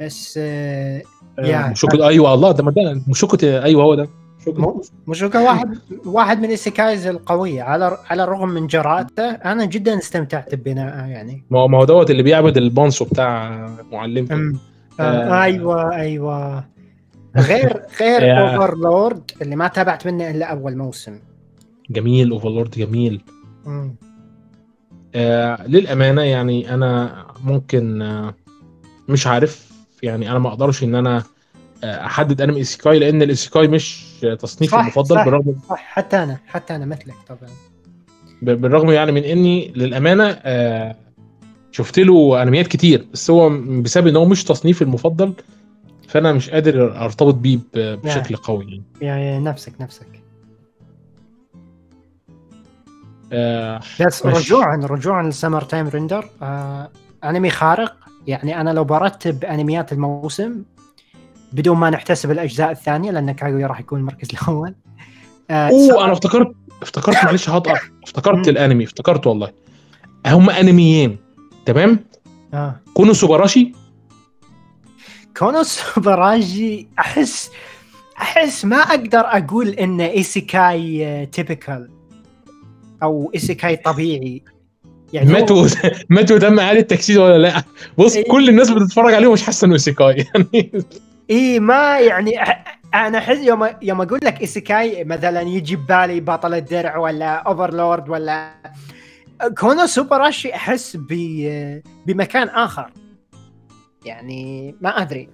[0.00, 1.02] بس آه
[1.38, 1.68] يا.
[1.68, 4.08] مشوكو أيوه الله ده ما ده موشوكو أيوه هو ده.
[4.46, 7.62] مو- موشوكو واحد واحد من الإيسيكايز القوية.
[7.62, 11.44] على على الرغم من جراءته أنا جدا استمتعت ببنائه يعني.
[11.50, 13.50] ما هو دوت اللي بيعبد البانسو بتاع
[13.92, 14.52] معلمته.
[15.02, 15.42] آه.
[15.42, 16.64] أيوه أيوه
[17.36, 18.40] غير غير.
[18.40, 21.18] Overlord اللي ما تابعت منه إلا أول موسم
[21.90, 23.20] جميل Overlord جميل
[23.66, 23.94] مم.
[25.14, 28.34] آه للأمانة يعني أنا ممكن آه
[29.08, 29.70] مش عارف
[30.02, 31.22] يعني أنا ما أقدرش إن أنا
[31.84, 34.04] آه أحدد أنمي إيسيكاي لأن الايسيكاي مش
[34.38, 35.24] تصنيفي المفضل صح.
[35.24, 37.50] بالرغم صح حتى أنا حتى أنا مثلك طبعا
[38.42, 40.96] بالرغم يعني من إني للأمانة آه
[41.72, 45.32] شفت له أنميات كتير بس هو بسبب إن هو مش تصنيفي المفضل
[46.08, 48.82] فأنا مش قادر أرتبط بيه ب- بشكل قوي يعني.
[49.00, 50.06] يعني نفسك نفسك
[53.32, 54.38] آه بس ماشي.
[54.54, 56.90] رجوعا رجوعا ل Summer Time Render آه
[57.24, 60.62] أنمي خارق يعني أنا لو برتب أنميات الموسم
[61.52, 64.74] بدون ما نحتسب الأجزاء الثانية لأن كاغويا راح يكون المركز الأول
[65.50, 66.52] آه أوه سمر- أنا افتكرت
[66.82, 67.74] افتكرت معلش هقطع
[68.04, 68.48] افتكرت.
[68.48, 69.52] الأنمي افتكرت والله
[70.26, 71.18] هم أنميين
[71.66, 72.04] تمام؟
[72.54, 72.80] آه.
[72.94, 73.72] كونو سوباراشي
[75.36, 77.50] كونو سوباراشي أحس
[78.18, 81.90] أحس ما أقدر أقول انه إيسيكاي typical
[83.02, 84.42] أو إيسيكاي طبيعي.
[85.12, 85.68] يعني ماتوا
[86.08, 87.62] ماتوا دم عالي التجسيد ولا لا؟
[87.98, 88.28] بص إيه.
[88.28, 90.26] كل الناس بتتفرج عليه ومش حاسه إنه إيسيكاي.
[90.34, 90.72] يعني
[91.30, 92.40] اي ما يعني
[92.94, 98.54] أنا أحس يوم يوم أقول لك إيسيكاي مثلا يجي ببالي بطل الدرع ولا Overlord ولا
[99.58, 101.12] كونو سوباراشي أحس ب
[102.06, 102.92] بمكان آخر.
[104.04, 105.28] يعني ما أدري.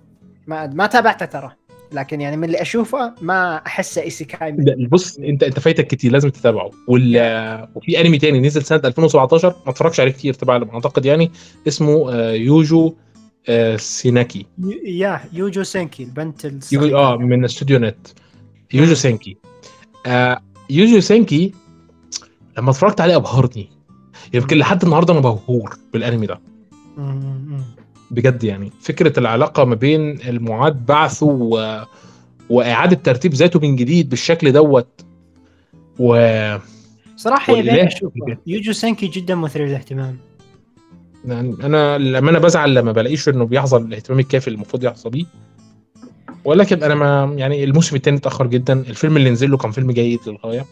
[0.46, 1.52] ما ما تابعته ترى.
[1.92, 4.56] لكن يعني من اللي أشوفه ما احسه إيسيكاي
[4.90, 6.70] بص انت أنت فايتك كتير لازم تتابعه.
[6.88, 11.30] وال وفي أنمي تاني نزل سنة 2017 ما اتفرجش عليه كتير تبع أعتقد يعني
[11.68, 12.94] اسمه آه، يوجو
[13.48, 14.46] آه، سينكي.
[14.84, 16.96] يا يوجو سينكي البنت يوجو.
[16.96, 18.08] آه من استوديو NUT.
[18.72, 19.36] يوجو سينكي.
[20.06, 21.52] آه يوجو سينكي
[22.58, 23.75] لما اتفرجت عليه أبهرني.
[24.34, 26.40] يمكن لحد النهارده أنا مبهور بالانمي ده.
[28.10, 28.72] بجد يعني.
[28.80, 31.82] فكرة العلاقة ما بين المعاد بعثه و...
[32.50, 35.04] وإعادة ترتيب ذاته من جديد بالشكل دوت
[35.98, 36.16] و
[37.16, 38.38] صراحة بجد.
[38.46, 40.16] يوجو سينكي جدا مثير للاهتمام.
[41.24, 45.24] يعني أنا لما أنا بزعل لما بلاقيش إنه بيحظى الاهتمام الكافي اللي المفروض يحظى بيه.
[46.44, 48.72] ولكن أنا ما يعني الموسم الثاني اتأخر جدا.
[48.72, 50.64] الفيلم اللي نزل له كان فيلم جيد للغاية.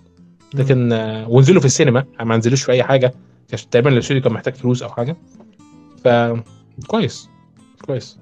[0.55, 3.15] لكن آه، ونزله في السينما ما نزلوش في أي حاجة.
[3.55, 5.17] عشان تقريبا الاستوديو كان محتاج فلوس أو حاجة.
[6.05, 6.09] ف
[6.87, 7.31] كويس.
[7.87, 8.19] كويس.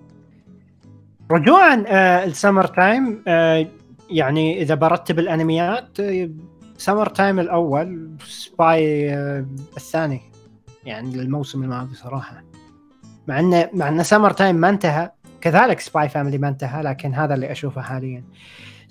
[1.31, 3.67] رجوعا آه ال Summer Time آه
[4.11, 6.31] يعني إذا برتب الأنميات آه
[6.77, 9.47] Summer Time الأول Spy آه
[9.77, 10.21] الثاني.
[10.85, 12.43] يعني للموسم الماضي صراحة.
[13.29, 15.11] مع انه مع إن Summer Time ما انتهى.
[15.41, 18.25] كذلك Spy Family ما انتهى لكن هذا اللي أشوفه حاليا.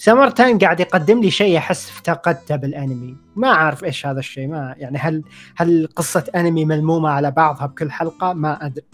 [0.02, 3.18] Summer Time قاعد يقدم لي شيء أحس افتقدته بالأنمي.
[3.36, 5.24] ما أعرف إيش هذا الشيء ما يعني هل
[5.56, 8.86] هل قصة أنمي ملمومة على بعضها بكل حلقة؟ ما أدري.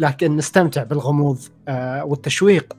[0.00, 1.38] لكن نستمتع بالغموض
[1.68, 2.76] آه والتشويق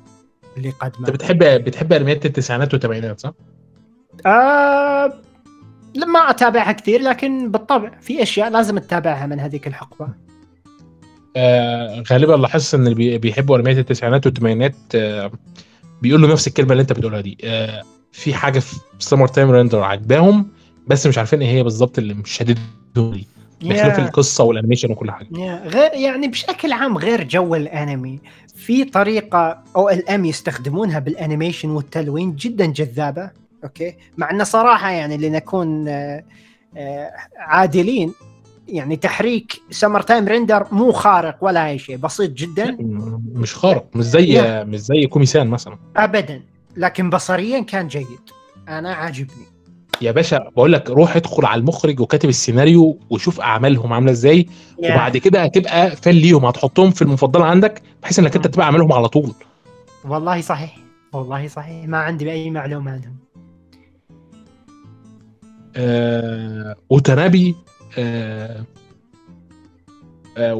[0.58, 1.08] اللي قدمه.
[1.08, 3.34] أنت بتحب بتحب أنميات التسعينات والثمانينات صح؟
[4.26, 5.14] آه
[5.96, 10.08] ما أتابعها كثير لكن بالطبع في أشياء لازم تتابعها من هذيك الحقبة.
[11.36, 15.32] آه غالبا لاحظت إن اللي بيحبوا أنميات التسعينات والثمانينات آه
[16.02, 20.48] بيقولوا نفس الكلمة اللي انت بتقولها دي آه في حاجة في Summer Time Render عجباهم
[20.88, 22.64] بس مش عارفين إيه هي بالظبط اللي مش شديدهم
[22.98, 23.26] لي
[23.62, 25.28] بخلاف القصة وال animation وكل حاجة.
[25.68, 28.20] غير يعني بشكل عام غير جو الانمي
[28.56, 33.32] في طريقة أو ألوان يستخدمونها بال animation والتلوين جدا جذابة
[33.64, 36.24] أوكي؟ مع انه صراحة يعني لنكون آه،
[36.78, 38.14] آه، عادلين
[38.72, 42.78] يعني تحريك Summer Time Render مو خارق ولا أي شيء بسيط جدا.
[43.34, 45.78] مش خارق مش زي مش زي كومي سان مثلا.
[45.98, 46.42] ابدا.
[46.78, 48.08] لكن بصريا كان جيد.
[48.68, 49.46] أنا عاجبني.
[50.02, 54.86] يا باشا بقول لك روح ادخل على المخرج وكاتب السيناريو وشوف أعمالهم عاملة إزاي yeah.
[54.86, 59.08] وبعد كده هتبقى فان ليهم هتحطهم في المفضلة عندك بحيث إنك أنت تبقى أعمالهم على
[59.08, 59.32] طول.
[60.06, 60.78] والله صحيح
[61.14, 61.88] والله صحيح.
[61.88, 63.16] ما عندي اي معلومة عنهم
[65.76, 67.56] آه وتنابي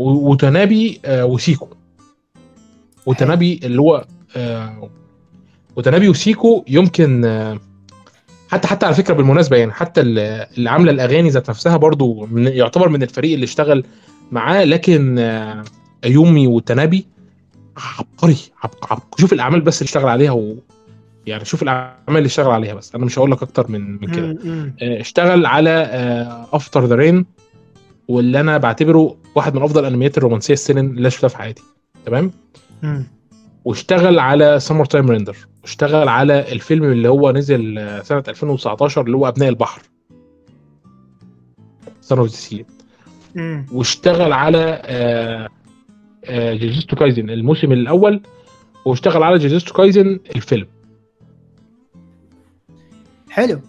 [0.04, 1.68] وتنابي آه وسيكو.
[3.06, 4.06] وتنابي اللي هو
[4.36, 4.90] آه
[5.76, 7.60] وتنابي وسيكو يمكن آه
[8.50, 12.90] حتى حتى على فكرة بالمناسبة يعني حتى اللي عاملة الأغاني ذات نفسها برضو من يعتبر
[12.90, 13.84] من الفريق اللي اشتغل
[14.32, 15.64] معاه لكن آه
[16.04, 17.06] أيومي وتنابي
[18.00, 20.32] عبقري عبقري شوف الأعمال بس اللي اشتغل عليها
[21.26, 24.38] يعني شوف الأعمال اللي اشتغل عليها بس أنا مش هقول لك أكتر من من كده.
[24.82, 25.72] اشتغل على
[26.54, 27.26] After the Rain
[28.08, 31.64] واللي أنا بعتبره واحد من أفضل الأنميات الرومانسية السينين اللي شفتها في حياتي.
[32.06, 32.32] تمام؟
[33.66, 39.28] واشتغل على Summer Time Render واشتغل على الفيلم اللي هو نزل سنة 2019 اللي هو
[39.28, 39.82] أبناء البحر.
[42.02, 42.66] Son of Sea
[43.72, 45.50] واشتغل على آه
[46.26, 46.60] آه
[46.98, 48.22] Kaisen الموسم الأول.
[48.86, 50.68] واشتغل على Jujutsu Kaisen الفيلم.
[53.32, 53.60] حلو.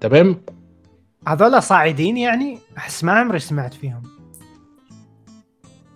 [0.00, 0.36] تمام؟
[1.28, 4.02] هذول صاعدين يعني؟ أحس ما عمري سمعت فيهم.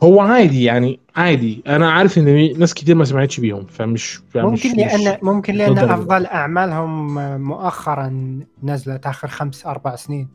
[0.02, 1.62] هو عادي يعني عادي.
[1.66, 6.26] أنا عارف إن ناس كتير ما سمعتش بيهم فمش ممكن مش لأن ممكن لأن أفضل
[6.26, 10.28] أعمالهم مؤخرا نزلت آخر خمس أربع سنين.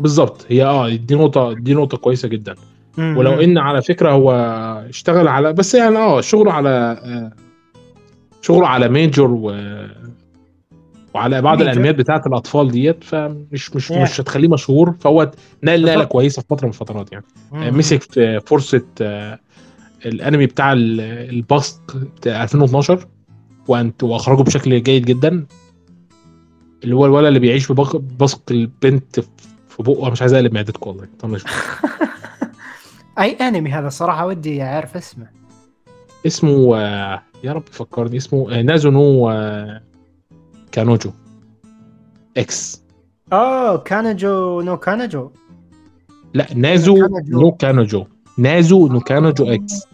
[0.00, 2.54] بالظبط هي آه دي نقطه دي نقطة كويسة جدا.
[2.98, 3.16] م-م.
[3.16, 4.32] ولو إن على فكرة هو
[4.88, 7.32] اشتغل على بس يعني آه شغله على آه
[8.42, 9.50] شغله على ميجور و
[11.14, 13.96] وعلى بعض الأنميات بتاعت الأطفال ديت فمش مش yeah.
[13.96, 15.30] مش هتخليه مشهور فهو
[15.62, 17.24] نقل نقلة كويسة في فترة من الفترات يعني.
[17.52, 17.78] مم.
[17.78, 18.82] مسك في فرصة
[20.06, 23.06] الأنمي بتاع الباسك بتاع 2012
[23.68, 25.46] وانت وأخرجه بشكل جيد جدا.
[26.84, 27.74] اللي هو الولد اللي بيعيش في
[28.18, 29.20] بصق البنت
[29.68, 31.06] في بقه مش عايز أقلب معدتكم والله.
[31.18, 31.44] طنش
[33.18, 35.26] أي أنمي هذا؟ صراحة ودي أعرف اسمه.
[36.26, 36.78] اسمه
[37.44, 39.30] يا رب فكرني اسمه Nazo no
[40.74, 41.10] Kanojo.
[42.36, 42.82] X
[43.32, 45.30] آه Kanojo no Kanojo
[46.34, 46.96] لا Nazo
[47.28, 48.04] no Kanojo
[48.38, 49.86] Nazo no Kanojo X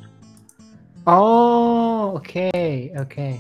[1.09, 3.34] آه okay okay.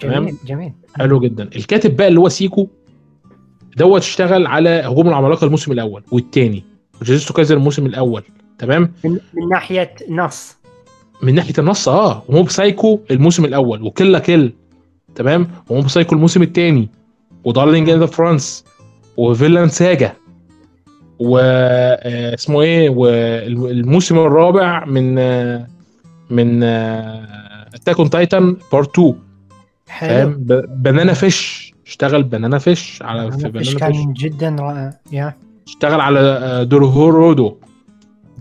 [0.00, 0.72] تمام؟ جميل جميل.
[0.96, 1.42] حلو جدا.
[1.56, 2.68] الكاتب بقى اللي هو Seko
[3.76, 6.64] دوت اشتغل على هجوم العمالقة الموسم الأول والثاني
[7.00, 8.22] و Jujutsu Kaisen الموسم الأول.
[8.58, 10.56] تمام؟ من, من ناحية نص.
[11.22, 12.22] من ناحية النص آه.
[12.28, 13.82] و Mob Psycho الموسم الأول.
[13.82, 14.52] و Kill la Kill
[15.14, 16.88] تمام؟ و Mob Psycho الموسم الثاني
[17.44, 18.64] و Darling in the Franxx.
[19.16, 20.12] و Vinland Saga.
[21.18, 21.38] و
[22.34, 25.14] اسمه إيه؟ والموسم الرابع من
[26.30, 26.62] من
[27.74, 29.14] Attack on Titan part 2
[30.00, 31.72] فاهم Banana Fish.
[31.86, 34.90] اشتغل Banana Fish على في Banana Fish كان جدا رائع.
[35.12, 35.34] يا.
[35.66, 37.56] اشتغل على Dorohedoro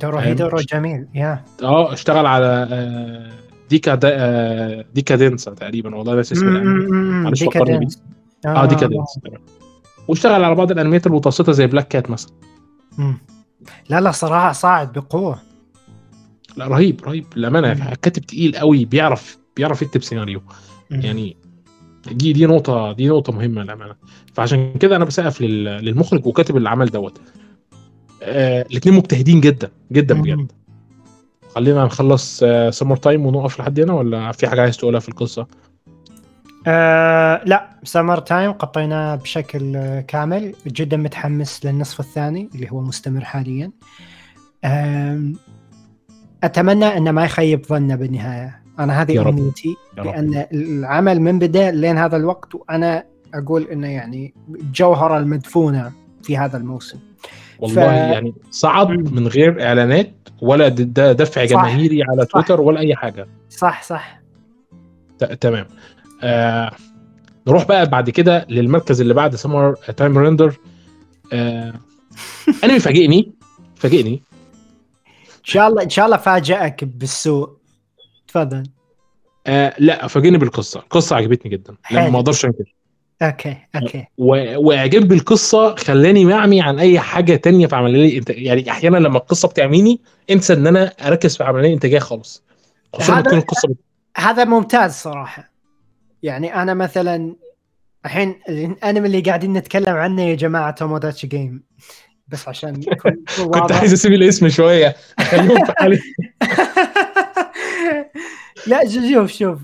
[0.01, 1.07] Dorohedoro جميل.
[1.15, 1.43] يا.
[1.63, 2.67] آه اشتغل على
[3.71, 5.95] Deca دا Deca-Dence تقريبا.
[5.95, 6.85] والله ناسي اسم الانمي
[7.23, 7.87] معلش فكرني بيه
[8.45, 9.19] آه Deca-Dence
[10.07, 12.31] واشتغل على بعض الانميات المتوسطة زي Black Cat مثلا.
[12.97, 13.17] مم.
[13.89, 15.39] لا لا صراحة صاعد بقوة.
[16.57, 17.25] لا رهيب رهيب.
[17.35, 17.93] للأمانة مم.
[18.01, 20.41] كاتب تقيل قوي بيعرف بيعرف يكتب سيناريو.
[20.91, 21.37] يعني
[22.11, 23.95] دي دي نقطة دي نقطة مهمة للأمانة.
[24.33, 27.21] فعشان كده أنا بسقف لل- للمخرج وكاتب العمل دوت.
[28.23, 30.21] آه الاتنين مجتهدين جدا جدا مم.
[30.21, 30.51] بجد.
[31.55, 35.47] خلينا نخلص Summer Time ونقف لحد هنا ولا في حاجة عايز تقولها في القصة؟
[36.67, 40.55] آه لا Summer Time قطيناه بشكل آه، كامل.
[40.67, 43.71] جدا متحمس للنصف الثاني اللي هو مستمر حاليا.
[44.65, 45.35] آم،
[46.43, 48.61] أتمنى انه ما يخيب ظننا بالنهاية.
[48.79, 49.29] أنا هذه.
[49.29, 53.03] أمنيتي لأن العمل من بدا لين هذا الوقت وأنا
[53.33, 55.91] أقول إنه يعني الجوهره المدفونة
[56.23, 56.99] في هذا الموسم.
[57.61, 58.89] والله ف- يعني صعد.
[58.89, 60.11] من غير إعلانات
[60.41, 61.51] ولا دفع صح.
[61.51, 62.31] جماهيري على صح.
[62.31, 63.27] تويتر ولا أي حاجة.
[63.49, 64.21] صح صح.
[65.19, 65.65] ت- تمام.
[66.23, 66.71] آه
[67.47, 70.55] نروح بقى بعد كده للمركز اللي بعد Summer Time Render
[71.33, 71.73] آه
[72.63, 73.31] أنا فاجئني
[73.75, 74.23] فاجئني.
[75.17, 77.49] إن شاء الله إن شاء الله فاجئك بالسوء.
[78.27, 78.63] تفضل.
[79.47, 80.79] آه لا فاجئني بالقصة.
[80.79, 81.75] القصة عجبتني جدا.
[81.91, 82.73] ما أقدرش أنكر.
[83.21, 84.05] okay okay.
[84.57, 89.47] وإعجاب بالقصة خلاني معمي عن أي حاجة تانية في عملية انت يعني أحيانا لما القصة
[89.47, 92.43] بتعميني أنسى إن أنا أركز في عملية انتاجيه خالص.
[92.93, 93.77] خصوصا تكون القصة بت...
[94.17, 95.51] هذا ممتاز صراحة.
[96.23, 97.35] يعني أنا مثلا
[98.05, 101.63] الحين الأنمي اللي قاعدين نتكلم عنه يا جماعة توموداتشي جيم.
[102.27, 102.81] بس عشان
[103.53, 103.71] كنت.
[103.71, 104.95] عايز أسيب الاسم شوية.
[105.19, 105.99] خليهم في حالي.
[108.67, 109.59] لا شوف شوف.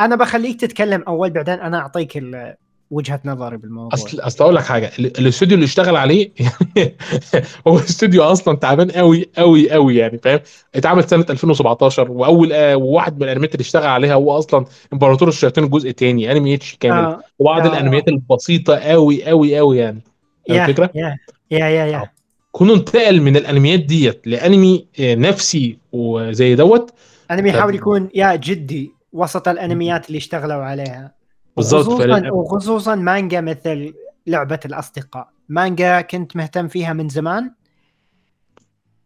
[0.00, 2.54] أنا بخليك تتكلم أول بعدين أنا أعطيك ال-
[2.90, 3.90] وجهة نظري بالموضوع.
[3.94, 6.96] اصل أصل أقول لك حاجة ال- الاستوديو اللي اشتغل عليه يعني
[7.68, 10.40] هو استوديو أصلا تعبان قوي قوي قوي يعني فاهم؟
[10.74, 15.64] اتعمل سنة 2017 وأول آه وواحد من الانميات اللي اشتغل عليها هو أصلا إمبراطور الشياطين
[15.64, 16.98] الجزء الثاني انمي اتش كامل.
[17.04, 17.72] آه، وبعض آه.
[17.72, 20.02] الانميات البسيطة قوي قوي قوي يعني.
[20.50, 21.16] الفكرة؟ يا
[21.50, 22.10] يا يا يا
[22.52, 26.90] كونه انتقل من الانميات ديت لأنمي آه، نفسي وزي دوت
[27.30, 31.19] أنمي يحاول يكون يا جدي وسط الأنميات اللي اشتغلوا عليها.
[31.56, 33.94] بالظبط وخصوصا وخصوصا مانجا مثل
[34.26, 35.28] لعبة الأصدقاء.
[35.48, 37.50] مانجا كنت مهتم فيها من زمان.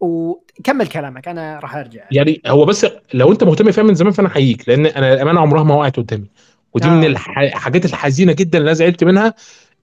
[0.01, 2.03] وكمل كلامك أنا راح أرجع.
[2.11, 5.62] يعني هو بس لو أنت مهتم فيها من زمان فأنا احييك لأن أنا الأمانة عمرها
[5.62, 6.27] ما وقعت قدامي.
[6.75, 6.91] ودي آه.
[6.91, 9.35] من الح- الحاجات الحزينة جدا اللي أنا زعلت منها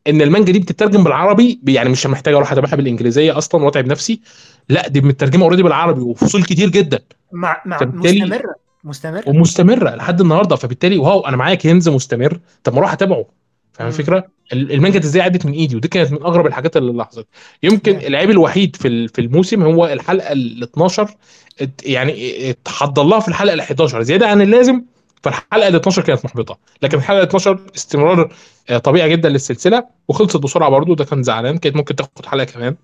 [0.08, 4.22] إن المانجا دي بتترجم بالعربي يعني مش محتاج أروح أتابعها بالإنجليزية أصلا وأتعب نفسي.
[4.70, 7.00] لأ دي مترجمة already بالعربي وفصول كتير جدا.
[7.32, 8.56] مع مع مستمرة.
[8.84, 12.40] مستمره ومستمرة لحد النهارده فبالتالي wow أنا معايا كنز مستمر.
[12.64, 13.26] طب ما أروح أتابعه.
[13.74, 13.88] فاهم.
[13.88, 17.28] الفكرة؟ ال- المانجا إزاي عدت من إيدي ودي كانت من أغرب الحاجات اللي لاحظت
[17.64, 17.96] يمكن.
[17.98, 21.16] العيب الوحيد في في الموسم هو الحلقة ال 12
[21.62, 24.82] ات- يعني اتحضر لها في الحلقة ال 11 زيادة عن اللازم
[25.24, 26.58] فالحلقة ال 12 كانت محبطة.
[26.82, 28.34] لكن الحلقة ال 12 استمرار
[28.70, 32.76] آه، طبيعي جدا للسلسلة وخلصت بسرعة برضو ده كان زعلان كانت ممكن تاخد حلقة كمان.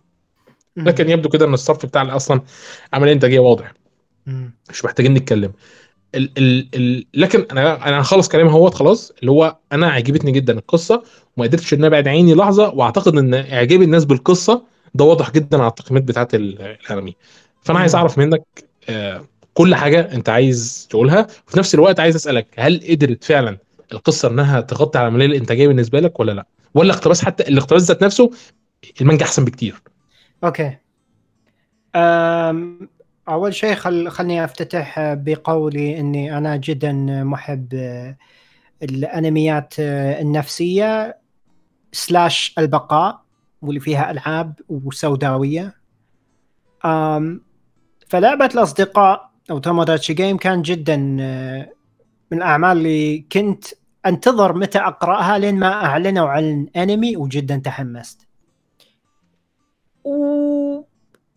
[0.78, 2.41] لكن يبدو كده إن الصرف بتاع أصلا
[2.94, 3.74] عمليه إنتاجية واضح.
[4.69, 5.52] مش محتاجين نتكلم.
[6.16, 10.54] ال ال ال لكن أنا أنا هخلص كلامي اهوت خلاص اللي هو أنا عجبتني جدا
[10.54, 11.04] القصة
[11.38, 14.64] وما قدرتش إن أبعد عيني لحظة وأعتقد إن اعجاب الناس بالقصة
[14.96, 17.16] ده واضح جدا على التقييمات بتاعت ال- الأنمي.
[17.62, 17.96] فأنا عايز.
[17.96, 18.44] أعرف منك
[18.90, 23.58] آه، كل حاجة أنت عايز تقولها وفي نفس الوقت عايز أسألك هل قدرت فعلا
[23.94, 28.04] القصة إنها تغطي على العملية الإنتاجية بالنسبة لك ولا لأ؟ ولا اقتباس حتى الاقتباس ذات
[28.04, 28.32] نفسه
[29.02, 29.82] المانجا أحسن بكتير؟
[30.44, 30.78] أوكي.
[31.96, 32.90] أم
[33.30, 36.91] أول شيء خل خلني أفتتح بقولي إني أنا جدا
[37.24, 38.18] محب آه،
[38.84, 41.18] الأنميات آه، النفسية
[41.91, 43.22] slash البقاء
[43.62, 45.74] واللي فيها ألعاب وسوداوية.
[46.86, 47.41] أم
[48.10, 51.74] فلعبة الأصدقاء أو Tomodachi Game كان جدا آه،
[52.32, 53.66] من الأعمال اللي كنت
[54.06, 58.27] أنتظر متى أقرأها لين ما أعلنوا عن أنمي وجدا تحمست.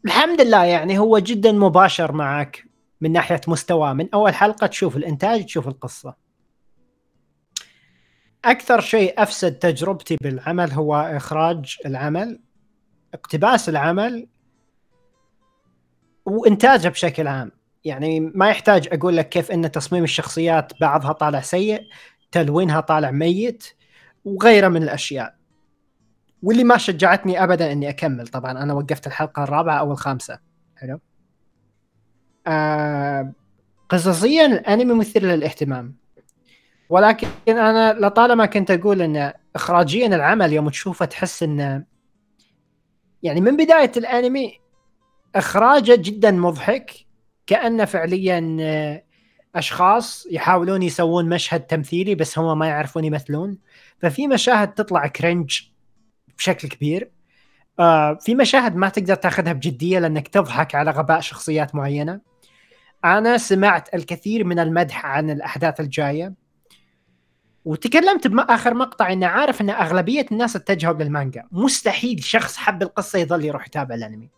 [0.05, 2.65] والحمد لله يعني هو جدا مباشر معك
[3.01, 6.15] من ناحية مستوى من أول حلقة تشوف الإنتاج تشوف القصة.
[8.45, 12.41] أكثر شيء أفسد تجربتي بالعمل هو إخراج العمل
[13.15, 14.29] اقتباس العمل
[16.27, 17.53] وإنتاجه بشكل عام.
[17.85, 21.83] يعني ما يحتاج أقول لك كيف إن تصميم الشخصيات بعضها طالع سيء
[22.33, 23.65] تلوينها طالع ميت
[24.25, 25.40] وغيره من الأشياء.
[26.43, 28.27] واللي ما شجعتني ابدا إني أكمل.
[28.27, 30.39] طبعا أنا وقفت الحلقة الرابعة أو الخامسة.
[30.77, 31.01] حلو.
[32.47, 33.33] آه
[33.89, 35.97] قصصيا الأنمي مثير للاهتمام.
[36.89, 41.85] ولكن أنا لطالما كنت أقول إن اخراجيا العمل يوم تشوفه تحس انه
[43.23, 44.61] يعني من بداية الأنمي
[45.35, 46.93] إخراجه جدا مضحك
[47.47, 49.03] كانه فعليا
[49.55, 53.59] أشخاص يحاولون يسوون مشهد تمثيلي بس هم ما يعرفون يمثلون.
[53.99, 55.61] ففي مشاهد تطلع كرنج
[56.41, 57.11] بشكل كبير.
[57.79, 62.21] آه في مشاهد ما تقدر تاخذها بجدية لأنك تضحك على غباء شخصيات معينة.
[63.05, 66.35] أنا سمعت الكثير من المدح عن الأحداث الجاية.
[67.65, 71.45] وتكلمت بآخر مقطع إني عارف إن أغلبية الناس اتجهوا للمانجا.
[71.53, 74.29] مستحيل شخص حب القصة يظل يروح يتابع الأنمي.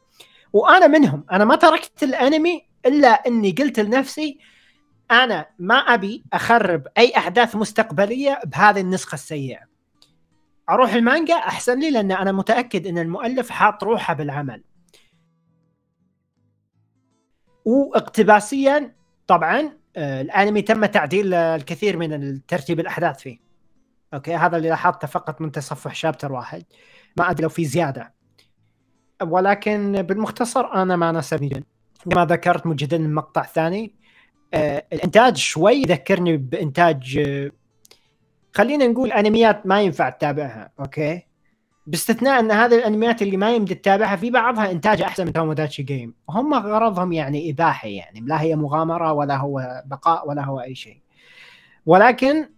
[0.52, 1.24] وأنا منهم.
[1.32, 4.38] أنا ما تركت الأنمي إلا إني قلت لنفسي
[5.10, 9.71] أنا ما أبي أخرب أي أحداث مستقبلية بهذه النسخة السيئة.
[10.72, 14.62] أروح المانجا؟ أحسن لي لأن أنا متأكد إن المؤلف حاط روحه بالعمل.
[17.64, 18.94] واقتباسيا
[19.26, 23.38] طبعا آه، الأنمي تم تعديل الكثير من ترتيب الأحداث فيه.
[24.14, 26.64] أوكي هذا اللي لاحظته فقط من تصفح شابتر واحد.
[27.16, 28.14] ما أدري لو في زيادة.
[29.22, 31.64] ولكن بالمختصر أنا ما ناسبني
[32.10, 33.94] كما ذكرت مجددا المقطع الثاني
[34.54, 37.50] آه الإنتاج شوي يذكرني بإنتاج آه
[38.52, 41.22] خلينا نقول أنميات ما ينفع تتابعها okay؟
[41.86, 46.14] باستثناء أن هذه الأنميات اللي ما يمدي تتابعها في بعضها إنتاج أحسن من Tomodachi Game
[46.28, 50.98] وهم غرضهم يعني اباحي يعني لا هي مغامرة ولا هو بقاء ولا هو أي شيء.
[51.86, 52.48] ولكن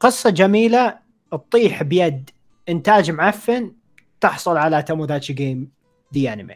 [0.00, 0.98] قصة جميلة
[1.32, 2.30] تطيح بيد
[2.68, 3.72] إنتاج معفن
[4.20, 5.70] تحصل على Tomodachi Game
[6.12, 6.54] دي انمي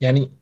[0.00, 0.32] يعني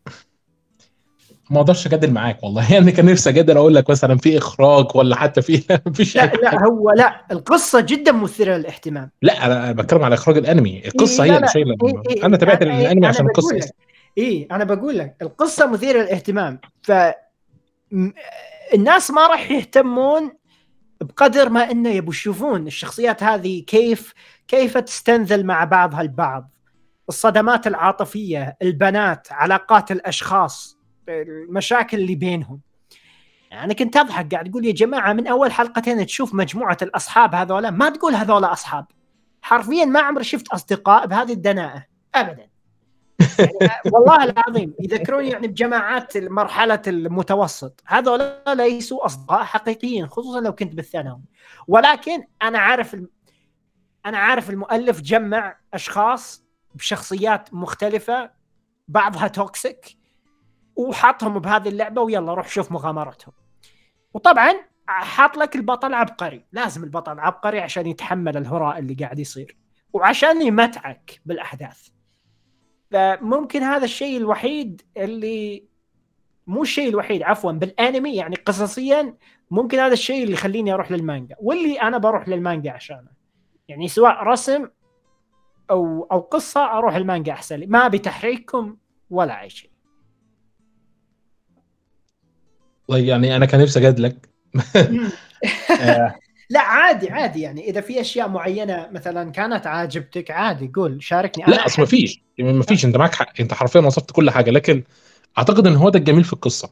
[1.50, 2.72] ما أقدرش اجادل معاك والله.
[2.74, 6.64] يعني كان نفسي اجادل أقول لك مثلا في إخراج ولا حتى في مفيش لا لا
[6.66, 9.10] هو لا القصة جدا مثيرة للاهتمام.
[9.22, 10.82] لا أنا بتكلم على إخراج الأنمي.
[10.88, 13.48] القصة إيه هي اللي شايله إيه إيه أنا تابعت أنا- الأنمي عشان القصة.
[13.48, 13.62] بقول لك.
[13.64, 13.74] أصلاً.
[14.18, 16.60] اي أنا بقول لك القصة مثيرة للاهتمام.
[16.82, 16.92] ف
[18.74, 20.32] الناس ما راح يهتمون
[21.00, 24.12] بقدر ما إنه يبوا يشوفون الشخصيات هذه كيف
[24.48, 26.50] كيف تستنزل مع بعضها البعض.
[27.08, 30.73] الصدمات العاطفية البنات علاقات الأشخاص.
[31.08, 32.60] المشاكل اللي بينهم.
[33.52, 37.70] أنا يعني كنت أضحك قاعد أقول يا جماعة من أول حلقتين تشوف مجموعة الأصحاب هذولا
[37.70, 38.86] ما تقول هذولا أصحاب.
[39.42, 42.48] حرفيا ما عمري شفت أصدقاء بهذه الدناءة ابدا.
[43.38, 47.82] يعني والله العظيم يذكروني يعني بجماعات مرحله المتوسط.
[47.86, 51.22] هذول ليسوا أصدقاء حقيقيين خصوصا لو كنت بالثانوي.
[51.68, 53.08] ولكن أنا عارف الم...
[54.06, 56.44] أنا عارف المؤلف جمع أشخاص
[56.74, 58.30] بشخصيات مختلفة
[58.88, 60.03] بعضها توكسيك
[60.76, 63.32] وحطهم بهذه اللعبة ويلا روح شوف مغامرتهم.
[64.14, 64.54] وطبعا
[64.86, 69.56] حاط لك البطل عبقري لازم البطل عبقري عشان يتحمل الهراء اللي قاعد يصير
[69.92, 71.88] وعشان يمتعك بالأحداث.
[72.90, 75.64] فممكن هذا الشيء الوحيد اللي
[76.46, 79.14] مو الشيء الوحيد عفوا بالأنمي يعني قصصيا
[79.50, 83.08] ممكن هذا الشيء اللي يخليني أروح للمانجا واللي أنا بروح للمانجا عشانه.
[83.68, 84.68] يعني سواء رسم
[85.70, 87.66] أو أو قصة أروح المانجا أحسن لي.
[87.66, 88.76] ما بتحريككم
[89.10, 89.70] ولا أي شيء.
[92.88, 94.28] والله يعني أنا كان نفسي أجادلك.
[96.50, 97.40] لا عادي عادي.
[97.40, 101.44] يعني إذا في أشياء معينة مثلا كانت عاجبتك عادي قول شاركني.
[101.48, 102.22] لا أصل ما فيش.
[102.38, 102.84] ما فيش.
[102.84, 103.40] أنت معاك حق.
[103.40, 104.50] أنت حرفيا وصفت كل حاجة.
[104.50, 104.82] لكن
[105.38, 106.70] أعتقد إن هو ده الجميل في القصة.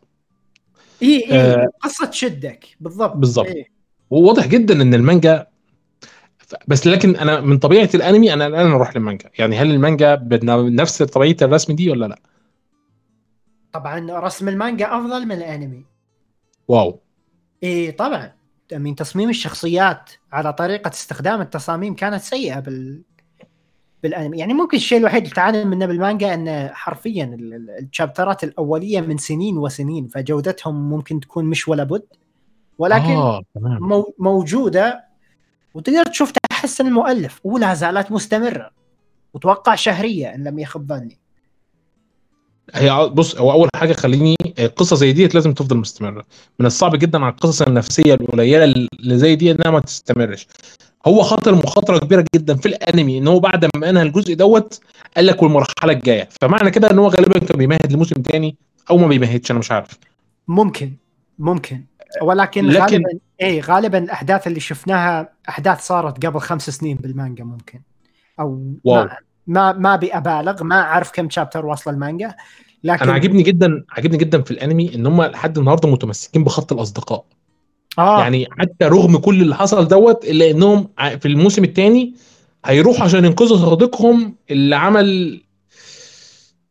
[1.02, 3.16] إي إي آه، القصة تشدك بالضبط.
[3.16, 3.46] بالضبط.
[3.46, 3.66] إيه.
[4.10, 5.46] وواضح جدا إن المانجا
[6.68, 9.30] بس لكن أنا من طبيعة الأنمي أنا الآن أروح للمانجا.
[9.38, 12.18] يعني هل المانجا بنفس طبيعه الرسم دي ولا لا؟
[13.72, 15.91] طبعا رسم المانجا أفضل من الأنمي.
[16.68, 17.00] wow.
[17.64, 18.32] إي طبعا.
[18.72, 23.02] من تصميم الشخصيات على طريقة استخدام التصاميم كانت سيئة بال
[24.02, 24.38] بالأنمي.
[24.38, 29.18] يعني ممكن الشيء الوحيد اللي تعاني منه بالمانجا أن حرفيا ال- ال- الشابترات الأولية من
[29.18, 32.02] سنين وسنين فجودتهم ممكن تكون مش ولا بد.
[32.78, 33.78] ولكن تمام.
[33.80, 35.04] مو موجودة.
[35.74, 38.70] وتقدر تشوف تحسن المؤلف ولا زالت مستمرة.
[39.34, 41.18] وتوقع شهرية إن لم يخب ظني.
[42.74, 44.36] هي بص هو أول حاجة خليني
[44.66, 46.24] قصة زي دي لازم تفضل مستمرة.
[46.58, 50.46] من الصعب جدا على القصص النفسية القليلة اللي زي دي إنها ما تستمرش.
[51.06, 54.80] هو خاطر مخاطرة كبيرة جدا في الأنمي إن هو بعد ما أنهى الجزء دوت
[55.16, 56.28] قال لك والمرحلة الجاية.
[56.40, 58.56] فمعنى كده إن هو غالبا كان بيمهد لموسم تاني
[58.90, 59.98] أو ما بيمهدش أنا مش عارف.
[60.48, 60.92] ممكن
[61.38, 61.84] ممكن.
[62.22, 63.08] ولكن لكن- غالبا
[63.42, 67.80] اي غالبا الأحداث اللي شفناها أحداث صارت قبل خمس سنين بالمانجا ممكن.
[68.40, 69.04] أو واو.
[69.04, 69.16] ما
[69.46, 72.34] ما ما ابي ابالغ ما أعرف كم شابتر واصل المانجا.
[72.84, 77.24] لكن أنا عاجبني جدا عاجبني جدا في الأنمي إن هم لحد النهارده متمسكين بخط الأصدقاء.
[77.98, 78.20] آه.
[78.20, 80.88] يعني حتى رغم كل اللي حصل دوت إلا إنهم
[81.20, 82.14] في الموسم الثاني
[82.64, 85.40] هيروحوا عشان ينقذوا صديقهم اللي عمل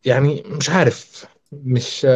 [0.06, 1.26] يعني مش عارف
[1.66, 2.08] مش.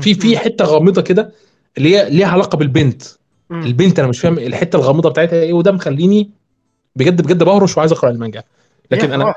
[0.00, 1.32] في في حتة غامضة كده
[1.78, 3.02] اللي هي ليها علاقة بالبنت.
[3.50, 6.30] البنت أنا مش فاهم الحتة الغامضة بتاعتها إيه وده مخليني
[6.96, 8.42] بجد بجد بهرش وعايز أقرأ المانجا.
[8.90, 9.34] لكن أنا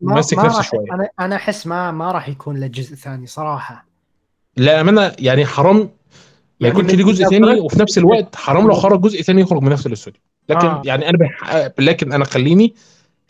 [0.00, 0.92] ماسك ما نفسي شوية.
[0.92, 3.86] أنا أنا أحس ما ما راح يكون له جزء ثاني صراحة.
[4.56, 5.76] للامانه يعني حرام.
[5.76, 5.88] ما
[6.60, 9.70] يعني يكونش ليه جزء ثاني وفي نفس الوقت حرام لو خرج جزء ثاني يخرج من
[9.70, 10.20] نفس الاستوديو.
[10.48, 10.82] لكن آه.
[10.84, 11.70] يعني أنا بح...
[11.78, 12.74] لكن أنا خليني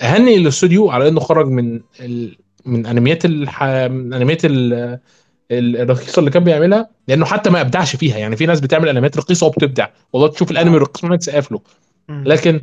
[0.00, 2.36] أهني الاستوديو على إنه خرج من ال...
[2.66, 3.64] من أنميات الح...
[3.64, 4.72] من أنميات ال...
[5.50, 8.18] ال- الرخيصة اللي كان بيعملها لأنه حتى ما أبدعش فيها.
[8.18, 9.88] يعني في ناس بتعمل أنميات رخيصة وبتبدع.
[10.12, 11.60] والله تشوف الأنمي الرخيص ما تسقف له.
[12.08, 12.60] لكن آه،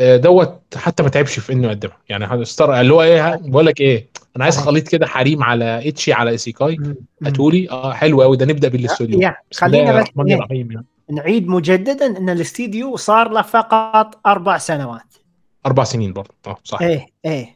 [0.00, 1.96] دوت حتى ما تعبش في إنه يقدمها.
[2.08, 4.66] يعني هذا ستار اللي هو إيه بقول لك إيه أنا عايز صحيح.
[4.66, 6.78] خليط كده harem على ecchi على isekai.
[7.22, 9.30] هاتولي آه حلو قوي ده نبدأ بالإستوديو.
[9.54, 10.84] خلينا بس إيه، يعني.
[11.10, 15.14] نعيد مجددا إن الاستديو صار له فقط أربع سنوات.
[15.66, 16.30] أربع سنين برضه.
[16.46, 16.82] آه صح.
[16.82, 17.55] إيه إيه.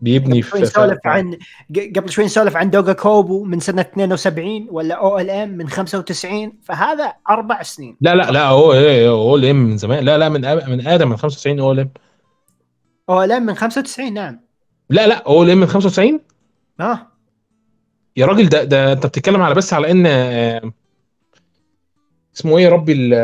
[0.00, 1.38] بيبني قبل شوي في نسولف عن
[1.96, 7.62] قبل شوي نسولف عن Doga Kobo من سنة 72 ولا OLM من 95 فهذا أربع
[7.62, 7.96] سنين.
[8.00, 10.04] لا لا لا هو إيه هو OLM من زمان.
[10.04, 11.90] لا لا من من آدم من 95 هو OLM
[13.08, 14.40] OLM من 95 نعم.
[14.90, 16.20] لا لا هو OLM من 95
[16.80, 17.06] آه.
[18.16, 20.72] يا راجل ده ده أنت بتتكلم على بس على إن آه،
[22.36, 23.14] اسمه إيه يا ربي ال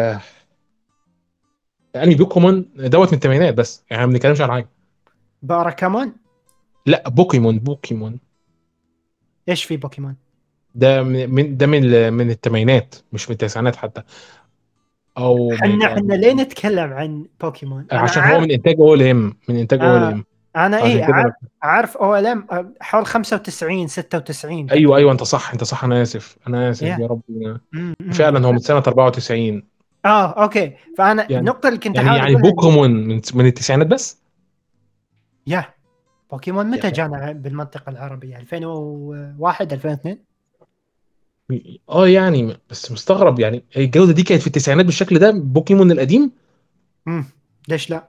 [1.97, 3.85] انمي بوكيمون دوت من الثمانينات بس.
[3.91, 4.69] يعني ما بنتكلمش على حاجة.
[5.43, 6.24] باراكامون؟
[6.87, 8.19] لا بوكيمون بوكيمون
[9.49, 10.17] إيش في بوكيمون؟
[10.75, 14.03] ده من ده من من الثمانينات مش من التسعينات حتى
[15.19, 19.81] أو إحنا إحنا ليه نتكلم عن بوكيمون؟ عشان هو من إنتاج أو إم من إنتاج
[19.81, 20.09] أو آه.
[20.13, 20.25] ام
[20.57, 22.47] أنا عشان إيه عارف, عارف أو إل إم
[22.81, 27.01] حول 95 96 أيوه أيوه أنت صح أنت صح أنا آسف أنا آسف Yeah.
[27.01, 27.61] يا رب مم،
[28.01, 28.13] مم.
[28.13, 29.63] فعلا هو من سنة 94
[30.05, 34.19] آه okay فأنا يعني- النقطة اللي كنت يعني يعني بوكيمون من من التسعينات بس
[35.47, 35.65] yeah
[36.35, 36.93] بوكيمون متى يا.
[36.93, 40.19] جانا بالمنطقة العربية؟ 2001 2002
[41.89, 46.31] آه يعني بس مستغرب يعني الجودة دي كانت في التسعينات بالشكل ده بوكيمون القديم؟
[47.09, 47.25] امم
[47.69, 48.09] ليش لا؟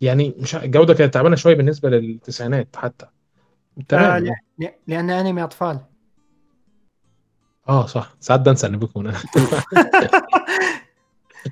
[0.00, 3.06] يعني مش الجودة كانت تعبانة شوية بالنسبة للتسعينات حتى.
[3.06, 4.24] آه تمام
[4.58, 5.80] لا- لأن أنمي أطفال.
[7.68, 8.14] آه صح.
[8.20, 9.12] ساعات بنسى ان بوكيمون.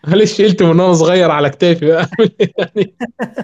[0.06, 2.09] معلش شلت من وأنا صغير على كتافي بقى؟
[2.59, 3.35] يعني آه،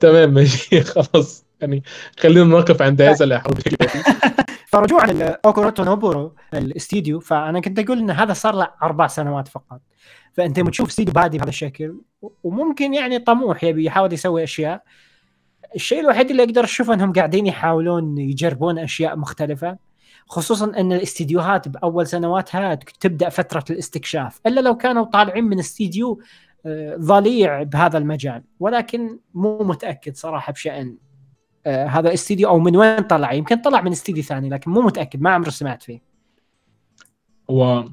[0.00, 0.80] تمام ماشي.
[0.94, 1.44] خلاص.
[1.60, 1.82] يعني
[2.18, 3.60] خلينا نقف عند هذا الاحراج
[4.72, 9.80] فرجوعا لاوكوروتو نوبورو الاستديو فأنا كنت أقول إن هذا صار له أربع سنوات فقط.
[10.32, 11.94] فأنت لما تشوف استديو بادي بهذا الشكل
[12.44, 14.82] وممكن يعني طموح يبي يحاول يسوي أشياء.
[15.74, 19.78] الشيء الوحيد اللي أقدر اشوفه إنهم قاعدين يحاولون يجربون أشياء مختلفة
[20.26, 24.40] خصوصا إن الاستديوهات بأول سنواتها تبدأ فترة الاستكشاف.
[24.46, 26.24] إلا لو كانوا طالعين من استديو آه،
[26.98, 30.96] ضليع بهذا المجال ولكن مو متأكد صراحة بشأن
[31.66, 35.20] آه، هذا الاستديو أو من وين طلع؟ يمكن طلع من استديو ثاني لكن مو متأكد
[35.20, 36.02] ما عمري سمعت فيه.
[37.50, 37.84] هو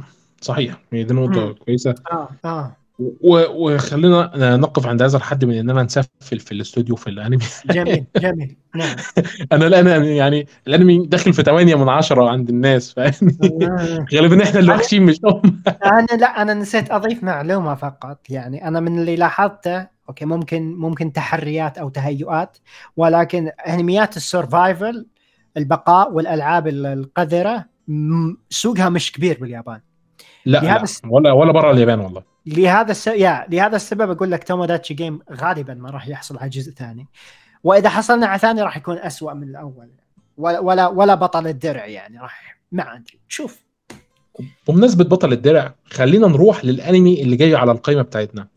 [0.41, 1.53] صحيح هي دي نقطه.
[1.53, 1.95] كويسة.
[2.11, 2.75] آه آه.
[2.99, 7.45] وخلينا نقف عند هذا الحد من إننا نسفل في الاستوديو في الأنمي.
[7.65, 8.55] جميل جميل.
[8.75, 8.95] نعم.
[9.51, 13.37] أنا الآن يعني الأنمي داخل في 8 من 10 عند الناس فاهمني.
[14.13, 18.19] غالبا إحنا اللي وحشين مش هم أنا لا أنا نسيت أضيف معلومة فقط.
[18.29, 22.57] يعني أنا من اللي لاحظته okay ممكن ممكن تحريات أو تهيؤات
[22.97, 25.05] ولكن أنميات ال survival
[25.57, 27.65] البقاء والألعاب ال- القذرة
[28.49, 29.79] سوقها مش كبير باليابان.
[30.45, 30.83] لا, لا.
[31.09, 32.36] ولا ولا برا اليابان والله.
[32.47, 33.07] لهذا الس...
[33.07, 37.07] yeah لهذا السبب أقول لك توموداتشي Game غالبا ما راح يحصل على جزء ثاني.
[37.63, 39.89] وإذا حصلنا على ثاني راح يكون أسوأ من الأول.
[40.37, 43.59] ولا ولا, ولا بطل الدرع يعني راح ما ادري شوف.
[44.67, 48.47] بمناسبة بطل الدرع خلينا نروح للأنمي اللي جاي على القائمه بتاعتنا.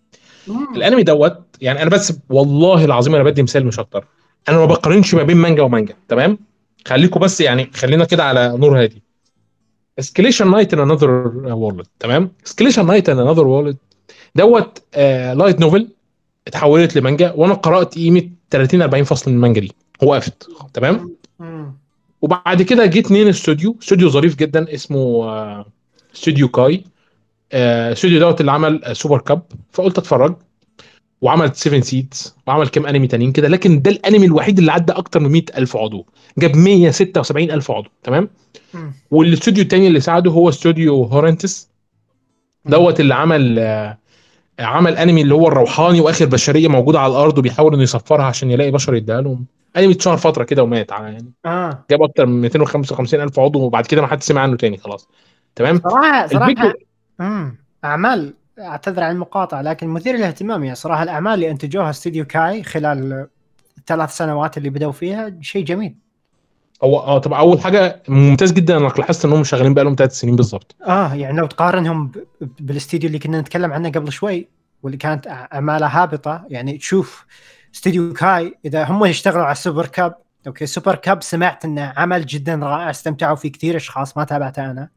[0.49, 0.75] مم.
[0.77, 4.05] الأنمي دوت يعني أنا بس والله العظيم أنا بدي مثال مش أكتر
[4.49, 6.39] أنا ما بقارنش ما بين مانجا ومانجا تمام؟
[6.87, 9.03] خليكم بس يعني خلينا كده على نور هادي.
[10.01, 11.11] Skeleton Knight in Another
[11.45, 13.77] World تمام؟ Skeleton Knight in Another World
[14.35, 15.89] دوت آه light novel
[16.47, 19.73] اتحولت لمانجا وأنا قرأت قيمة 30 40 فصل من المانجا دي.
[20.03, 20.49] وقفت.
[20.75, 21.15] تمام.
[22.23, 25.67] وبعد كده جه اتنين استوديو استوديو ظريف جدا اسمه آه،
[26.15, 26.85] استوديو كاي.
[27.53, 29.43] آه، الاستوديو دوت اللي عمل آه، Super Cub.
[29.73, 30.35] فقلت أتفرج.
[31.23, 35.21] وعمل 7 Seeds وعمل كام انمي تانيين كده لكن ده الانمي الوحيد اللي عدى أكتر
[35.21, 36.07] من 100000 عضو.
[36.39, 38.29] جاب 176000 عضو تمام.
[39.11, 41.71] والاستوديو التاني اللي ساعده هو استوديو هورنتس.
[42.65, 43.99] دوت اللي عمل آه،
[44.61, 48.71] عمل انمي اللي هو الروحاني وآخر بشرية موجودة على الأرض وبيحاول إنه يصفرها عشان يلاقي
[48.71, 49.47] بشر يديها لهم.
[49.77, 51.33] انمي اتشهر فترة كده ومات يعني.
[51.47, 51.85] آه.
[51.91, 55.09] جاب أكتر من 255 ألف عضو وبعد كده ما حد سمع عنه تاني خلاص.
[55.57, 56.75] تمام؟ صراحة صراحة
[57.21, 58.35] امم أعمال.
[58.61, 63.27] أعتذر عن المقاطعة لكن مثير للاهتمام يعني صراحة الأعمال اللي أنتجوها استديو كاي خلال
[63.79, 65.95] الثلاث سنوات اللي بدأوا فيها شيء جميل.
[66.85, 70.77] هو آه طبعا أول حاجة ممتاز جدا إنك لاحظت إنهم شغالين بقالهم ثلاث سنين بالظبط
[70.87, 74.49] آه يعني لو تقارنهم ب- ب- بالاستديو اللي كنا نتكلم عنه قبل شوي
[74.83, 77.27] واللي كانت اعمالها هابطة يعني تشوف
[77.75, 80.15] استديو كاي إذا هم يشتغلوا على ال Super Cub
[80.47, 84.83] okay Super Cub سمعت إنه عمل جدا رائع استمتعوا فيه كثير أشخاص ما تابعته أنا.
[84.83, 84.89] آه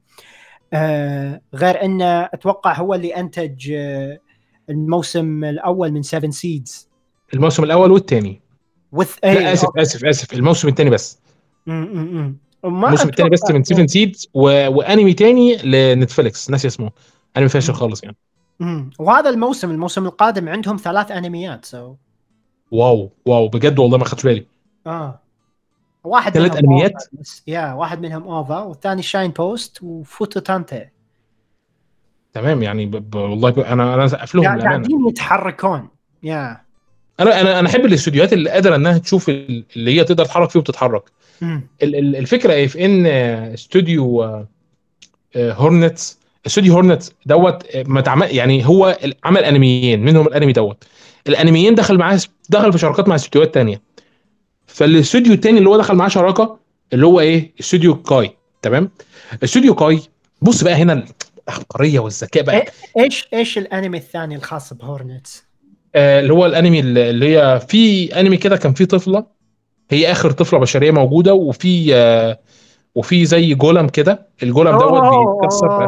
[1.56, 4.20] غير انه أتوقع هو اللي أنتج آه
[4.70, 6.90] الموسم الأول من 7 Seeds
[7.34, 8.42] الموسم الأول والثاني
[8.92, 10.34] وذ لا آسف آسف آسف.
[10.34, 11.20] الموسم الثاني بس.
[11.68, 14.68] امم الموسم الثاني بس من Seven Seeds و...
[14.68, 16.50] وأنمي تاني لنتفليكس.
[16.50, 16.92] ناسي اسمه.
[17.38, 18.16] أنمي فاشل خالص يعني.
[18.60, 18.90] مم.
[19.00, 21.96] وهذا الموسم الموسم القادم عندهم ثلاث أنميات so
[22.72, 23.48] wow wow.
[23.48, 24.46] بجد والله ما خدتش بالي.
[24.88, 25.23] آه.
[26.04, 30.86] واحد ثلاث؟ OVA بس yeah واحد منهم OVA والثاني Shine Post وفوتو تانتي.
[32.34, 32.92] تمام يعني ب...
[33.12, 33.16] ب...
[33.16, 33.60] والله ب...
[33.60, 35.88] أنا أنا اسقف لهم قاعد- بامانه قاعدين يتحركون
[36.24, 36.62] yeah
[37.20, 40.60] أنا أنا أنا أحب الاستوديوهات اللي قادرة إنها تشوف ال- اللي هي تقدر تتحرك فيه
[40.60, 41.04] وتتحرك.
[41.44, 44.48] ال- ال- الفكرة إيه؟ في إن آه، استوديو آه،
[45.36, 50.84] آه، هورنتس استوديو هورنتس دوت آه، ما يعني هو عمل أنميين منهم الأنمي دوت.
[51.28, 52.20] الأنميين دخل معاه
[52.50, 53.82] دخل في شراكات مع استوديوهات تانية.
[54.74, 56.58] فالاستوديو التاني اللي هو دخل معاه شراكة
[56.94, 58.90] اللي هو إيه استوديو كاي تمام
[59.44, 60.00] استوديو كاي
[60.42, 61.06] بص بقى هنا
[61.50, 62.66] العبقريه والذكاء بقى إيه؟
[63.04, 65.44] إيش إيش الأنمي الثاني الخاص بهورنتس؟
[65.96, 69.26] آه، اللي هو الأنمي اللي هي في أنمي كده كان فيه طفلة
[69.92, 72.40] هي آخر طفلة بشرية موجودة وفي آه،
[72.96, 75.84] وفي زي golem كده ال golem دوت بيتكسر في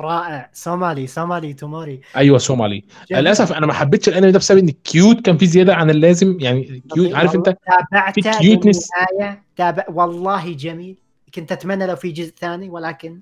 [0.00, 0.50] رائع.
[0.52, 2.00] سومالي سومالي توموري.
[2.16, 3.22] أيوه سومالي جميل.
[3.22, 6.36] للأسف أنا ما حبيتش الأنمي ده بسبب إن ال cute كان فيه زيادة عن اللازم.
[6.40, 7.56] يعني cute عارف أنت؟
[7.90, 8.40] تابعته.
[8.42, 10.96] للنهاية؟ تابع والله جميل.
[11.34, 13.20] كنت أتمنى لو في جزء ثاني ولكن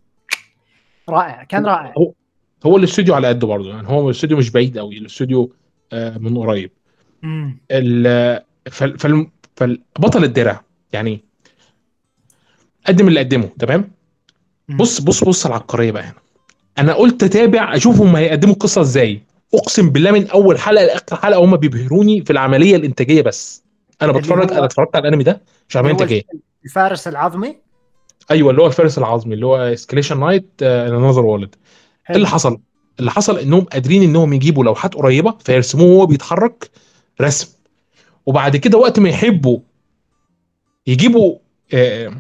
[1.09, 1.45] رائع.
[1.45, 1.95] كان رائع.
[1.99, 2.13] هو
[2.67, 3.71] هو الاستوديو على قده برضه.
[3.71, 5.53] يعني هو الاستوديو مش بعيد قوي الاستوديو
[5.93, 6.71] آه، من قريب.
[7.23, 7.59] مم.
[7.71, 10.65] ال- فال- فال- فالبطل الدرع.
[10.93, 11.21] يعني
[12.87, 13.91] قدم اللي قدمه تمام.
[14.69, 16.24] بص بص بص العبقرية بقى هنا.
[16.79, 19.23] أنا قلت اتابع أشوف هم هيقدموا القصة إزاي.
[19.55, 23.63] أقسم بالله من أول حلقة لآخر حلقة هم بيبهروني في العملية الإنتاجية بس.
[24.03, 26.23] أنا بتفرج أنا اتفرجت على الأنمي ده مش عملية إنتاجية.
[26.65, 27.57] الفارس العظمي؟
[28.31, 31.55] أيوه اللي هو الفارس العظمي اللي هو Skeleton Knight Another World
[32.11, 32.59] إيه اللي حصل؟
[33.01, 36.71] اللي حصل إنهم قادرين إنهم يجيبوا لوحات قريبة فيرسموه وهو بيتحرك
[37.21, 37.49] رسم.
[38.27, 39.59] وبعد كده وقت ما يحبوا
[40.87, 41.39] يجيبوا
[41.75, 42.13] آه،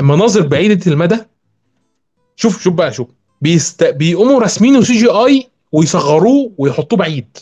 [0.00, 1.16] مناظر بعيدة المدى
[2.36, 3.08] شوف شوف بقى شوف.
[3.42, 3.84] بيست...
[3.84, 7.38] بيقوموا راسمينه CGI ويصغروه ويحطوه بعيد.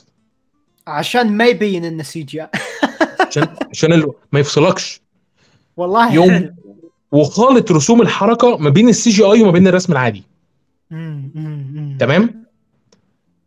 [0.87, 2.41] عشان ما يبين إنه CG
[3.31, 5.01] عشان عشان ال- ما يفصلكش.
[5.77, 6.15] والله.
[6.15, 6.55] يوم.
[7.13, 10.23] وخالط رسوم الحركة ما بين ال CGI وما بين الرسم العادي.
[12.01, 12.43] تمام؟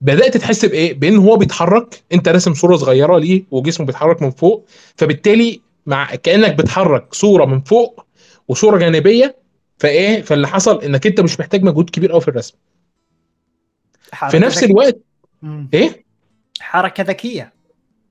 [0.01, 4.65] بدأت تحس بإيه؟ بإن هو بيتحرك أنت راسم صورة صغيرة ليه وجسمه بيتحرك من فوق
[4.95, 8.05] فبالتالي مع كأنك بتحرك صورة من فوق
[8.47, 9.35] وصورة جانبية
[9.77, 12.56] فايه فاللي حصل انك انت مش محتاج مجهود كبير قوي في الرسم.
[14.30, 14.65] في نفس ذكية.
[14.68, 14.97] الوقت
[15.41, 15.69] مم.
[15.73, 16.06] إيه؟
[16.60, 17.53] حركة ذكية.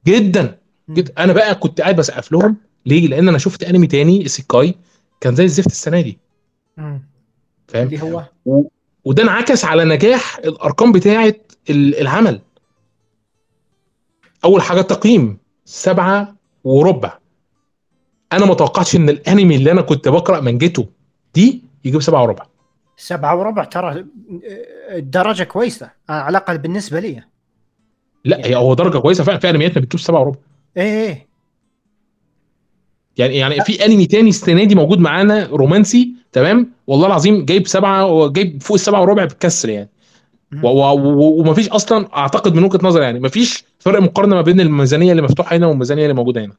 [0.07, 0.59] جدا.
[0.91, 2.57] جدا أنا بقى كنت قاعد بسقف لهم.
[2.87, 4.75] ليه؟ لأن أنا شفت انمي تاني سيكاي
[5.21, 6.19] كان زي الزفت السنة دي.
[7.69, 8.25] فاهم؟ اللي هو.
[8.47, 8.63] و...
[9.05, 11.35] وده انعكس على نجاح الأرقام بتاعة
[11.71, 12.41] ال- العمل.
[14.45, 17.19] أول حاجة التقييم سبعة وربع.
[18.33, 20.89] أنا ما توقعتش إن الأنمي اللي أنا كنت بقرأ منجته
[21.35, 22.47] دي يجيب سبعة وربع.
[22.97, 24.07] سبعة وربع ترى
[24.97, 27.23] درجة كويسة على الأقل بالنسبة لي.
[28.25, 30.39] لا هي هو درجة كويسة فعلا في انميات ما بتجيبش سبعة وربع.
[30.77, 31.27] إيه إيه.
[33.17, 38.07] يعني يعني في أنمي تاني السنة دي موجود معانا رومانسي تمام؟ والله العظيم جايب سبعة
[38.07, 39.89] وجايب فوق السبعة وربع بتكسر يعني.
[40.63, 45.57] ومفيش أصلا أعتقد من وجهة نظري يعني مفيش فرق مقارنة ما بين الميزانية اللي مفتوحة
[45.57, 46.55] هنا والميزانية اللي موجودة هنا.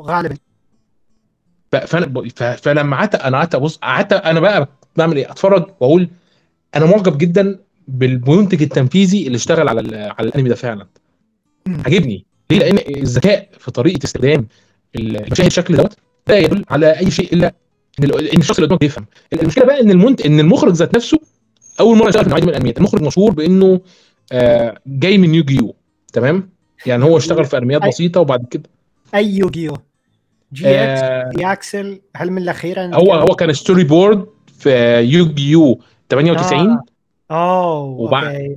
[0.00, 0.36] غالبا.
[1.72, 6.08] فأنا فلما قعدت أنا قعدت أبص قعدت أنا بقى بعمل إيه؟ أتفرج وأقول
[6.76, 10.86] أنا معجب جدا بالمنتج التنفيذي اللي اشتغل على على الأنمي ده فعلا.
[11.66, 11.82] مم.
[11.86, 14.46] عجبني ليه؟ لأن الذكاء في طريقة استخدام
[14.96, 15.96] المشاهد الشكل دوت
[16.28, 17.54] لا يدل على أي شيء إلا
[17.98, 19.06] إن ال- إن الشخص اللي قدامك بيفهم.
[19.32, 21.18] المشكلة بقى إن المنت إن المخرج ذات نفسه
[21.80, 23.80] أول مرة يشتغل في نوعيه من الانميات المخرج مشهور بإنه
[24.32, 25.74] آه، جاي من يوجيو.
[26.12, 26.50] تمام؟
[26.86, 28.62] يعني هو اشتغل في أنميات بسيطة وبعد كده
[29.14, 29.76] أي يوغيو
[30.52, 34.26] جي إكس آه، جي أكسل هل من الأخيرة هو هو كان storyboard
[34.58, 36.82] في يوجيو 98 آه.
[37.30, 38.56] أوه وبعد- okay.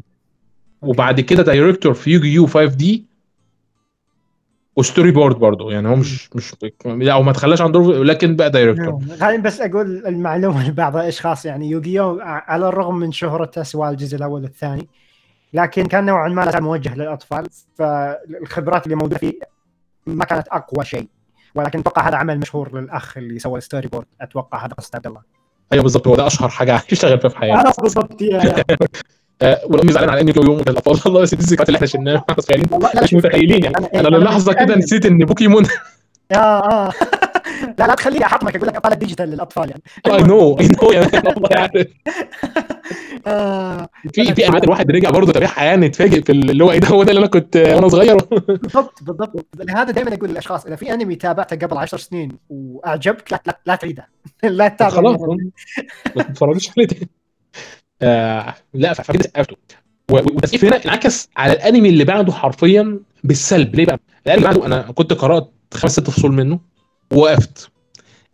[0.81, 3.05] وبعد كده director في يوجي يو 5 دي
[4.75, 5.71] و storyboard برضه.
[5.71, 6.55] يعني هو مش مش
[6.85, 9.17] لا هو ما تخلاش عن دوره لكن بقى director نعم.
[9.17, 11.45] خليني بس أقول المعلومة لبعض الأشخاص.
[11.45, 14.87] يعني يوغيو على الرغم من شهرته سواء الجزء الأول والثاني
[15.53, 19.33] لكن كان نوعا ما موجه للأطفال فالخبرات اللي موجودة فيه
[20.07, 21.07] ما كانت أقوى شيء.
[21.55, 25.21] ولكن أتوقع هذا عمل مشهور للأخ اللي سوى ال storyboard أتوقع هذا قصه عبد الله.
[25.73, 27.61] أيوه بالظبط هو ده أشهر حاجة يشتغل فيها في حياته.
[27.61, 28.63] أنا بالضبط يا-
[29.41, 32.25] آه والامي زعلان على اني يوم من الاطفال والله بس دي الذكريات اللي إحنا شلناها
[33.03, 33.63] مش متخيلين.
[33.63, 34.75] يعني أنا للحظه كده.
[34.75, 35.63] نسيت إن بوكيمون
[36.31, 36.37] آه
[36.87, 36.91] آه.
[37.79, 39.81] لا لا تخليني احطمك أقول لك ابطال الديجيتال للأطفال يعني.
[40.07, 41.07] اي نو اي نو يعني.
[41.27, 41.89] والله يعني.
[43.27, 43.89] آه.
[44.13, 47.03] في في انميات الواحد رجع برضه تابعها يعني اتفاجئ في اللي هو إيه ده هو
[47.03, 48.15] ده اللي أنا كنت وأنا صغير.
[48.63, 49.45] بالضبط بالضبط.
[49.59, 53.75] لهذا دائما أقول للأشخاص إذا في أنمي تابعته قبل عشر سنين وأعجبك لا لا, لا
[53.75, 54.07] تعيده.
[54.43, 54.95] لا تتابعه.
[54.95, 55.19] خلاص.
[56.15, 56.87] ما تتفرجش عليه
[58.01, 59.55] آه لا فكده سقفته
[60.11, 63.75] و- و- والتسقيف هنا انعكس على الأنمي اللي بعده حرفيا بالسلب.
[63.75, 66.59] ليه بقى؟ الانمي بعده أنا كنت قرأت خمس ست فصول منه
[67.13, 67.69] ووقفت.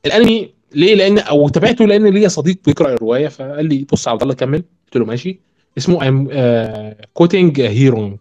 [0.05, 4.33] الأنمي ليه؟ لأن أو تابعته لأن ليا صديق بيقرأ الرواية فقال لي بص عبد الله
[4.33, 4.63] كمل.
[4.85, 5.39] قلت له ماشي.
[5.77, 6.27] اسمه I'm
[7.13, 8.17] Quitting Heroing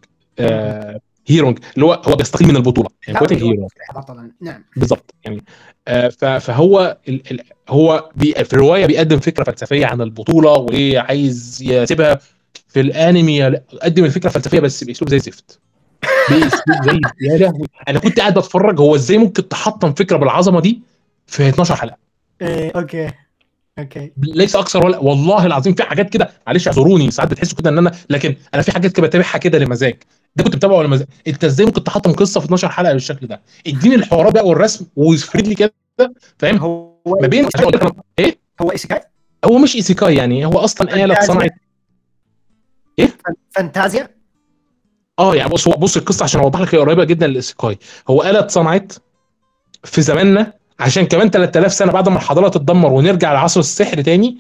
[1.29, 2.89] Heroing اللي هو هو بيستقيل من البطولة.
[3.07, 3.71] يعني Quitting Heroing.
[3.97, 4.65] بطلا نعم.
[4.77, 5.45] بالظبط يعني
[5.89, 6.09] آه،
[6.39, 12.19] فهو ال ال هو بي في الرواية بيقدم فكرة فلسفية عن البطولة وليه عايز يسيبها.
[12.69, 13.45] في الأنمي
[13.83, 15.61] قدم الفكرة الفلسفيه بس بأسلوب زي الزفت
[16.31, 17.01] زي
[17.31, 17.67] يا لهوي.
[17.89, 20.83] أنا كنت قاعد بتفرج هو إزاي ممكن تحطم فكرة بالعظمة دي
[21.27, 21.97] في 12 حلقة؟
[22.43, 23.11] إيه okay
[23.79, 24.13] okay.
[24.17, 27.93] ليس أكثر ولا والله العظيم في حاجات كده معلش اعذروني ساعات بتحسوا كده إن أنا
[28.11, 29.97] لكن أنا في حاجات كده بتابعها كده لمزاج.
[30.37, 31.07] ده كنت بتابعه لمزاج.
[31.27, 35.47] أنت إزاي ممكن تحطم قصة في 12 حلقة بالشكل ده؟ اديني الحوارات بقى والرسم ويفرد
[35.47, 35.75] لي كده
[36.39, 37.49] فاهم؟ هو ما بين
[38.19, 39.01] إيه؟ هو إيسيكاي؟
[39.45, 41.51] هو مش إيسيكاي يعني هو أصلا آلة اتصنعت
[43.51, 44.09] فانتازيا؟
[45.19, 47.79] آه يعني بص هو بص القصة عشان أوضح لك هي قريبة جدا للايسيكاي
[48.09, 48.93] هو آلة اتصنعت
[49.85, 54.39] في زماننا عشان كمان 3000 سنة بعد ما الحضارة تتدمر ونرجع لعصر السحر تاني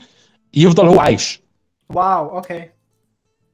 [0.55, 1.42] يفضل هو عايش.
[1.90, 2.70] wow okay.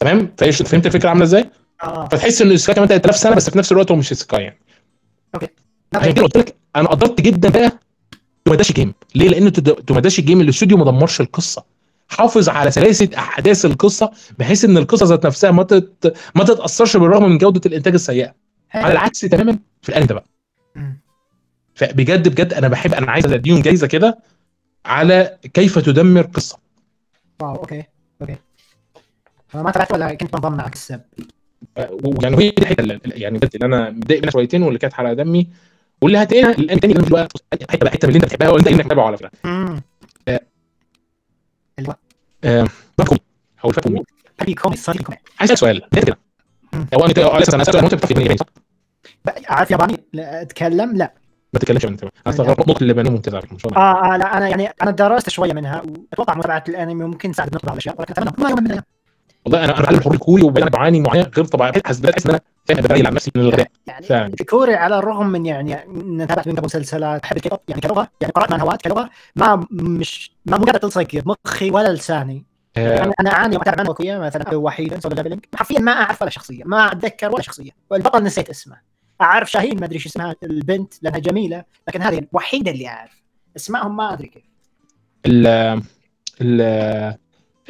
[0.00, 1.50] تمام؟ فايش فهمت الفكرة عاملة إزاي؟
[1.82, 2.04] آه.
[2.08, 4.58] فتحس إن الايسيكاي كمان 3000 سنة بس في نفس الوقت هو مش ايسيكاي يعني.
[5.94, 7.72] عشان كده قلت لك أنا قدرت جدا بقى
[8.44, 8.94] Tomodachi Game.
[9.14, 9.52] ليه؟ لأن
[9.86, 11.64] Tomodachi Game الاستوديو ما دمرش القصة.
[12.10, 16.16] حافظ على سلاسة أحداث القصة بحيث إن القصة ذات نفسها ما تت...
[16.34, 18.34] ما تتأثرش بالرغم من جودة الإنتاج السيئة.
[18.74, 20.24] على العكس تماما في الأنمي ده بقى.
[21.74, 24.18] فبجد بجد أنا بحب أنا عايز أديهم جايزة كده
[24.86, 26.58] على كيف تدمر قصة.
[27.42, 27.84] واو أوكي
[28.22, 28.36] أوكي.
[29.48, 31.00] فما تابعت ولا كنت منضم معك السب
[32.04, 35.14] ويعني هي دي الحتة اللي يعني بجد اللي أنا متضايق منها شويتين واللي كانت على
[35.14, 35.48] دمي.
[36.02, 39.06] واللي هتلاقيها الأنمي تاني بقى حتة بقى حتة من اللي أنت بتحبها وانت انك تتابعه
[39.06, 39.30] على فكرة.
[42.42, 43.16] فاكم
[43.86, 44.02] مين
[44.40, 45.82] حبي كومي صديق كومي عايز اسال سؤال.
[45.92, 46.18] ده كده.
[46.94, 48.46] هو انت على أساس أنا اسال وانت بتعرف الياباني صح؟
[49.48, 51.12] عارف ياباني؟ لا أتكلم؟ لا.
[51.54, 54.36] ما تتكلمش انت أنا استغربت نطقه اليابانيه ممتازه على ما شاء الله آه آه لا
[54.36, 58.12] أنا يعني أنا درست شوية منها وأتوقع متابعة الأنمي ممكن تساعد بنطقه بعض الاشياء ولكن
[58.12, 58.30] أتمنى.
[58.38, 58.82] ما يوم من الأيام
[59.44, 62.40] والله أنا أنا بتعلم الحوار الكوري وبعدين بعاني معاناه غير طبيعيه بحس بحس إن أنا
[62.68, 63.66] فاهم ببين عن نفسي من الغباء.
[63.86, 64.32] يعني فعلا.
[64.38, 68.32] في كوري على الرغم من يعني ان تابعت من قبل مسلسلات الكيبوب؟ يعني كلغه يعني
[68.32, 72.44] قرأت مانهوات كلغه ما مش ما مو قادر تلصق بمخي ولا لساني.
[72.76, 76.92] يعني أنا اعاني مانهوا كوريه مثلا وحيدا Solo Leveling حرفيا ما أعرف ولا شخصية ما
[76.92, 77.70] أتذكر ولا شخصية.
[77.90, 78.76] والبطل نسيت اسمه.
[79.20, 83.22] أعرف شاهين ما أدري إيش اسمها البنت لأنها جميلة لكن هذه الوحيدة اللي أعرف.
[83.56, 84.42] اسمائهم ما أدري كيف.
[85.26, 85.46] ال
[86.40, 86.60] ال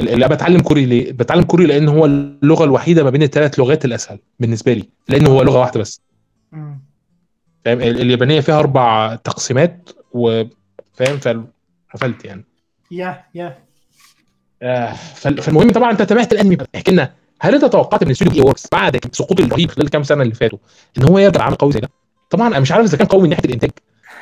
[0.00, 4.18] اللي بتعلم كوري ليه؟ بتعلم كوري لأن هو اللغة الوحيدة ما بين الثلاث لغات الأسهل
[4.40, 6.00] بالنسبة لي لأن هو لغة واحدة بس.
[7.64, 11.18] فاهم؟ ال- اليابانية فيها أربع تقسيمات وفاهم
[11.90, 12.44] فقفلت يعني.
[12.90, 13.58] يا يا
[14.62, 16.56] آه، فال- فالمهم طبعا أنت تابعت الأنمي.
[16.74, 18.48] احكي لنا هل أنت توقعت من استوديو P.A.
[18.48, 20.58] Works بعد سقوط الرهيب خلال كام سنة اللي فاتوا
[20.98, 21.88] إن هو يرجع عامل قوي زي ده؟
[22.30, 23.70] طبعا أنا مش عارف إذا كان قوي من ناحية الإنتاج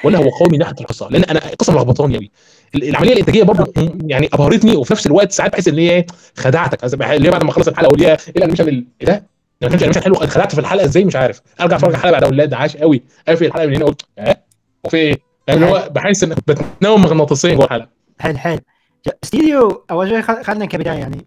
[0.05, 2.31] ولا هو قوي من ناحية القصة لأن أنا القصة ملخبطاني قوي
[2.75, 3.73] العملية الإنتاجية برضه
[4.07, 7.69] يعني أبهرتني وفي نفس الوقت ساعات بحس إن هي خدعتك اللي هي بعد ما خلص
[7.69, 9.27] الحلقة أقول يا إيه ال animation ال- إيه ده؟
[9.63, 12.23] ما كانش animation حلو اتخدعت في الحلقة إزاي مش عارف أرجع أتفرج على الحلقة بعد
[12.25, 14.37] أقول لا ده عاش قوي اقفل الحلقة من هنا قلت آه
[14.85, 15.19] وفي إيه؟
[15.49, 17.89] يعني هو بحس إن بتنام مغناطيسيا جوه الحلقة
[18.21, 18.59] حلو حلو
[19.25, 21.27] استديو أول شيء خل- خلينا كبداية يعني.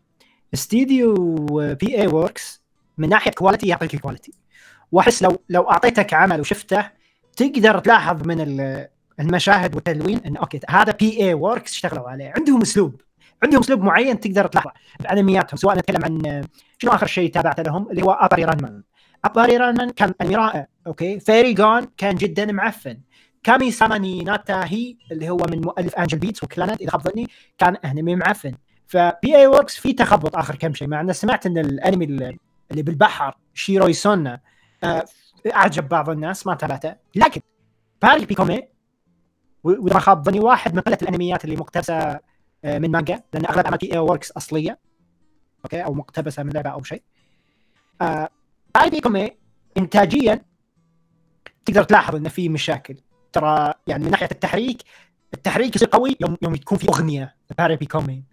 [0.53, 1.13] استديو
[1.55, 2.01] P.A.
[2.01, 2.61] Works
[2.97, 4.33] من ناحية quality يعطيك كواليتي
[4.91, 6.89] وأحس لو لو أعطيتك عمل وشفته
[7.37, 8.87] تقدر تلاحظ من ال-
[9.19, 11.23] المشاهد والتلوين إن okay هذا P.A.
[11.23, 12.33] Works اشتغلوا عليه.
[12.37, 13.01] عندهم أسلوب.
[13.43, 16.43] عندهم أسلوب معين تقدر تلاحظه بانمياتهم سواء نتكلم عن
[16.77, 18.83] شنو آخر شيء تابعته لهم؟ اللي هو اباري رانمان
[19.25, 21.19] اباري رانمان كان انمي رائع okay.
[21.19, 22.97] Fairy Gone كان جدا معفن.
[23.43, 27.27] كامي ساماني ناتا هي اللي هو من مؤلف Angel Beats و Clannad إذا خاب ظني
[27.57, 28.55] كان انمي معفن.
[28.87, 29.47] ف P.A.
[29.47, 34.39] Works في تخبط آخر كم شيء مع ان سمعت إن الأنمي اللي بالبحر شيروي سونا
[34.83, 35.05] آه،
[35.53, 36.95] أعجب بعض الناس ما تابعته.
[37.15, 37.41] لكن
[38.01, 38.61] باري بيكومي
[39.63, 42.19] وإذا ما خاب ظني واحد من قلة الأنميات اللي مقتبسة
[42.65, 43.93] آه، من مانجا لأن اغلب اعمال P.A.
[43.93, 44.79] Works أصلية.
[45.65, 47.03] okay؟ أو مقتبسة من لعبة أو شيء.
[48.01, 48.29] آه،
[48.75, 49.31] باري بيكومي
[49.77, 50.41] انتاجيا
[51.65, 52.97] تقدر تلاحظ إنه في مشاكل.
[53.33, 54.81] ترى يعني من ناحية التحريك
[55.33, 58.23] التحريك يصير قوي يوم يوم تكون في أغنية باري بيكومي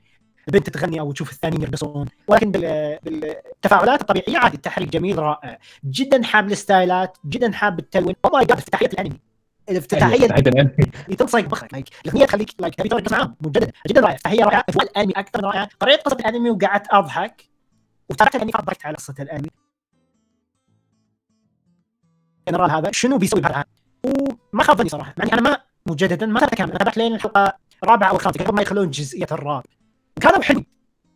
[0.48, 5.58] البنت تغني أو تشوف الثانيين يرقصون ولكن بال- بالتفاعلات الطبيعية عادي التحريك جميل رائع.
[5.84, 8.14] جدا حاب الستايلات جدا حاب التلوين.
[8.24, 9.20] oh my god افتتاحيه الأنمي.
[9.68, 10.70] الافتتاحيه افتتاحيه الان
[11.18, 13.34] تلصق مخك like الأغنية تخليك like تبي قصه معاهم.
[13.40, 13.72] مجددا.
[13.88, 14.16] جدا رائع.
[14.16, 14.64] فهي رائعة.
[14.68, 17.44] اجواء الأنمي أكثر من رائعه قريت قصة الأنمي وقعدت أضحك.
[18.10, 19.48] وتركت الانمي فضلت على قصة الأنمي.
[22.48, 22.90] جنرال هذا.
[22.92, 23.64] شنو بيسوي بهذا؟
[24.04, 25.14] وما خاب ظني صراحة.
[25.18, 27.52] يعني أنا ما مجددا ما تابعت كامل أنا تابعت لين الحلقة
[27.82, 29.62] الرابعة أو الخامسة قبل ما يخلون جزئية الراب.
[30.20, 30.64] كانوا حلو.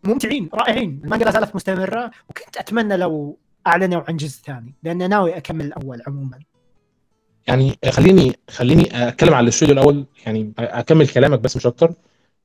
[0.04, 1.00] ممتعين رائعين.
[1.04, 6.02] المانجا لا زالت مستمرة وكنت أتمنى لو أعلنوا عن جزء ثاني لأن ناوي أكمل الأول
[6.06, 6.38] عموما.
[7.46, 10.06] يعني خليني خليني أتكلم على الاستوديو الأول.
[10.26, 11.92] يعني أكمل كلامك بس مش أكتر.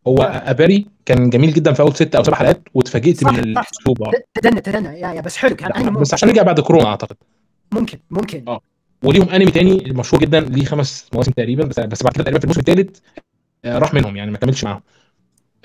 [0.07, 3.39] هو اباري كان جميل جدا في أول ست أو سبع حلقات واتفاجئت صح، من.
[3.39, 4.03] الأسلوب.
[4.03, 4.11] آه.
[4.33, 5.55] تدنى تدنى يا يا بس حلو.
[5.55, 7.15] كان انمي بس عشان رجع بعد كورونا أعتقد.
[7.71, 8.43] ممكن ممكن.
[8.47, 8.61] آه.
[9.03, 12.43] وليهم انمي تاني مشهور جدا ليه خمس مواسم تقريبا بس بس بعد كده تقريبا في
[12.45, 12.97] الموسم الثالث
[13.65, 14.81] راح منهم يعني ما كملش معاهم.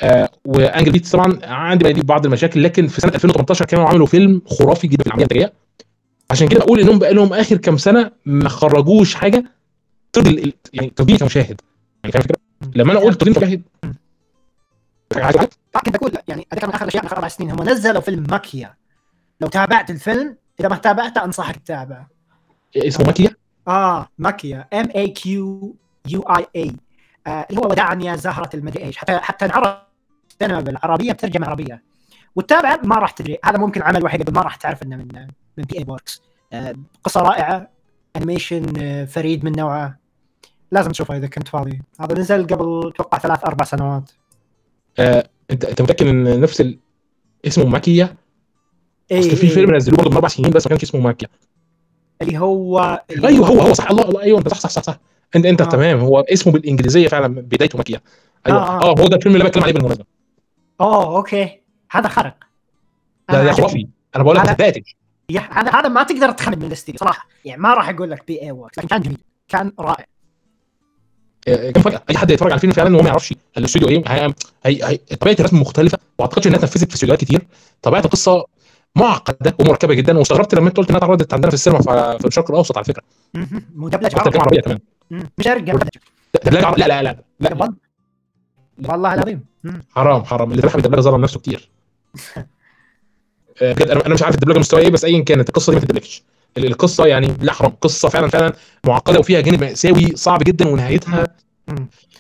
[0.01, 4.43] آه وأنجل بيتس طبعا عندي بقى بعض المشاكل لكن في سنة 2018 كانوا عملوا فيلم
[4.47, 5.53] خرافي جدا في العملية الانتاجيه
[6.31, 9.45] عشان كده بقول إنهم بقى لهم آخر كام سنة ما خرجوش حاجة
[10.13, 11.61] ترضي يعني ترضيني كمشاهد.
[12.05, 12.25] يعني فاهم؟
[12.75, 13.63] لما أنا قلت ترضيني كمشاهد.
[15.77, 17.51] أقول لا، يعني هذا كان آخر الأشياء من أربع سنين.
[17.51, 18.75] هم نزلوا فيلم ماكيا.
[19.41, 22.11] لو تابعت الفيلم إذا ما تابعته أنصحك تتابعه
[22.77, 23.31] اسمه ماكيا؟
[23.69, 24.69] آه ماكيا.
[24.73, 25.77] M A Q
[26.09, 26.73] U I A
[27.27, 28.97] اللي هو وداعا يا زهرة المدري إيش.
[28.97, 29.77] حتى حتى انعرض
[30.39, 31.83] سينما بالعربية بترجمة عربية.
[32.37, 33.39] وتتابع ما راح تدري.
[33.45, 35.09] هذا ممكن عمل وحيد ما راح تعرف إنه من
[35.59, 35.79] من P.A.
[35.79, 36.23] Works
[36.53, 36.75] آه
[37.05, 37.69] قصة رائعة.
[38.17, 39.99] animation آه فريد من نوعه.
[40.73, 41.83] لازم تشوفه إذا كنت فاضي.
[42.01, 44.11] هذا نزل قبل أتوقع ثلاث أربع سنوات.
[44.99, 46.79] آه انت أنت متأكد إن نفس ال...
[47.47, 48.17] اسمه ماكيا؟
[49.13, 51.29] اي في فيلم نزلوه برضه من أربع سنين بس ما كانش اسمه ماكيا.
[52.23, 53.91] اللي هو أيوه هو هو صح.
[53.91, 54.99] الله الله أيوه أنت صح صح صح صح.
[55.37, 55.65] أنت أنت آه.
[55.65, 56.01] تمام.
[56.01, 58.01] هو اسمه بالإنجليزية فعلا بدايته ماكيا
[58.47, 58.59] أيوه.
[58.59, 59.01] آه، آه, آه.
[59.01, 60.05] هو ده الفيلم اللي بتكلم عليه بالمناسبة.
[60.81, 61.61] اوه okay.
[61.91, 62.35] هذا خرق.
[63.31, 63.53] ده عجبني.
[63.53, 63.87] خرافي.
[64.17, 64.97] أنا بقول لك ما صدقتش
[65.31, 67.29] يا هذا هذا ما تقدر تخمن من الاستديو صراحة.
[67.45, 68.43] يعني ما راح أقول لك P.A.
[68.43, 69.19] Work لكن كان جميل.
[69.49, 70.07] كان رائع.
[71.49, 74.03] آه، كان فجاه أي حد يتفرج على الفيلم فعلا وهو ما يعرفش الاستوديو إيه.
[74.07, 74.35] هي...
[74.65, 74.85] هي...
[74.85, 74.97] هي...
[74.97, 75.99] طبيعة الرسم مختلفة.
[76.19, 77.47] واعتقدش انها اتنفذت في استوديوهات كتير.
[77.83, 78.47] طبيعة القصة
[78.97, 80.19] معقدة ومركبة جدا.
[80.19, 81.81] واستغربت لما انت قلت إنها اتعرضت عندنا في السينما
[82.19, 83.03] في الشرق الأوسط على فكرة.
[83.35, 83.63] مهم.
[83.75, 84.79] مدبلج حتى عربي عربيه كمان.
[85.39, 85.91] مش ارجع مدبلج
[86.45, 87.69] دبلجه عربية- لا لا لا لا.
[88.89, 89.45] والله العظيم.
[89.91, 90.51] حرام حرام.
[90.51, 91.69] اللي ذبح بالدبلجه ظلم نفسه كتير.
[93.63, 96.23] آه، بجد أنا مش عارف الدبلجه مستوى إيه بس ايا كانت القصة دي ما تدبلجش
[96.59, 97.73] ال- القصة يعني لا حرام.
[97.81, 98.53] قصة فعلا فعلا
[98.87, 101.27] معقدة وفيها جانب مأساوي صعب جدا ونهايتها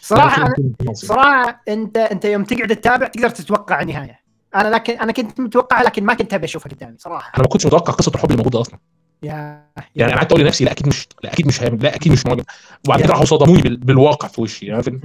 [0.00, 0.48] صراحة.
[0.92, 4.21] صراحة انت أنت يوم تقعد تتابع تقدر تتوقع النهاية.
[4.54, 7.32] أنا لكن أنا كنت متوقع لكن ما كنت أبي اشوفها قدامي صراحة.
[7.34, 8.78] أنا ما كنتش متوقع قصة الحب اللي موجوده أصلا.
[9.22, 9.62] يا
[9.96, 12.26] يعني أنا قعدت أقول لنفسي لا أكيد مش لا أكيد مش هيعمل لا أكيد مش
[12.26, 12.44] معجب.
[12.86, 13.76] وبعد كده راحوا صدموني بال...
[13.76, 15.00] بالواقع في وشي يعني فيلم-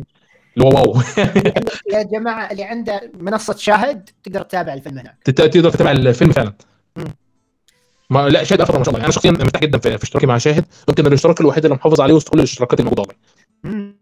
[0.58, 1.02] اللي هو واو.
[1.94, 5.18] يا جماعة اللي عنده منصة شاهد تقدر تتابع الفيلم هناك.
[5.24, 6.54] تقدر تتابع الفيلم فعلا.
[8.10, 9.00] ما لا شاهد أفضل ما شاء الله.
[9.00, 10.66] يعني أنا شخصيا مرتاح جدا في, في اشتراكي مع شاهد.
[10.90, 13.14] يمكن الاشتراك الوحيد اللي محافظ عليه وسط كل الاشتراكات الموجودة.
[13.64, 13.98] مم.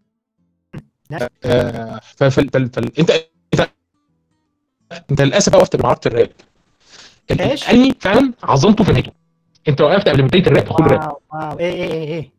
[1.44, 2.90] آه ف- فال فال فال
[5.10, 6.30] انت للأسف وقفت بمعركة الراب؟
[7.30, 9.12] الانمي فعلا عظمته في نهايته
[9.68, 11.00] انت وقفت قبل بدايه الراب دخول الراب.
[11.00, 11.58] wow wow.
[11.60, 12.30] اي اي اي اي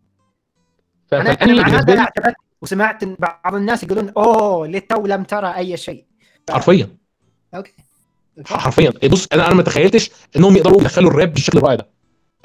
[1.08, 5.78] ف- أنا فالانمي بالنسبة هذا لي وسمعت بعض الناس يقولون أوه للتو لم ترى أي
[5.78, 6.06] شيء.
[6.50, 6.90] حرفيا.
[7.56, 7.74] okay.
[8.46, 8.92] حرفيا.
[9.10, 11.88] بص أنا أنا ما تخيلتش إنهم يقدروا يدخلوا الراب بالشكل الرائع ده.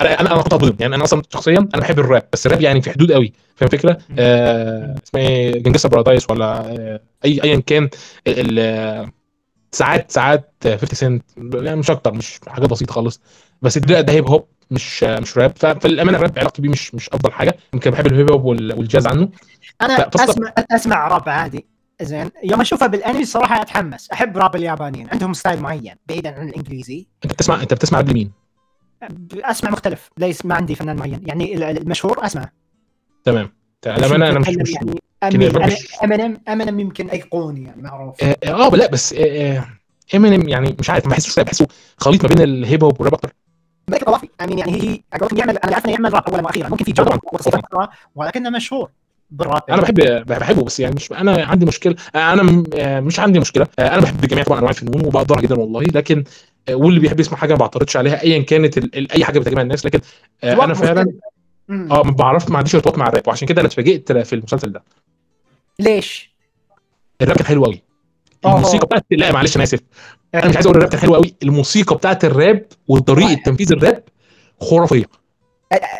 [0.00, 2.82] أنا أنا أنا كنت هتظلم يعني أنا أصلا شخصيا أنا بحب الراب بس الراب يعني
[2.82, 3.32] في حدود قوي.
[3.56, 7.88] فاهم الفكرة؟ آه اسمها إيه؟ Gangsta Paradise ولا آه أي ايا كان
[8.26, 9.10] ال-
[9.73, 11.24] ساعات ساعات 50 سنت
[11.55, 13.20] يعني مش أكتر مش حاجات بسيطة خالص.
[13.62, 17.32] بس ده ده هيب هوب مش مش راب فالأمانة الراب علاقتي بيه مش مش أفضل
[17.32, 17.57] حاجة.
[17.74, 19.28] يمكن بحب الهيب هوب وال- والجاز عنه.
[19.82, 21.66] أنا فقصة- أسمع أسمع راب عادي.
[22.03, 22.31] زين.
[22.44, 24.11] يوم أشوفه بالأنمي صراحة أتحمس.
[24.11, 25.09] أحب راب اليابانيين.
[25.12, 27.07] عندهم ستايل معين بعيدا عن الإنجليزي.
[27.24, 28.32] أنت بتسمع أنت بتسمع راب لمين؟
[29.35, 30.11] أسمع مختلف.
[30.19, 31.20] ليس ما عندي فنان معين.
[31.27, 32.49] يعني ال- المشهور أسمع.
[33.24, 33.53] تمام.
[33.86, 35.02] الأمانة أنا مش مش يعني
[36.02, 39.14] امينيم امينيم يمكن أيقوني يعني معروف آه آه، لا بس
[40.14, 43.32] إمينيم يعني مش عارف ما بحسه بحسه خليط ما بين الهيب هوب والراب أكتر
[43.88, 46.68] ملك طوافي امين يعني هي أقول يعمل أنا عارف إنه يعمل راب اولا وأخيرا.
[46.68, 47.20] ممكن في جوده
[48.14, 48.90] ولكنه مشهور
[49.30, 49.94] بالراب أنا بحب
[50.26, 53.66] بحبه بس يعني مش أنا عندي مشكلة أنا آه، مش عندي مشكلة.
[53.78, 55.82] آه، أنا بحب جميع طبعا انواع الفنون وبقدرها جدا والله.
[55.82, 56.24] لكن
[56.68, 59.86] آه، واللي بيحب يسمع حاجة ما بعترضش عليها ايا كانت أي حاجة بتعجبها الناس.
[59.86, 60.00] لكن
[60.44, 61.06] آه، أنا فعلا.
[61.68, 61.93] مم.
[61.93, 64.82] آه ما بعرفش ما عنديش ارتباط مع الراب وعشان كده أنا اتفاجئت في المسلسل ده.
[65.78, 66.32] ليش؟
[67.22, 67.82] الراب كان حلو قوي.
[68.44, 68.56] آه.
[68.56, 69.80] الموسيقى بتاعت لا معلش أنا آسف.
[70.34, 71.34] أنا مش عايز أقول الراب كان حلو قوي.
[71.43, 74.05] الموسيقى بتاعت الراب وطريقة تنفيذ الراب
[74.60, 75.05] خرافية.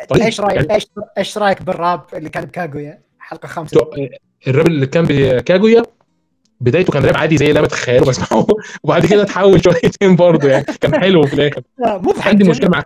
[0.09, 0.22] طيب.
[0.22, 0.86] إيش رأيك إيش
[1.18, 4.10] إيش رأيك بالراب اللي كان بكاغويا؟ حلقة آه،
[4.48, 5.82] الراب اللي كان بكاجويا
[6.60, 8.47] بدايته كان راب عادي زي اللي أنا بتخيله بسمعه
[8.82, 10.64] وبعد كده اتحول شويتين برضه يعني.
[10.64, 11.62] كان حلو في الآخر.
[11.86, 12.82] آه، عندي مشكلة مع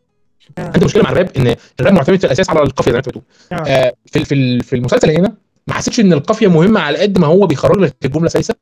[0.58, 3.24] عندي مشكلة مع الراب إن الراب معتمد في الأساس على القافية زي ما انت بتقول
[3.52, 3.92] آه.
[4.06, 5.34] في في في المسلسل هنا
[5.66, 8.54] ما حسيتش إن القافية مهمة على قد ما هو بيخرج لك الجملة سلسه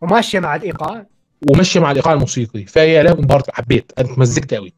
[0.00, 1.06] وماشية مع الإيقاع.
[1.50, 2.64] وماشية مع الإيقاع الموسيقي.
[2.64, 3.92] فهي لا انبهرت حبيت.
[3.98, 4.72] أنا اتمزجت قوي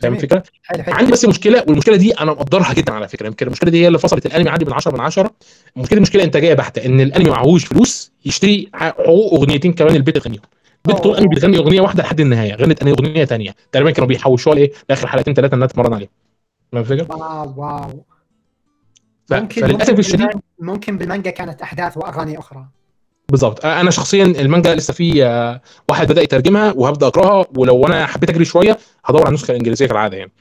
[0.00, 0.14] فاهم.
[0.14, 0.42] الفكرة؟
[0.88, 3.26] عندي بس مشكلة والمشكلة دي أنا مقدرها جدا على فكرة.
[3.26, 5.30] يمكن المشكلة دي هي اللي فصلت الأنمي عندي من 10 من 10
[5.76, 10.42] المشكلة مشكلة إنتاجية بحتة إن الأنمي معهوش فلوس يشتري حقوق أغنيتين كمان البيت يغنيهم
[10.88, 15.06] البيت طول بيغني أغنية واحدة لحد النهاية غنت أغنية ثانية تقريبا كانوا بيحوشوها لإيه؟ لآخر
[15.06, 16.08] حلقتين ثلاثة إنها تتمرن عليهم
[16.72, 18.04] فاهم الفكرة؟ واو واو.
[19.28, 22.66] ف- ممكن فللأسف ممكن الشديد بالمانجا- ممكن بالمانجا كانت أحداث وأغاني أخرى.
[23.28, 28.30] بالظبط أنا شخصيا المانجا لسه في آه، واحد بدأ يترجمها وهبدأ أقرأها ولو أنا حبيت
[28.30, 30.32] أجري شوية هدور على النسخة الإنجليزية كالعادة يعني.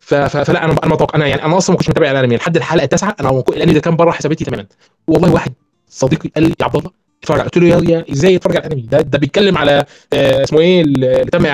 [0.00, 2.36] ف- ف- فلا أنا أنا متوقع أنا يعني أنا أصلا ما كنتش متابع الأنمي.
[2.36, 4.66] لحد الحلقة التاسعة أنا الانمي ده كان بره حساباتي تماما.
[5.08, 5.52] والله واحد
[5.88, 6.90] صديقي قال لي يا عبد الله
[7.22, 10.60] اتفرج على- قلت له يا إزاي اتفرج على الأنمي؟ ده ده بيتكلم على آه، اسمه
[10.60, 11.46] إيه؟ اللي تم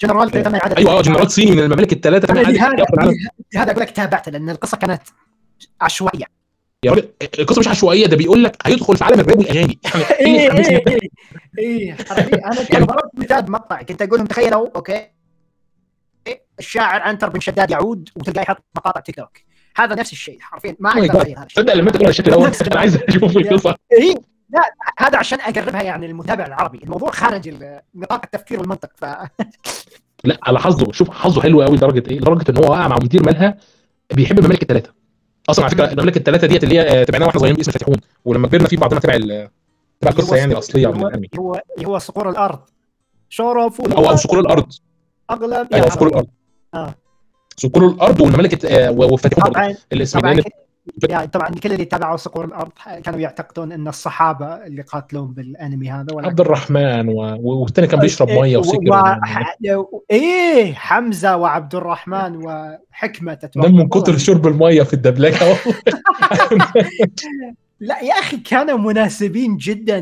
[0.00, 0.76] جنرال تم إعادة.
[0.76, 2.56] أيوه آه جنرال صيني من الممالك الثلاثة تم العالم.
[3.54, 5.02] لهذا أقول لك تابعته لأن القصة كانت
[5.80, 6.24] عشوائية.
[6.84, 7.08] يا راجل
[7.38, 9.78] القصة مش عشوائية ده بيقول لك هيدخل في عالم الراب والاغاني
[10.20, 10.84] إيه إيه حماسي إيه.
[10.88, 10.98] إيه
[11.58, 11.96] إيه.
[12.46, 13.82] أنا كنت ضربت مثال مقطع.
[13.82, 15.06] كنت أقول لهم تخيلوا okay.
[16.58, 19.38] الشاعر عنتر بن شداد يعود وتلقاه يحط مقاطع تيك توك.
[19.76, 20.76] هذا نفس الشيء حرفيا.
[20.80, 21.20] ما Oh أقدر.
[21.20, 21.62] اغير هذا الشيء.
[21.64, 23.76] تصدق لما أنت تقول الشكل دوت أنا عايز أشوف القصة.
[23.92, 24.14] إيه؟
[24.56, 24.62] لا
[24.98, 26.78] هذا عشان أقربها يعني للمتابع العربي.
[26.84, 27.48] الموضوع خارج
[27.94, 29.04] نطاق التفكير والمنطق ف
[30.24, 30.92] لا على حظه.
[30.92, 33.58] شوف حظه حلو قوي لدرجة إيه؟ لدرجة إن هو وقع مع مدير مالها
[34.12, 34.92] بيحب الممالك الثلاثه
[35.50, 38.48] أصلا على فكرة الممالك الثلاثه ديت اللي هي آه، تبعناها وإحنا صغيرين باسم فاتحون ولما
[38.48, 39.48] كبرنا في بعضنا تبع ال-
[40.00, 41.28] تبع القصة يعني الأصلية من هو الأنمي.
[41.38, 42.58] هو هو صقور الأرض.
[43.28, 44.72] شرف أو صقور الأرض.
[45.30, 46.26] أغلب أيوه صقور الأرض.
[46.74, 46.94] آه.
[47.56, 48.90] صقور الأرض والممالك آه،
[51.08, 52.70] يعني طبعا كل اللي تابعوا صقور الأرض
[53.04, 58.30] كانوا يعتقدون إن الصحابة اللي قاتلون بالأنمي هذا ولكن عبد الرحمن و- والثاني كان بيشرب
[58.30, 58.94] مية وسكر و...
[59.24, 59.56] ح...
[60.10, 65.36] إيه حمزة وعبد الرحمن وحكمة تتوقع من كتر شرب المية في الدبلجة.
[67.80, 70.00] لا يا أخي كانوا مناسبين جدا.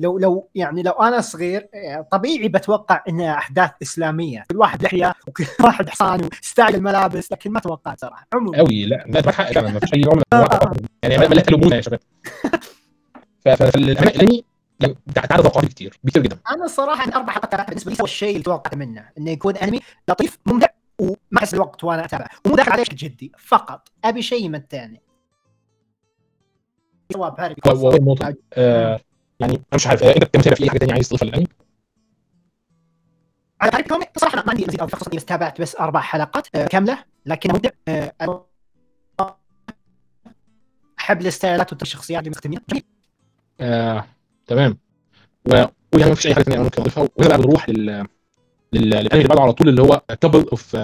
[0.00, 1.68] لو لو يعني لو أنا صغير
[2.12, 4.44] طبيعي بتوقع إنها أحداث إسلامية.
[4.50, 8.26] كل واحد لحيه وكل واحد حصان وستايل الملابس لكن ما توقعت صراحة.
[8.34, 8.58] عموما.
[8.58, 10.72] قوي لا ده حق ما فيش أي من انواع
[11.02, 12.00] يعني ما لا تلومونا يا شباب.
[13.44, 14.44] فالانمي
[15.14, 16.38] تعالى توقعاتي كتير كتير جدا.
[16.50, 19.80] أنا صراحة من أربع حلقات بالنسبة لي هو الشيء اللي توقعت منه إنه يكون أنمي
[20.08, 20.68] لطيف ممتع
[20.98, 23.88] وما احس بالوقت وأنا اتابع ومو داخل عليه بشكل جدي فقط.
[24.04, 25.07] أبي شيء يمتعني جواب
[27.16, 29.00] هاري و- و- والنقطة آه
[29.40, 31.46] يعني أنا مش عارف آه، انت كمتابع في أي حاجة ثانية عايز تضيفها للانمي؟
[33.60, 37.04] على هاري كوميك بصراحة ما عندي مزيد أو بس تابعت بس أربع حلقات آه، كاملة
[37.26, 37.50] لكن
[37.88, 38.42] آه، أنا
[41.00, 42.30] احب الستايلات والشخصيات اللي
[42.70, 42.82] جميل.
[43.60, 44.04] آه
[44.46, 44.78] تمام.
[45.48, 45.64] و-
[45.94, 48.06] ويعني ما فيش أي حاجة ثانية ممكن أضيفها وهنا بقى بنروح لل لل-
[48.72, 50.76] للانمي اللي بعده على طول اللي هو Couple of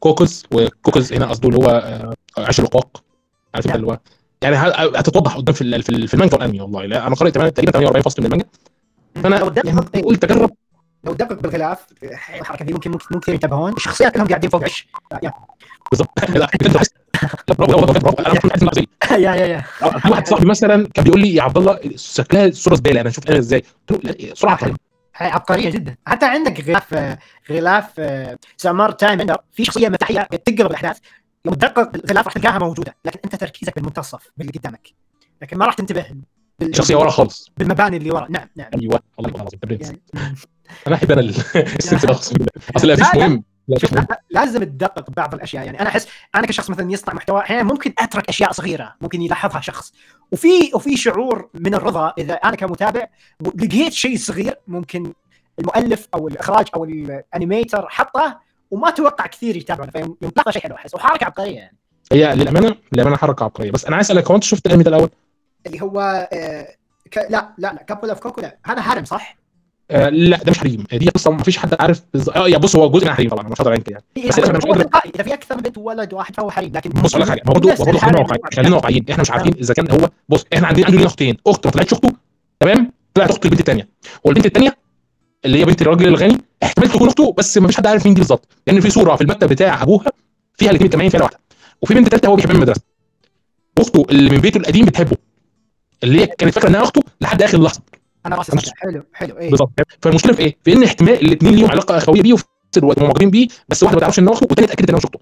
[0.00, 2.14] Cuckoos و Cuckoos هنا قصده اللي هو آه،
[2.44, 3.04] عيش الرقاق
[3.54, 3.98] عارف أنت اللي هو
[4.42, 4.56] يعني
[4.98, 8.22] هتتوضح قدام في في ال- في المانجا والانمي؟ والله لا أنا قريت تقريبا 48 فصل
[8.22, 8.46] من المانجا.
[9.14, 10.50] فأنا يعني قلت أجرب.
[11.04, 13.72] لو تدقق بالغلاف الحركة دي ممكن ممكن ممكن ينتبهون.
[13.72, 14.88] الشخصيات كلهم قاعدين فوق عش
[15.90, 16.76] بالظبط لا بجد
[17.58, 18.78] برافو برافو أنا كنت
[19.10, 19.64] يا يا يا.
[20.10, 23.38] واحد صاحبي مثلا كان بيقول لي يا عبد الله شكلها الصورة زبالة أنا شفت أنا
[23.38, 23.64] إزاي.
[23.90, 24.76] قلت له لا سرعة طيب
[25.16, 25.96] هاي عبقرية جدا.
[26.06, 27.16] حتى عندك غلاف
[27.50, 28.00] غلاف
[28.56, 30.98] Summer Time Render في شخصية مفتاحية تقرب الأحداث.
[31.44, 34.88] يوم تدقق بالغلاف راح تلقاها موجودة لكن أنت تركيزك بالمنتصف باللي قدامك.
[35.42, 36.06] لكن ما راح تنتبه
[36.58, 37.50] بال- شخصيه ورا خالص.
[37.56, 38.26] بالمباني اللي ورا.
[38.30, 38.70] نعم نعم.
[38.80, 40.02] أيوه الله العظيم برنس يعني
[40.86, 41.28] أنا أحب أنا ال-
[41.78, 42.50] ال sense ده أقسم بالله.
[42.76, 43.14] أصل لا فيش.
[43.14, 43.44] مهم.
[44.30, 45.64] لازم تدقق ببعض الأشياء.
[45.66, 49.60] يعني أنا أحس أنا كشخص مثلا يصنع محتوى أحيانا ممكن أترك أشياء صغيرة ممكن يلاحظها
[49.60, 49.92] شخص.
[50.32, 53.06] وفي وفي شعور من الرضا إذا أنا كمتابع
[53.40, 55.12] لقيت شيء صغير ممكن
[55.58, 58.40] المؤلف أو الإخراج أو ال animator حطه
[58.70, 60.94] وما توقع كثير يتابعه فيوم تلاقى شيء حلو أحس.
[60.94, 61.76] وحركة عبقرية يعني.
[62.12, 63.70] هي للأمانة للأمانة حركة عبقرية.
[63.70, 65.10] بس أنا عايز أسألك هو أنت شفت الأنمي ده الأول؟
[65.66, 66.68] اللي هو آه
[67.10, 67.18] ك...
[67.18, 68.56] لا لا لا Couple of Cuckoo لا.
[68.66, 69.36] هذا harem صح؟
[69.90, 70.84] آه لا ده مش حريم.
[70.92, 73.48] دي قصة ما فيش حد عارف بالظبط آه يا بص هو جزء من حريم طبعا
[73.48, 76.36] مش هقدر يعني بس أنا مش قادر تلقائي إذا في أكثر من بنت وولد واحد
[76.36, 76.72] فهو حريم.
[76.74, 77.42] لكن بص لك حاجة.
[77.46, 78.42] برضه برضه خلينا واقعيين.
[78.56, 79.06] خلينا واقعيين.
[79.10, 82.08] إحنا مش عارفين إذا كان هو بص إحنا عندنا عندنا اختين أخت ما طلعتش أخته
[82.60, 83.88] تمام؟ طلعت أخت البنت الثانية
[84.24, 84.76] والبنت الثانية
[85.44, 88.20] اللي هي بنت الراجل الغني احتمال تكون اخته بس ما فيش حد عارف مين دي
[88.20, 88.48] بالظبط.
[88.66, 90.06] لأن في صورة في المكتب بتاع أبوها
[90.56, 91.38] فيها الاثنين متجمعين فيها واحدة
[91.82, 92.80] وفي بنت ثالثه هو بيحبها من المدرسة.
[93.78, 95.16] أخته اللي من بيته القديم بتحبه
[96.04, 97.80] اللي هي كانت فاكرة إنها أخته لحد آخر لحظة.
[98.26, 98.54] أنا صح.
[98.76, 99.38] حلو حلو.
[99.38, 99.70] إيه؟ بالظبط.
[100.02, 103.04] فالمشكلة في إيه؟ في إن احتمال الاثنين ليهم علاقة أخوية بيه وفي نفس الوقت هم
[103.06, 105.20] معجبين بيه بس واحدة ما تعرفش انه أخته والثانيه اتأكدت انه مش أخته.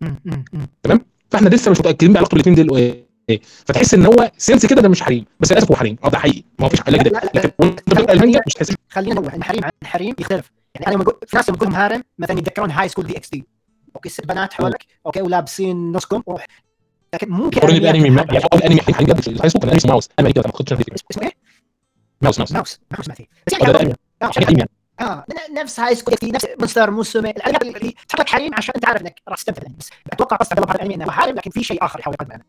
[0.00, 0.44] م- م-
[0.92, 0.98] م.
[1.30, 2.94] فإحنا لسه مش متأكدين بعلاقته الاثنين دول
[3.30, 3.40] إيه.
[3.66, 5.96] فتحس إن هو سنس كده ده مش حريم بس للأسف هو حريم.
[6.04, 6.42] أه ده حقيقي.
[6.58, 7.30] ما فيش علاج لا، ده.
[7.34, 10.50] لكن وانت بتقرا المانجا مش تحس خلينا نقول إن حريم عن حريم يختلف.
[10.74, 13.16] يعني أنا لما أقول في ناس لما أقول لهم هارم مثلا يتذكرون هاي سكول دي
[13.16, 13.44] إكس دي
[13.96, 16.46] أوكي ست بنات حولك أوكي ولابسين نص كم وروح
[17.14, 20.08] لكن بانمي ما- كأنميات يعني هو الانمي حقيقي بجد الهاي سكول كان أنمي اسمه ماوس
[20.20, 21.32] انمي كده ما نسيت اسمه إيه؟
[22.22, 23.94] ماوس ماوس ماوس ماوس ما فيه بس يعني الأنمي.
[24.22, 24.70] آه، انمي يعني.
[25.00, 27.30] آه ن- نفس High School نفس Monster Musume.
[27.30, 29.62] الانميات اللي تحط لك حريم عشان أنت عارف إنك راح تستمتع.
[29.78, 32.40] بس أتوقع قصد هذا الانمي انه حريم لكن في شيء آخر يحاول يقدمه.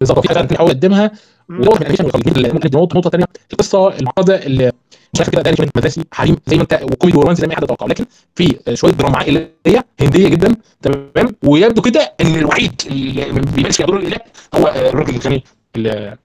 [0.00, 0.26] بالظبط.
[0.26, 1.10] في حاجة يقدمها
[1.50, 4.72] وهو من ال animation بيخليك ممكن نقطه نقطة ثانية القصة المعقده اللي
[5.14, 7.56] مش عارف كده ده animation مدرسي حريم زي ما أنت وكوميدي ورومانسي زي ما أي
[7.56, 8.04] حد يتوقع لكن
[8.34, 9.50] في شوية دراما عائلية
[10.00, 14.16] هندية جدا تمام؟ ويبدو كده إن الوحيد اللي بيمارس فيها دور الإله
[14.54, 15.44] هو الراجل الغني
[15.76, 16.16] اللي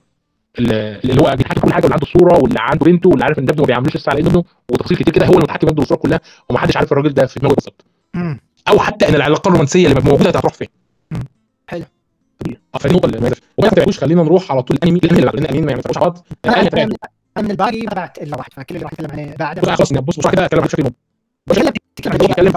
[0.60, 3.62] اللي هو بيحكي كل حاجة واللي عنده الصورة واللي عنده بنته واللي عارف إن ابنه
[3.62, 6.20] ما بيعملوش لسه على ابنه وتفاصيل كتير كده هو اللي متحكم يبدو الصورة كلها
[6.50, 7.86] ومحدش عارف الراجل ده في دماغه بالظبط.
[8.68, 10.68] أو حتى إن العلاقة الرومانسية اللي موجودة هتروح فين.
[12.76, 14.78] آه فدي النقطه اللي ما وما تبعوش خلينا نروح على طول.
[14.78, 16.28] الانمي الانمي اللي بعد لأن الانمي ما ينفعوش على بعض.
[16.46, 16.86] الانمي تبعي
[17.38, 20.20] من الباقي ما تابعت إلا واحد فكل اللي راح اتكلم عليه بعد بص خلاص بص
[20.20, 20.84] بسرعة كده اتكلم بشكل
[21.48, 22.54] بتكلم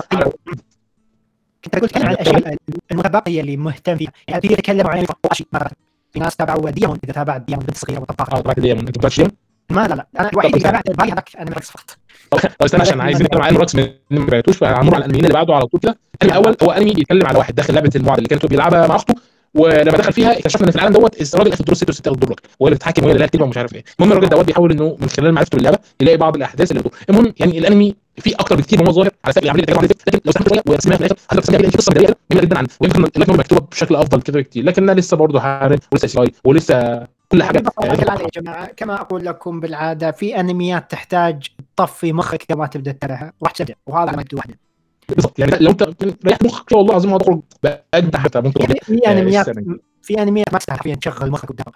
[1.64, 2.56] كنت أقول تكلم عن الأشياء
[2.92, 4.12] المتبقية اللي مهتم فيها.
[4.28, 4.98] يعني في يتكلموا عن
[5.32, 5.70] أشياء مثلا
[6.12, 9.12] في ناس تابعوا ديمون إذا تابعت ديمون بنت صغيرة آه وطباخه تبعت دي أنت بتاعت
[9.12, 9.28] شيء؟
[9.70, 10.06] ما لا لا.
[10.20, 11.98] أنا الوحيد اللي تابعت الباقي هذاك أنا مركز فقط.
[12.30, 15.54] طب استنى عشان عايزين نتكلم عن روكس من ما بعتوش؟ فهنمر على الانميين اللي بعده
[15.54, 15.98] على طول كده.
[16.22, 19.14] الأول هو أنمي بيتكلم على واحد داخل لعبة المعضله اللي كانت بيلعبها مع أخته.
[19.58, 22.40] ولما دخل فيها اكتشفنا إن في العالم دوت الراجل في الدور 6 و6 الدور لك
[22.62, 23.84] هو اللي بيتحكم وهي اللي لها عارف إيه.
[24.00, 27.34] المهم الراجل دوت بيحاول إنه من خلال معرفته باللعبة يلاقي بعض الأحداث اللي بتدور المهم
[27.40, 30.48] يعني الأنمي فيه أكتر بكتير من هو ظاهر على سبيل العملية اللي لكن لو سمحت
[30.48, 33.02] شوية ورسمها في الآخر هتقدر تسميها في قصة جميلة جدا عن ويمكن
[33.36, 34.64] مكتوبة بشكل أفضل كده بكتير.
[34.64, 37.62] لكنها لسه برضه حارم ولسه سي ولسه كل حاجة.
[37.80, 38.66] بالعادة يا جماعة.
[38.76, 43.74] كما أقول لكم بالعادة في أنميات تحتاج تطفي مخك قبل ما تبدأ تتابعها وراح تبدأ
[43.86, 44.67] وهذا يبدو واحدة.
[45.08, 45.90] بالظبط يعني لو انت
[46.26, 49.78] ريحت مخك والله العظيم هتخرج بأجدع حتى ممكن يعني في آه، انميات السنة.
[50.02, 51.74] في انميات ما فيها تشغل مخك قدامك.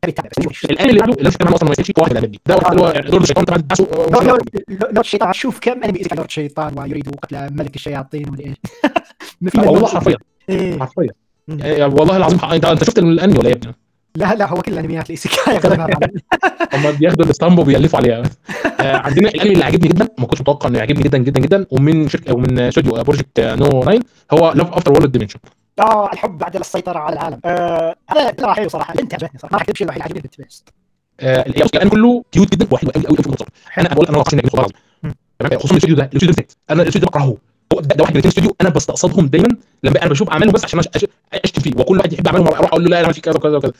[0.65, 2.89] الانمي اللي بعده اللي مش كمان أصلا ما يصيرش واحد الانمي ده واحد اللي هو
[2.89, 3.63] يعني دور الشيطان
[4.23, 4.39] لو-
[4.91, 8.57] لو الشيطان شوف كم أنمي لورد الشيطان ويريد قتل ملك الشياطين ولا إيش
[9.41, 10.17] ما في والله حرفيا
[10.49, 10.79] إيه.
[10.79, 11.11] حرفيا.
[11.49, 13.75] يعني والله العظيم إنت إنت شفت الأنمي ولا إيه يا ابني؟
[14.17, 15.61] لا لا هو كل الانميات ال isekai.
[16.75, 18.23] هم بياخدوا الاسطمبة وبيالفوا عليها
[18.81, 22.09] آه، عندنا الانمي اللي عجبني جدا ما كنتش متوقع انه يعجبني جدا جدا جدا ومن
[22.09, 24.01] شركه ومن استوديو Project No 9
[24.33, 25.39] هو Love After World Domination
[25.79, 29.59] آه الحب بعد السيطره على العالم آه هذا ترى حلو صراحة البنت عجبتني صراحة ما
[29.59, 30.65] راح شيء الوحيد اللي عجبني البنت بس
[31.67, 33.37] الانمي كله cute جدا وحلو قوي قوي قوي
[33.79, 34.69] أنا بقول أنا ما اني والله.
[35.41, 37.37] العظيم خصوصا الاستوديو ده الاستوديو ده أنا الاستوديو ده بكرهه
[37.73, 39.49] هو ده, ده واحد من الاثنين استوديو أنا بستقصدهم دايما
[39.83, 40.81] لما أنا بشوف اعمالهم بس عشان
[41.45, 43.73] اشتم فيه وكل واحد يحب اعمالهم أروح أقول له لا أنا عملت كذا وكذا وكذا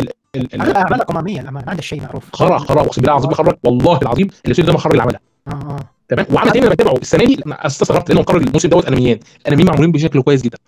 [0.00, 2.24] ال- ال- ال- هذا اعمال قمامية الامانه ما عنده شيء معروف.
[2.32, 5.50] خرا خرا اقسم بالله العظيم بخرج والله العظيم الاستوديو ده ما خرج اللي عملها آه
[5.50, 5.76] آه.
[6.08, 9.20] تمام؟ وعمل تاني بتابعه السنة دي استغربت لأنه مقرر الموسم دوت أنميين.
[9.48, 10.58] أنميين معمولين بشكل كويس جدا.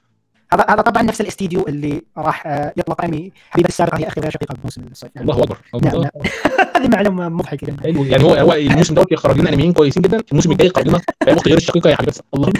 [0.53, 4.31] هذا هذا طبعا نفس الاستديو اللي راح آه، يطلق انمي حبيبة السابقه هي أخي غير
[4.31, 6.11] شقيقة بموسم الصيف يعني الله أكبر نعم نعم.
[6.77, 7.83] هذه معلومة مضحكة جدا.
[7.83, 10.21] حلو يعني هو هو الموسم دوت يخرج لنا أنميين كويسين جدا.
[10.31, 12.53] الموسم الجاي يخرج لنا اخت غير الشقيقة يا حبيبتي الله.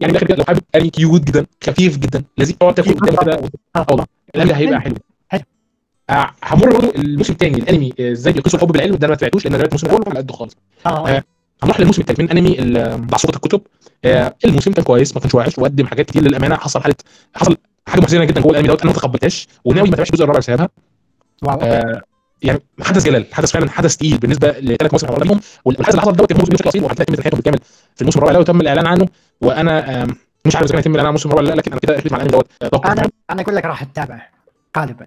[0.00, 2.54] يعني داخل لو حابب أنمي كيوت جدا خفيف جدا لذيذ.
[2.56, 3.40] تقعد تاكل قدامه كده
[4.34, 4.38] آه.
[4.38, 4.94] والله الانمي هيبقى حلو.
[6.10, 9.44] آه، همر برضه الموسم الثاني الأنمي آه، إزاي بيقيسوا الحب بالعلم ده أنا ما تابعتوش
[9.44, 10.56] لأن أنا الموسم كله على قده خالص.
[10.86, 11.24] آه آه.
[11.62, 12.56] هنروح للموسم الثالث من أنمي
[12.98, 13.60] بعصوره الكتب.
[14.04, 16.56] آه، الموسم كان كويس ما كانش وحش وقدم حاجات كتير للأمانة.
[16.56, 16.94] حصل حاله
[17.34, 17.56] حصل
[17.86, 20.68] حاجة محزنة جدا جوه الأنمي دوت أنا ما تقبلتهاش وناوي ما تابعش الجزء الرابع بسببها.
[21.48, 22.02] آه،
[22.42, 26.28] يعني حدث جلال حدث فعلا حدث تقيل بالنسبة لثلاث مواسم حواليهم والحدث اللي حصل دوت
[26.28, 27.58] كان موسم بشكل اصيل تم حياته بالكامل
[27.94, 29.08] في الموسم الرابع وتم الإعلان عنه.
[29.40, 30.06] وأنا
[30.46, 32.18] مش عارف إذا كان يتم الاعلان الموسم الرابع ولا لأ لكن أنا كده اخلص مع
[32.18, 32.92] الانمي دوت توقع.
[32.92, 34.28] أنا أنا أقول لك راح أتابع
[34.78, 35.06] غالبا.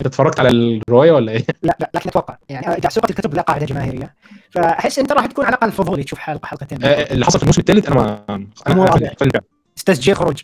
[0.00, 2.36] أنت اتفرجت على الرواية ولا إيه؟ لا لا لكن أتوقع.
[2.48, 4.14] يعني سوقت الكتب لا قاعدة جماهيرية.
[4.50, 6.02] فأحس انت راح تكون على الأقل فضولي.
[6.02, 6.84] تشوف حلقة حلقتين.
[6.84, 8.24] آه، اللي حصل في الموسم الثالث أنا ما
[8.68, 9.40] أنا
[9.78, 10.42] استسجل خروج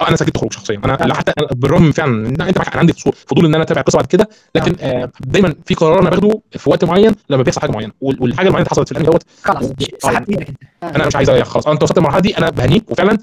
[0.00, 0.80] آه أنا سجلت خروج شخصيا.
[0.84, 2.92] أنا لا حتى بالرغم فعلا إن أنت معاك أنا عندي
[3.26, 6.70] فضول إن أنا أتابع القصة بعد كده لكن آه دايما في قرار أنا باخده في
[6.70, 7.92] وقت معين لما بيحصل حاجة معينة.
[8.00, 9.74] وال- والحاجة المعينة اللي حصلت في الأنمي دوت خلاص آه.
[10.02, 10.96] سحبت إيدك انت آه.
[10.96, 11.66] أنا مش عايز اريح خلاص.
[11.68, 13.18] انت وصلت المرحلة دي أنا بهنيك وفعلا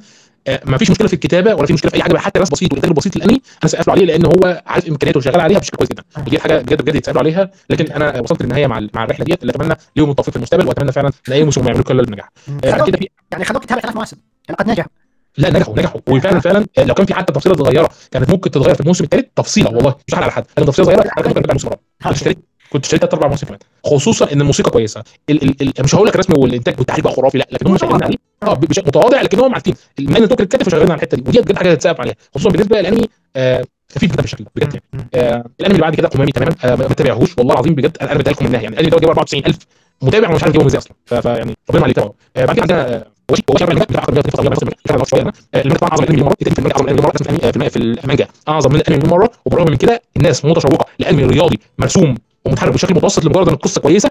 [0.47, 2.69] آه ما فيش مشكلة في الكتابة ولا في مشكلة في أي حاجة حتى ناس بسيط
[2.71, 5.89] والانتاج البسيط للانمي أنا سقف له عليه لأن هو عارف إمكانياته وشغال عليها بشكل كويس
[5.89, 6.03] جدا.
[6.17, 9.51] ودي حاجة بجد بجد يتسالوا عليها لكن أنا وصلت للنهاية مع مع الرحلة ديت اللي
[9.51, 12.29] أتمنى ليهم التوفيق في المستقبل وأتمنى فعلا إن أي موسم يعملوا كل النجاح
[12.63, 14.17] يعني تتابع ثلاث مواسم.
[14.49, 14.89] يعني قد نجحوا
[15.37, 16.01] لا نجحوا نجحوا.
[16.09, 19.69] وفعلا فعلا لو كان في حتى تفصيلة صغيرة كانت ممكن تتغير في الموسم الثالث تفصيلة
[19.69, 20.45] والله مش على حد.
[20.57, 21.81] لكن تفصيلة صغيرة أنا كنت ممكن الموسم الرابع.
[22.05, 22.37] اشتريت
[22.71, 23.59] كنت اشتريت ثلاث أربع مواسم كمان.
[23.85, 25.03] خصوصا إن الموسيقى كويسة.
[25.29, 28.03] ال ال ال مش هقول لك الرسم والإنتاج والتحرير بقى خرافي لا لكن هم شغالين
[28.03, 28.15] عليه.
[28.43, 31.23] آه بشكل متواضع لكن هم عارفين المان توكل الكتف شغالين على الحتة دي.
[31.29, 32.15] ودي بجد حاجة تتسقف عليها.
[32.35, 33.05] خصوصا بالنسبة للأنمي
[33.35, 33.63] آه
[33.95, 35.07] خفيف جدا بالشكل ده بجد يعني.
[35.15, 36.55] آه الأنمي اللي بعد كده قمامي تماما.
[36.63, 39.57] آه ما تابعهوش والله العظيم بجد أنا بدي لكم منها يعني الأنمي ده جايب 94000
[40.01, 41.21] متابع ومش عارف جايبهم إزاي أصلا.
[41.21, 44.05] فيعني ربنا عليه تابعه آه بعد كده عندنا آه، وشي وشي اللي بتاع
[44.43, 45.21] من بس مش عارف شوية.
[45.21, 47.77] أنا آه، اللي طبعا أعظم الانمي مرة في المانجا أعظم الانمي مرة اسمه الانمي في
[47.79, 48.27] المانجا.
[48.47, 53.25] أعظم من الأنمي مرة وبالرغم من كده الناس متشوقة لأنمي رياضي مرسوم ومتحرك بشكل متوسط
[53.25, 54.09] لمجرد إن القصة كويسة.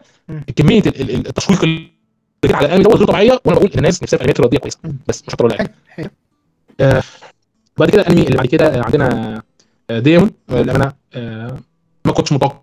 [0.57, 1.87] كمية ال- ال- التشويق اللي
[2.45, 4.79] جه على الأنمي دوت غير طبيعية وأنا بقول إن الناس نفسها في انميات رياضيه كويسة.
[5.09, 5.69] بس مش أكتر ولا
[6.81, 7.03] آه،
[7.79, 9.43] بعد كده الأنمي اللي بعد كده عندنا
[9.91, 10.31] آه، ديمون.
[10.51, 11.57] آه، للامانه آه،
[12.05, 12.59] ما كنتش متوقع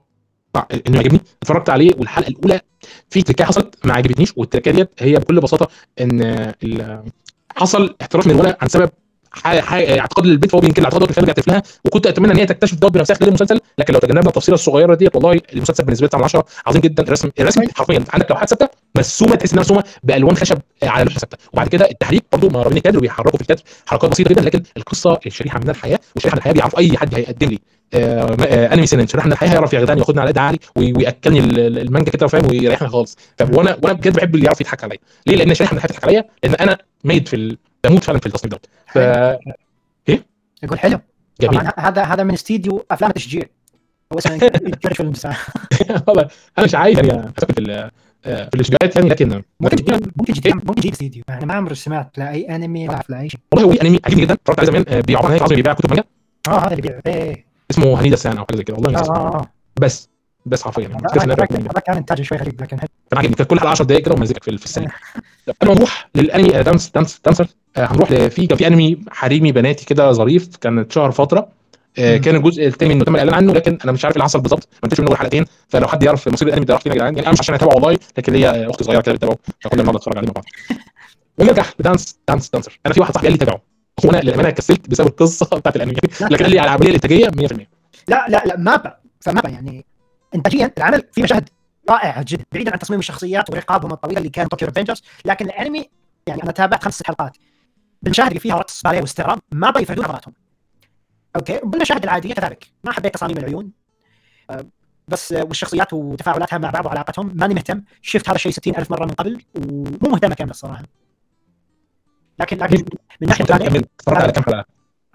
[0.88, 1.20] انه يعجبني.
[1.42, 2.62] اتفرجت عليه والحلقة الأولى
[3.10, 5.68] في تركية حصلت ما عجبتنيش والتركية ديت هي بكل بساطة
[6.02, 6.54] إن
[7.56, 8.90] حصل احتراف من الولد عن سبب
[9.46, 13.16] اعتقاد البنت فهو بينكر الاعتقاد اللي خارج طفلها وكنت اتمنى ان هي تكتشف دوت بنفسها
[13.16, 16.46] خلال المسلسل لكن لو تجنبنا التفصيلة الصغيرة ديت والله المسلسل بالنسبة لي 9 من 10
[16.68, 21.04] عظيم جدا الرسم الرسم حرفيا عندك لوحات ثابتة مرسومه تحس إنها مرسومه بألوان خشب على
[21.06, 21.38] لوحة ثابتة.
[21.54, 23.62] وبعد كده التحريك برضه مهربين الكادر وبيحركوا في الكادر.
[23.86, 27.48] حركات بسيطة جدا لكن القصة الشريحة من الحياة والشريحة من الحياة بيعرفوا أي حد هيقدم
[27.50, 27.60] لي.
[27.94, 30.94] آه، آه، أنمي سنن شريحه من الحياة هيعرف يا جدعان ياخدنا على قد عالي وي-
[30.94, 33.18] ويأكلني ال- ال- المانجا كده فاهم؟ ويريحنا خالص.
[33.42, 34.98] وأنا وأنا بجد بحب اللي يعرف يضحك عليا.
[35.28, 37.58] ليه؟ لأن شريحه من الحياة بتضحك عليا لأن أنا ميت في.
[37.84, 38.66] بموت فعلا في التصنيف دوت.
[38.98, 40.18] ف
[40.64, 41.00] يقول حلو.
[41.42, 41.60] جميل.
[41.60, 43.44] طبعا هذا هذا من استديو أفلام التشجيع.
[44.14, 44.34] هو اسمه
[46.08, 47.12] والله أنا مش عايز يعني.
[47.12, 47.90] اتكلم في
[48.26, 51.24] آه، في الاستديوهات يعني لكن ممكن تجيب ممكن تجيب ممكن تجيب استديو.
[51.30, 53.40] أنا ما عمري سمعت لا أي أنمي ولا لا أي شيء.
[53.54, 54.34] والله هو ليه أنمي عجيب جدا.
[54.34, 56.04] اتفرجت عليه زمان آه، بيعبر عن هيكل عظمي بيبيع كتب مانجا.
[56.48, 57.46] آه هذا اللي بيع إيه.
[57.72, 58.78] اسمه هنيدا سان أو حاجة زي كده.
[58.78, 59.52] والله آه.
[59.80, 60.10] بس.
[60.50, 61.04] بس حرفيا يعني.
[61.16, 64.16] هذاك كان انتاجه شوي غريب لكن حلو كان عاجبني كانت كل حلقه 10 دقائق كده
[64.16, 64.90] ومزيكا في في السريع
[65.48, 67.48] طب قبل ما نروح للانمي آه، Dance Dance Danseur.
[67.78, 71.48] آه، هنروح في كان في أنمي حريمي بناتي كده ظريف كان اتشهر فترة.
[72.00, 72.18] آه،.
[72.18, 74.68] كان الجزء الثاني منه تم الاعلان عنه لكن أنا مش عارف اللي حصل بالظبط.
[74.74, 75.46] ما أنتش منه غير حلقتين.
[75.70, 77.16] فلو حد يعرف مصير الأنمي ده راح فين يا جدعان.
[77.16, 79.38] يعني أنا مش عشان أتابعه والله لكن ليا أختي صغيرة كده بتتابعه.
[79.60, 80.46] فكنا بنقعد نتفرج عليه مع بعض.
[81.38, 82.80] ونرجع ل Dance Dance Danseur.
[82.86, 83.62] أنا في واحد صاحبي قال لي تابعه.
[84.06, 85.94] هو أنا للامانه كسلت بسبب القصة بتاعت الأنمي.
[86.22, 87.30] لكن قال لي على العملية الانتاجيه 100%
[88.08, 88.98] لا لا لا MAPPA.
[89.22, 89.86] ف MAPPA يعني
[90.36, 91.50] انتاجيا العمل فيه مشاهد
[91.90, 95.90] رائعة جدا بعيدا عن تصميم الشخصيات ورقابهم الطويلة اللي كان Tokyo Revengers لكن الأنمي
[96.28, 97.38] يعني أنا تابعت خمس حلقات.
[98.02, 100.34] بالمشاهد اللي فيها رقص باليه واستعراض ما بيفردون عضلاتهم
[101.36, 102.68] okay بالمشاهد العادية كذلك.
[102.84, 103.72] ما حبيت تصاميم العيون.
[104.50, 104.66] آه،
[105.08, 107.84] بس آه، والشخصيات وتفاعلاتها مع بعض وعلاقتهم ماني مهتم.
[108.02, 110.84] شفت هذا الشيء 60 ألف مرة من قبل ومو مهتم اكمل الصراحة.
[112.40, 112.86] لكن لكن
[113.22, 114.66] من ناحية ثانية اتفرجت على كام حلقة؟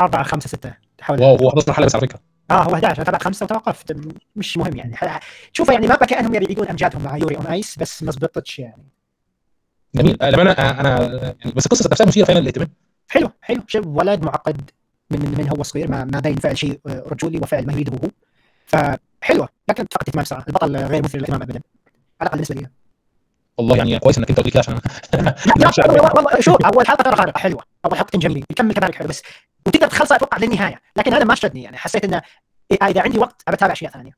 [0.01, 2.21] أربعة خمسة ستة تحاول واو هو 11 حلقه بس على فكرة.
[2.51, 3.97] آه هو 11 أنا تابعت خمسة وتوقفت.
[4.37, 4.97] مش مهم يعني.
[5.53, 8.83] شوف يعني ما بكى أنهم يبيقون أمجادهم مع يوري أون آيس بس ما زبطتش يعني.
[9.95, 10.23] جميل.
[10.23, 12.69] آه، لما أنا أنا يعني بس القصة نفسها مثيرة فعلا للاهتمام
[13.09, 13.63] حلو حلو.
[13.67, 14.71] شوف ولد معقد
[15.11, 18.11] من من, هو صغير ما ما باين فعل شيء آه، رجولي وفعل ما يريده هو.
[18.67, 19.49] فحلوة.
[19.69, 21.61] لكن فقط اهتمام صراحة البطل غير مثير للاهتمام ابدا.
[22.21, 22.69] على الأقل بالنسبة لي.
[23.59, 24.75] والله يعني كويس إنك أنت قلت لي عشان
[26.17, 27.63] والله شوف أول حلقة ترى حلوة.
[27.85, 29.23] أول حلقتين جميلين يكمل كذلك حلو بس
[29.67, 30.81] وتقدر تخلصها أتوقع للنهاية.
[30.97, 32.23] لكن أنا ما شدني يعني حسيت انه
[32.83, 34.13] إذا عندي وقت أبى اشياء ثانية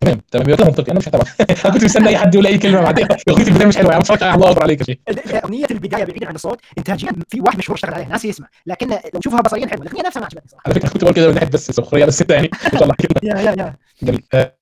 [0.00, 0.20] تمام.
[0.30, 0.50] تمام.
[0.50, 0.90] يبقى منطقي.
[0.92, 1.24] أنا مش هتابع.
[1.64, 3.06] أنا كنت مستني أي حد يقول أي كلمة بعدين.
[3.28, 3.90] اغنيه البداية مش حلوة.
[3.90, 4.96] يا عم فك- الله اكبر عليك يا شيخ
[5.44, 8.08] أغنية البداية بعيدا عن الصوت انتاجيا في واحد مشهور اشتغل عليها.
[8.08, 8.48] ناس يسمع.
[8.66, 9.82] لكن لو تشوفها بصريا حلوة.
[9.82, 10.62] الاغنيه نفسها ما عجبتني صراحة.
[10.66, 12.50] على فكرة كنت بقول كده من ناحية بس سخرية بس انت يعني
[12.82, 13.20] الله كده.
[13.22, 13.76] يا يا يا.
[14.02, 14.22] جميل.
[14.34, 14.56] آه،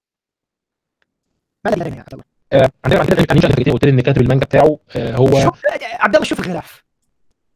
[1.64, 1.72] ما
[2.52, 3.02] آه، عندنا
[3.55, 5.52] اللي قلت إن كاتب المانجا بتاعه آه، هو
[6.01, 6.84] عبد الله شوف الغلاف.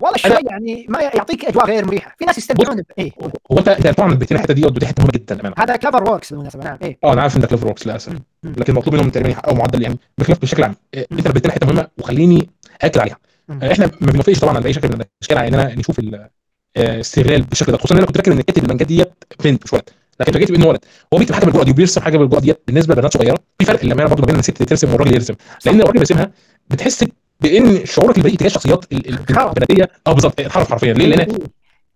[0.01, 2.15] والله شوي يعني ما يعطيك أجواء غير مريحة.
[2.19, 3.11] في ناس يستمتعون ب- إيه؟
[3.53, 5.55] هو انت انت طبعا بتين الحتة دي ودي حتة مهمة جدا للأمانة.
[5.59, 6.99] هذا CloverWorks بالمناسبة نعم إيه.
[7.05, 8.13] آه أنا عارف إن ده Works للأسف.
[8.45, 10.75] لكن مطلوب منهم تقريبا يحققوا معدل يعني بخلاف بشكل عام.
[10.95, 12.51] آه، أنت بتين حتة مهمة وخليني
[12.83, 13.17] أكد عليها.
[13.49, 13.59] مم.
[13.63, 16.29] آه، إحنا ما بنوافقش طبعا على أي شكل من الأشكال على اننا نشوف ال-
[16.77, 17.79] آه، استغلال بالشكل ده.
[17.79, 19.13] خصوصا إن أنا كنت فاكر إن كاتب المانجا ديت
[19.45, 19.91] بنت مش ولد.
[20.21, 20.85] لكن فاجئت بانه ولد.
[21.15, 23.39] هو بيكتب حاجة بالجرأه دي وبيرسم حاجة بالجرأه ديت بالنسبة لبنات صغيرة.
[23.59, 25.35] في فرق لما برضه ما بين الست ترسم والراجل يرسم.
[25.67, 26.31] لأن الراجل بيرسمها
[26.71, 27.05] بتحس
[27.41, 29.49] بان شعورك البريء تجاه الشخصيات ال- ال- خرب.
[29.49, 31.29] البناتية آه بالظبط اتحرف حرفيا ليه؟ لأن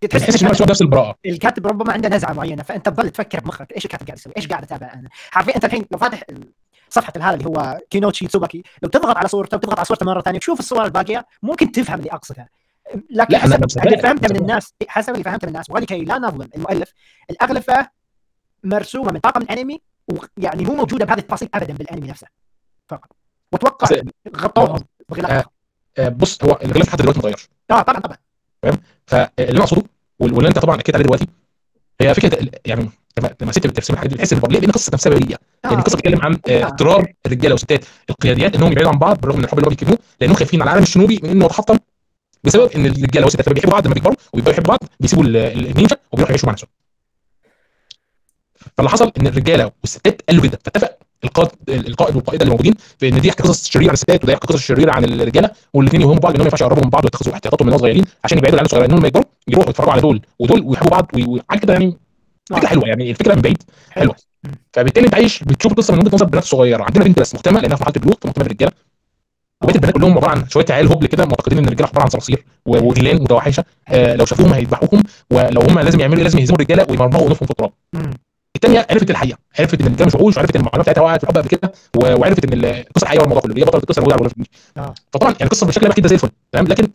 [0.03, 3.41] ما تحس تحسش ان هو نفس البراءة الكاتب ربما عنده نزعة معينة فأنت تظل تفكر
[3.41, 6.23] بمخك إيش الكاتب قاعد يسوي؟ إيش قاعد أتابع أنا؟ حرفيا أنت الحين لو فاتح
[6.91, 10.39] صفحة هذا اللي هو كينوتشي تسوباكي لو تضغط على صورته وتضغط على صورته مرة ثانية
[10.39, 12.49] تشوف الصور الباقية ممكن تفهم اللي اقصدها
[13.11, 13.65] لكن لا، حسب.
[13.87, 14.37] اللي فهمته من.
[14.41, 16.93] الناس حسب اللي فهمته من الناس ولكي لا نظلم المؤلف
[17.31, 17.89] الأغلفة
[18.65, 19.81] مرسومة من طاقم الأنمي
[20.39, 22.27] ويعني مو موجودة بهذه التفاصيل ابدا بالأنمي نفسه
[22.89, 23.09] فقط
[23.53, 23.89] وأتوقع
[24.37, 25.45] غطوهم بغلاف
[25.99, 28.17] آه، بص هو الغلاف لحد دلوقتي ما اتغيرش آه طبعا طبعا
[29.07, 29.83] فاللي أنا أقصده
[30.19, 31.27] وال- واللي أنت طبعا أكيد عليه دلوقتي
[32.01, 35.11] هي فكرة يعني لما لما ست بترسم الحاجات دي بتحس ان ليه؟ لأن قصة نفسها
[35.11, 35.39] بريئه آه.
[35.65, 36.67] يعني القصة بتتكلم عن آه، آه.
[36.67, 40.37] اضطرار الرجالة والستات القياديات إنهم يبعدوا عن بعض بالرغم من الحب اللي هو بيكتبوه لأنهم
[40.37, 41.79] خايفين على العالم الشنوبي من إنه يتحطم
[42.45, 45.67] بسبب إن الرجالة والستات لما بيحبوا بعض لما بيكبروا وبيبقوا يحبوا بعض بيسيبوا ال- ال-
[45.71, 46.69] النينجا وبيروحوا يعيشوا مع نفسهم
[48.77, 53.21] فاللي حصل إن الرجالة والستات قالوا كده فاتفق القائد القائد والقائدة اللي موجودين في إن
[53.21, 56.33] دي يحكي قصص شريرة عن الستات وده يحكي قصص شريرة عن الرجالة والاثنين يوهموا بعض
[56.33, 59.07] انهم ما ينفعش يقربوا من بعض ويتخذوا احتياطاتهم من صغيرين عشان يبعدوا العيال الصغيرين إنهم
[59.07, 61.97] يكبروا يروحوا يتفرجوا على دول ودول ويحبوا بعض وحاجة كده يعني
[62.51, 64.15] فكرة حلوة يعني الفكرة من بعيد حلوة.
[64.73, 66.83] فبالتالي أنت عايش بتشوف القصة من وجهة نظر بنات صغيرة.
[66.85, 68.73] عندنا بنت بس مهتمة لأنها في مرحله البلوغ فمهتمه بالرجالة.
[69.63, 72.45] وبقية البنات كلهم عبارة عن شوية عيال هبل كده معتقدين إن الرجالة عبارة عن صراصير
[72.67, 77.27] و- وغيلان وتوحشه آه لو شافوهم هيذبحوهم ولو هم لازم يعملوا؟ لازم يهزموا الرجالة ويمرمغوا
[77.27, 77.73] انوفهم في التراب.
[78.57, 81.39] الثانية عرفت الحقيقة عرفت إن الرجاله مش وحوش وعرفت إن المعلومات بتاعتها وقعت في الحب
[81.39, 84.31] قبل كده وعرفت إن القصة الحقيقيه والموضوع كله اللي هي بطله القصة الموجودة
[84.77, 84.95] على آه.
[85.13, 86.89] فطبعا يعني القصة بشكل عام كده زي الفل تمام؟ لكن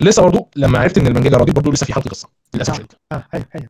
[0.00, 2.72] لسه برضو لما عرفت إن المانجا راضي برضو لسه في حلقه قصه للأسف آه.
[2.72, 3.66] الشديد آه حلو حلو.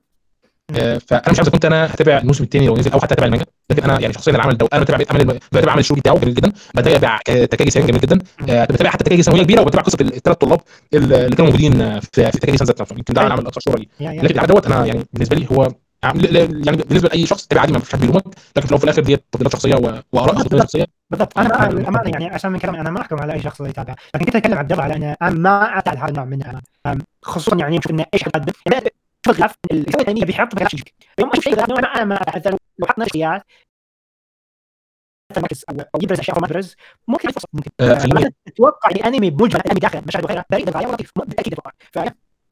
[0.77, 3.27] آه، فأنا مش عارف إذا كنت أنا هتابع الموسم الثاني لو نزل أو حتى هتابع
[3.27, 6.35] المانجا لكن أنا يعني شخصيا العمل ده أنا بتابع عمل بتابع عمل الشغل بتاعه جميل
[6.35, 8.19] جدا بتابع تكاجي سان جميل جدا.
[8.49, 10.61] آه، بتابع حتى تكاجي ثانويه كبيرة وبتابع قصة الثلاث طلاب
[10.95, 14.35] اللي كانوا موجودين في في تكاجي سان ذات يمكن ده العمل الاكثر شهره ليه لكن
[14.35, 15.69] العمل دوت أنا يعني بالنسبة لي هو
[16.05, 19.03] يعني بالنسبة لاي شخص تابع عادي ما فيش حد بيلومك لكن في الأول وفي الآخر
[19.03, 19.75] ديت تفضيلات شخصيه
[20.13, 20.63] واراء بالضبط.
[20.63, 23.61] شخصيه بالضبط أنا ما- للامانه يعني عشان من كلامي أنا ما احكم على اي شخص
[23.61, 26.61] يتابع لكن كنت اتكلم عن الله على ان أنا ما اعتاد هذا النوع من
[27.23, 28.85] خصوصا يعني يشوف انه إيش حد يعني
[29.27, 32.51] شوف الخلاف إن الزاويه الثانية بيحط بلاش يجيك يوم أشوف شيء غير أنا ما اتعذر
[32.51, 33.43] لو حط نفس الاشياء
[35.37, 36.77] مركز أو أو يبرز اشياء أو ما يبرز
[37.09, 41.53] ممكن ممكن آه، أتوقع يعني انمي بمجمل انمي داخل مشاهد وغيرها بريء للغايه ولطيف بالتاكيد
[41.53, 41.71] أتوقع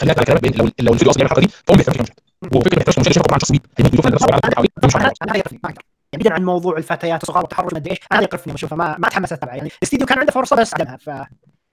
[0.03, 2.15] على كلامك بان لو لو الفيديو أصلا دي فهو ما بيفهمش مشاهد
[2.55, 5.05] وفكره ما يحتاجش مشاهد يشوف طبعا شخص بيب هيجي يشوف الناس على حواليه مش أنا
[5.05, 5.75] عارف يعني
[6.15, 9.33] بعيدا عن موضوع الفتيات الصغار والتحرش ما ادري إيش أنا يقرفني اشوفه ما ما اتحمس
[9.33, 11.11] اتابعه يعني الاستديو كان عنده فرصه بس عدمها ف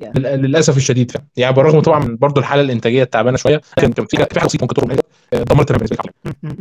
[0.02, 4.18] لل- للاسف الشديد فعلا يعني بالرغم طبعا برضو الحاله الانتاجيه تعبانه شوية لكن كان في
[4.18, 4.99] في حاجة بسيطه ممكن تخرج
[5.34, 5.98] آه، دمرت أنا بالنسبة
[6.44, 6.52] لي.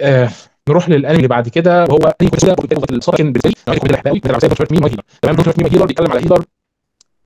[0.00, 0.30] آه
[0.68, 3.92] نروح للانمي اللي بعد كده وهو انمي كويس كده كنت الساكن بالنسبة لي أنا كنت
[3.92, 6.44] بحبه قوي بتاع دكتور مين healer تمام دكتور مين healer بيتكلم على healer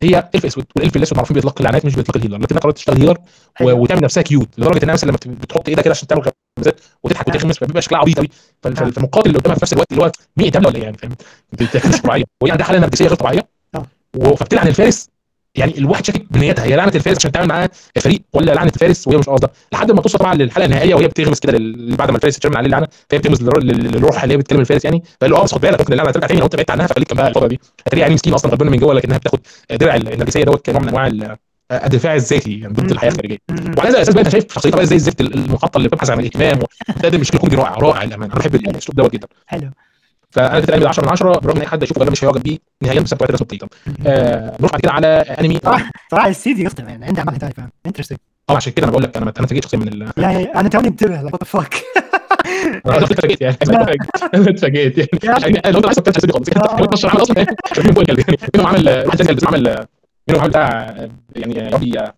[0.02, 2.38] هي elf أسود وال elf الأسود معروفين بيطلق اللعنات مش بيطلق ال healer.
[2.38, 3.18] لكن قررت تشتغل healer.
[3.62, 6.22] وتعمل نفسها cute لدرجة انها مثلا لما بت- بتحط ايدها كده عشان تعمل
[6.58, 8.28] غمزات وتضحك وتخمس فبيبقى شكلها عبيط قوي
[8.62, 11.12] فال- فالمقاتل اللي قدامها في نفس الوقت اللي هو مين انت ولا إيه يعني فاهم؟
[11.60, 12.24] مش طبيعية.
[12.42, 13.48] وهي عندها حالة نرجسيه غير طبيعية.
[13.74, 13.86] آه.
[14.34, 15.08] فبتلعن الفارس.
[15.60, 17.70] يعني الواحد شاكك بنيتها هي لعنة الفارس عشان تعمل معاه
[18.00, 21.40] فريق ولا لعنة الفارس وهي مش قصدها؟ لحد ما توصل طبعا للحلقه النهائية وهي بتغمس
[21.40, 24.84] كده لل- بعد ما الفارس يتشمل عليه اللعنة فهي لل- للروح اللي هي بتكلم الفارس
[24.84, 25.02] يعني.
[25.20, 27.10] فقال له آه بس خد بالك ممكن اللعنة ترجع تاني لو انت بعدت عنها فخليك
[27.10, 27.60] جنبها الفترة دي.
[27.86, 29.38] هتلاقي يعني مسكين أصلا غلبان من جوه لكنها بتاخد
[29.70, 31.36] درع النرجسيه دوت كنوع من أنواع ال-
[31.72, 32.90] الدفاع الذاتي يعني ضد.
[32.90, 33.38] الحياة الخارجية.
[33.50, 36.58] وعلى هذا الاساس بقى أنت شايف شخصيتها بقى زي الزفت المحطه اللي بتبحث عن الاهتمام
[36.88, 39.26] وبتقدم مشكله كوميدي رائع رائع للامانه أنا بحب الأسلوب دوت جدا.
[39.46, 39.70] حلو.
[40.30, 42.58] فانا اديت الانمي 10 من 10 برغم إن أي حد يشوفه غالبا مش هيعجب بيه
[42.82, 43.68] نهائيا بسبب الرسم الطيب
[44.06, 45.58] آه نروح بعد كده على أنمي.
[45.64, 48.18] صراحة صراحة الاستديو يخدم يعني عنده اعمال هدايا فاهم انترستنج
[48.50, 50.88] آه عشان كده أنا بقول لك أنا أنا اتفاجئت شخصيا من ال لا أنا توني
[50.88, 51.74] منتبه وات فاك
[52.86, 53.56] أنا اتفاجئت يعني
[54.34, 55.60] أنا اتفاجئت يعني.
[55.70, 57.36] لو أنت عايز تفتح خالص هو 12 عمل أصلا
[58.08, 58.24] يعني
[58.54, 59.86] منهم عمل واحد تاني عمل
[60.28, 60.94] منهم عمل بتاع
[61.36, 62.14] يعني ربي آه،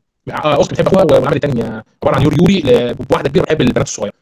[0.61, 1.63] أخت بتحب أخوها والعمل الثاني
[2.03, 4.13] عبارة عن يوري يوري بواحده كبيرة بتحب البنات الصغيرة.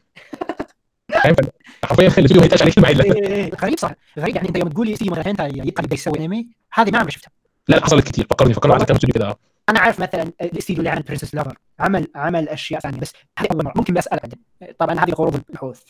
[1.11, 1.35] فاهم
[1.83, 4.69] حرفيا الفيديو ما يتقاش عليه كلمه عدله إيه، إيه، غريب صح غريب يعني انت يوم
[4.69, 7.31] تقول لي يبقى يبدا يسوي أنمي هذه ما عمري شفتها.
[7.67, 8.27] لا لا حصلت كتير.
[8.29, 9.37] فكرني فكرني استوديو كده
[9.69, 13.63] أنا عارف مثلا الاستديو اللي عمل Princess Lover عمل عمل أشياء ثانية بس هذه أول
[13.65, 13.73] مرة.
[13.75, 14.39] ممكن بسالك بعدين
[14.79, 15.81] طبعا هذه غروب البحوث.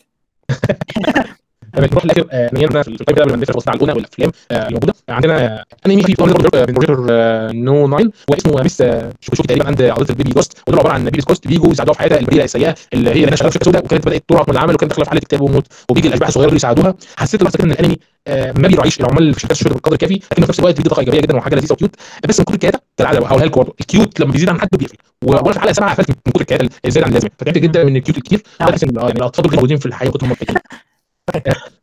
[1.74, 4.94] آه، نهينا في القائمه ده قبل ما نقفل الوصف على الاولى والافلام آه، اللي موجودة
[5.08, 7.06] آه، عندنا أنمي في بنوريتور
[7.52, 8.82] نو 9 واسمه Miss
[9.20, 12.00] Shachiku تقريبا and the little baby ghost وده عبارة عن baby ghost بيجوا يساعدوها في
[12.00, 14.74] حياتها البريئه السيئة اللي هي اللي شغاله في شركه سوداء وكانت بدأت تهرب من العمل
[14.74, 16.94] وكانت داخلة في حالة اكتئاب وموت وبيجي الأشباح الصغيرة دول يساعدوها.
[17.16, 17.96] حسيت بس كده إن الأنمي
[18.26, 21.00] آه، ما بيراعيش العمال في شركات الشغل بالقدر الكافي لكن في نفس الوقت بيدي طاقة
[21.00, 21.96] إيجابية جدا وحاجة لذيذة و cute.
[22.28, 23.74] بس من كتر الكياتة كالعاده هقولها لكم برضه.
[23.80, 24.96] ال cute لما بيزيد عن حد بيقفل.
[25.24, 27.28] وأنا في حلقه سبعه قفلت من كتر الكياتة الزياده عن اللازم.
[27.38, 30.58] فتعبت جدا من ال cute الكتير آه، يعني الأطفال دول موجودين في الحياة كنتهم مبتكرين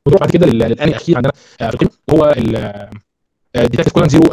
[0.08, 2.34] نروح بعد كده لل- للانمي الأخير عندنا آه، في القمة هو
[3.56, 4.24] Detective Conan Zero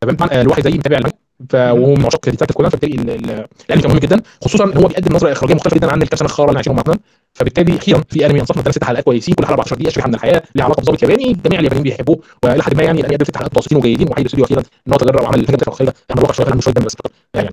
[0.00, 1.16] تمام طبعا الواحد زي متابع المانجا
[1.50, 4.88] فهو من عشاق Detective Conan فبالتالي ال- ال- الأنمي كان مهم جدا خصوصا ان هو
[4.88, 6.98] بيقدم نظرة إخراجية مختلفة جدا عن الكام الخاره اللي عايشينهم مثلا
[7.34, 10.14] فبالتالي أخيرا في أنمي انصفنا ثلاث ست حلقات كويسين كل حلقة 14 دقيقة شريحة من
[10.14, 13.36] الحياة ليها علاقة بضابط ياباني جميع اليابانيين بيحبوه والى حد ما يعني الانمي قدم ست
[13.36, 16.32] حلقات متوسطين وجيدين وحي الاستوديو أخيرا إن هو تجرب وعمل الحاجة بتاعته خيره إحنا بنوقع
[16.32, 16.96] شوية عنه شوية بس
[17.34, 17.50] يعني.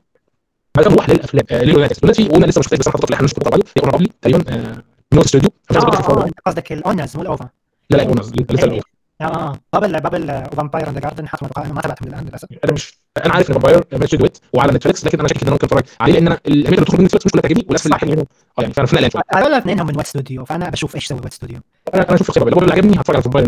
[0.80, 3.81] كده نروح للأفلام آه، لونات في قلنا لسه مش بس في إحنا مش بعده هي
[3.81, 4.84] قلنا قبلي تقريبا آه،
[5.14, 7.49] نوت لك آه، آه، قصدك الاونرز مو الأوفا.
[7.90, 8.81] لا لا قلنا لسه الأول.
[9.22, 9.57] آه آه.
[9.73, 12.48] بابل بابل وفامباير اند جاردن حطوا القائمه ما تابعتهم للان للأسف.
[12.64, 15.53] أنا مش أنا عارف إن فامباير ماتش دويت وعلى نتفلكس لكن أنا شاكك إن أنا
[15.53, 17.98] ممكن أتفرج عليه لأن أنا الامير اللي بتدخل من نتفلكس مش كلها تعجبني والناس اللي
[18.15, 18.26] منهم
[18.60, 21.07] آه يعني فأنا في نقله شوية هذول الاثنين هم من ويت ستوديو فأنا بشوف إيش
[21.07, 21.60] سوى ويت ستوديو
[21.94, 22.38] أنا أنا أشوف.
[22.38, 23.48] لو اللي عجبني هتفرج على فامباير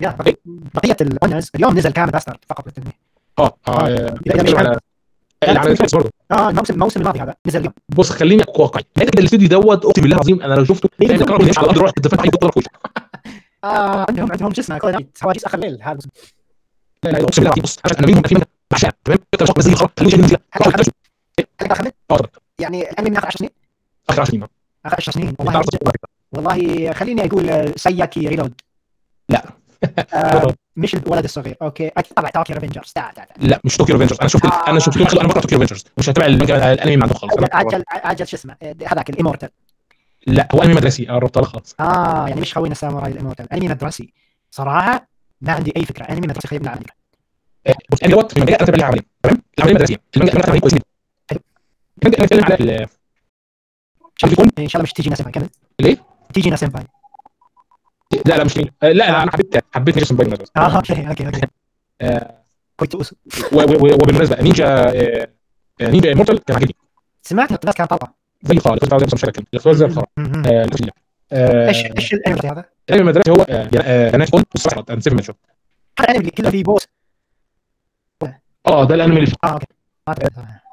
[0.00, 0.34] يا، بقية-
[0.74, 2.92] بقية الاونرز اليوم نزل كامل باسترد فقط للتنميه
[3.38, 4.14] آه آه
[5.44, 6.10] نتفلكس برضه.
[6.30, 10.02] آه الموسم الموسم الماضي هذا نزل اليوم بص خليني اكون واقعي كده الاستوديو دوت أقسم
[10.02, 12.70] بالله العظيم أنا لو شفته الكهرباء بيمشي على الأرض رحت الدفاع عليه ضرب في وشه
[13.64, 14.78] آه عندهم عندهم شو اسمه
[15.20, 15.98] حواجز أخر الليل هذا.
[17.04, 19.90] لا لا أقسم بالله بص أنا منهم في منهم بعشقها تمام؟ كنت شخص زي خلاص.
[21.60, 22.28] حاجة اخر أه
[22.58, 23.50] يعني الأنمي من آخر 10 سنين؟
[24.10, 24.46] آخر 10 سنين
[24.86, 25.34] آخر 10 سنين.
[25.38, 25.62] والله
[26.32, 28.52] والله خليني أقول آه، سياكي ريلود.
[29.28, 29.44] لا.
[30.14, 31.56] آه مش الولد الصغير.
[31.62, 31.88] أوكي.
[31.88, 33.28] أكيد طبعا طوكيو ريفنجرز تعال تعال.
[33.38, 34.68] لا مش طوكيو ريفنجرز أنا شفت آه.
[34.70, 38.26] أنا شفت له أنا بكره طوكيو ريفنجرز مش هتابع الأنمي من عندهم خالص عجل عجل
[38.28, 39.48] شو اسمه؟ آه، هذاك الايمورتال
[40.26, 41.06] لا هو أنمي مدرسي.
[41.06, 41.74] قربت لها خالص.
[41.80, 44.12] آه يعني مش خوينا ساموراي الايمورتال أنمي مدرسي.
[44.50, 45.08] صراحة
[45.40, 46.04] ما عندي أي فكرة.
[46.04, 46.86] أنمي مدرسي خيبنا عندي
[47.66, 49.02] آه، بص الانمي دوت في المانجا أنا تابع عملية.
[49.22, 49.96] تمام؟ العملية مدرسية.
[50.16, 50.84] المانجا المانجا عمليه كويس جدا.
[51.30, 51.40] حلو.
[52.06, 52.70] أنا بتكلم على ال-
[54.24, 55.48] إن شاء الله مش تيجينا سنباي كمل.
[55.80, 55.96] ليه؟
[56.34, 56.82] تيجينا سنباي
[58.12, 58.70] لا لا مش مين.
[58.82, 61.40] آه، لا لا أنا حبيت حبيت سنباي بس آه أوكي أوكي أوكي.
[62.00, 62.34] آه،
[63.52, 65.28] و- وبالمناسبة نينجا آه،
[65.80, 66.74] آه، نينجا مورتال كان عاجبني.
[67.22, 68.12] سمعت إن الناس كانت طلقه
[68.42, 70.06] زي الخرا الاخراج زي مش فاكر الاخراج زي الخرا.
[70.18, 70.66] آه،.
[71.32, 75.16] آه، إيش إيش الانمي هذا؟ الانمي المدرسي هو آه، آه، جنات كول والصحراء اند سيفن
[75.16, 75.34] هذا
[76.00, 76.82] الانمي اللي كله فيه بوس
[78.66, 79.66] آه ده الأنمي اللي آه أوكي.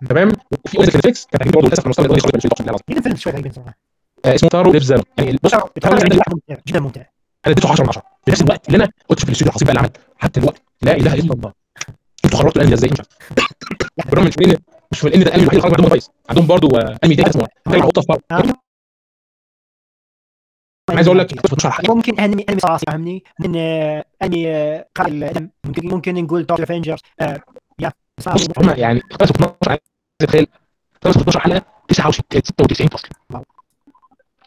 [0.09, 0.31] تمام.
[0.65, 3.75] وفي اوريزك نتفليكس كان برضه للأسف المستوى ده صراحة
[4.25, 5.89] آه، اسمه تارو ليفز يعني بص جدا
[6.31, 7.03] ممتع جدا ممتع.
[7.45, 9.71] أنا اديته 10 من 10 في نفس الوقت اللي أنا قلت في الاستوديو العظيم بقى
[9.71, 11.53] اللي عمل حتى الوقت لا إله إلا الله.
[12.25, 13.09] أنتوا خرجتوا الانمي إزاي؟ مش عارف.
[14.09, 14.55] بالرغم مش من
[14.91, 17.29] مش من إن ده الانمي الوحيد اللي خرج عندهم كويس عندهم برضه آه، انمي تاني
[17.29, 18.43] اسمه كلمه قطه في آه.
[20.89, 25.23] عايز أقول لك 12 حلقه ممكن انمي أنمي صراحة فهمني؟ من آه، أنمي آه، قبل
[25.23, 26.99] الدم ممكن ممكن نقول توب افنجرز
[27.79, 29.79] يا بص هم يعني اقتبسوا 12 عايز
[30.19, 30.47] تتخيل
[30.95, 33.07] اقتبسوا 12 حلقه 96 فصل.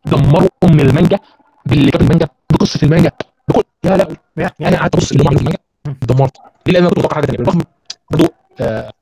[0.05, 1.19] دمروا أم المانجا
[1.67, 3.11] باللي كانت المانجا بقصة المانجا.
[3.49, 4.17] بكل يا لا
[4.61, 5.49] أنا قعدت أبص اللي هم عملوه في
[5.85, 6.07] المانجا.
[6.07, 6.37] دمرت.
[6.67, 7.63] ليه لأن أنا كنت متوقع حاجة ثانية بالرغم
[8.11, 8.93] برضه آه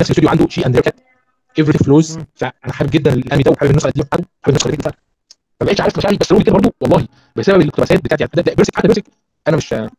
[0.00, 0.94] نفس الاستوديو عنده شيء اند كات
[1.58, 2.18] ايفري فلوز.
[2.34, 4.98] فأنا حابب جدا الأنمي ده وحابب النسخة القديمه بتاعته حابب النسخة الجديده بتاعته
[5.60, 8.24] ما بقتش عارف مشاعري بس رغم كده برضه والله بسبب الاقتباسات بتاعتي.
[8.36, 9.04] يعني بيرسك حتى بيرسك
[9.48, 9.90] أنا مش ما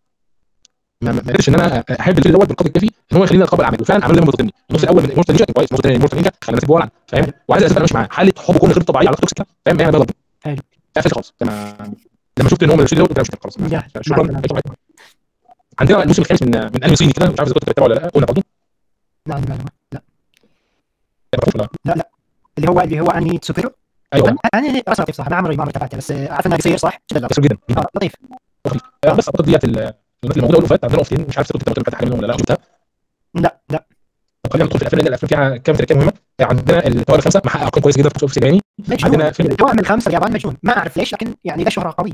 [1.12, 4.06] ما قدرتش إن أنا أحب الفيلم دوت بالقدر الكافي إن هو يخليني أتقبل اعماله وفعلا
[4.06, 5.70] عمل لي مضغطني النص الأول من مورتا نينجا كويس.
[5.70, 8.34] النص الثاني من مورتا نينجا خلى الناس بولعن فاهم؟ وعايز اسف أنا ماشي معاه حالة
[8.38, 10.10] حب كون غير طبيعية على توكسيك فاهم أنا بضرب
[10.44, 10.58] حلو.
[10.98, 11.34] قفلت خلاص.
[11.42, 11.78] أنا
[12.40, 14.28] لما شفت إن هو الاستوديو دوت قلت لا، مش خلاص.
[14.28, 14.76] شكرا.
[15.80, 18.08] عندنا الموسم الخامس من من انمي صيني كده؟ مش عارف إذا كنت بتتابعه ولا لأ
[18.10, 18.44] قلنا برضه
[19.28, 19.56] لا لا
[21.34, 21.40] لا
[21.96, 22.10] ولا
[22.58, 23.72] اللي هو اللي هو انمي سوبيرو
[24.14, 24.38] أيوه.
[24.54, 27.28] أنا رسمه لطيف صح؟ ما عمري ما عمري تابعته بس عارف انه قصير صح؟ لا.
[27.28, 27.58] كسر جدا.
[27.70, 28.14] جدا آه، لطيف.
[29.06, 29.94] آه، بس أعتقد ديت ال- الناس
[30.24, 32.58] اللي موجوده والوفات عندنا وقتين مش عارف إذا كنت بتابع حاجة منهم ولا لأ شفتها
[33.36, 33.86] لا لا.
[34.44, 36.14] طب خلينا ندخل في الأفلام لأن الأفلام فيها كام تركيبه مهمة.
[36.42, 40.34] عندنا الطوائر الخمسة محقق أرقام كويسة جدا في الياباني مجنون عندنا فيلم التوائم الخمسة اليابان
[40.34, 42.14] مجنون ما أعرف ليش لكن يعني له شهرة قوية.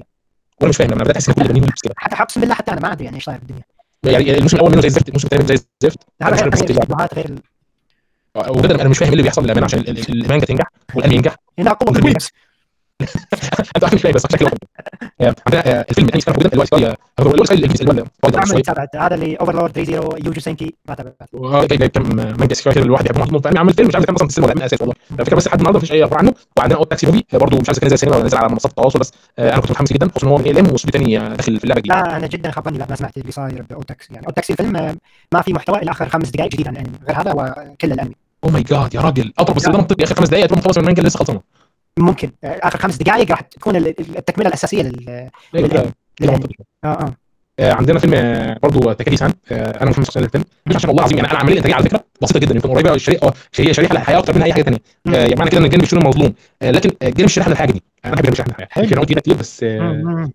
[0.59, 1.93] وأنا مش فاهم أنا بدات احس إن كل اليابانيين بس كده.
[1.97, 3.63] حتى اقسم بالله حتى أنا ما أدري يعني إيش صاير بالدنيا.
[4.03, 5.99] يعني الموسم الأول منه زي الزفت الموسم الثاني زي الزفت
[7.15, 7.35] غير
[8.35, 10.65] آه، وبجد أنا مش فاهم إيه اللي بيحصل للأمانة عشان ال- ال- المانجا تنجح
[10.95, 11.35] والأنمي ينجح.
[11.59, 12.29] هنا قوة الويبس
[13.01, 14.57] أنت عارف مش فاهم بس واحد
[15.21, 19.03] آه، عندنا الفيلم الانمي كان موجود اللي هو سكاي هو اللي هو سكاي اللي هو
[19.03, 19.93] هذا اللي اوفرلورد 30
[20.25, 21.87] يوجو سينكي ما تابعت.
[21.93, 24.49] كام مانجا سكاي كده الواحد يحبه محطوط عامل فيلم مش عارف كان أصلا في السينما
[24.51, 24.95] ولا لأ أساس والله.
[25.19, 27.79] الفكرة بس لحد النهارده مفيش أي أخبار عنه وعندنا أوت تاكسي موفي برضه مش عارف
[27.79, 30.27] كان زي السينما ولا نزل على منصات التواصل بس آه، أنا كنت متحمس جدا خصوصا
[30.27, 32.77] إن هو من ام واستوديو ثاني آه، داخل في اللعبة الجديده لا أنا جدا خبرني
[32.89, 34.95] ما سمعت اللي صاير باوتاكسي يعني اوتاكسي الفيلم آه،
[35.33, 38.15] ما في محتوى الا آخر خمس دقائق جديد عن الانمي غير هذا وكل الأنمي.
[38.43, 39.33] أو ماي جاد يا راجل.
[39.39, 41.41] اضرب ده منطقي آخر خمس دقائق تبقى مخلص من المانجا لسه خلصانه.
[41.99, 42.31] ممكن.
[42.43, 45.29] آه، آخر خمس دقائق راح تكون ال- ال- التكملة الأساسية لل.
[45.53, 45.59] لا،
[46.19, 46.55] لا، منطقي.
[46.83, 47.13] آه آه.
[47.59, 50.43] آه، عندنا فيلم آه، برضه تكالي سان آه، أنا مش شخصيه الفيلم.
[50.65, 52.55] مش عشان والله العظيم يعني أنا العملية الانتاجيه على فكرة بسيطة جدا.
[52.55, 54.77] يمكن قريبة شريحة شريحه شريحة للحياه أكتر من أي حاجة ثانية.
[55.05, 56.33] يعني معنى كده إن الجانب الشرير مظلوم.
[56.61, 57.83] آه، لكن آه، الجانب الشريحه للحاجة دي.
[58.05, 58.85] أنا بحب الشريحه للحياه.
[58.85, 60.29] في كده كتير بس آه،.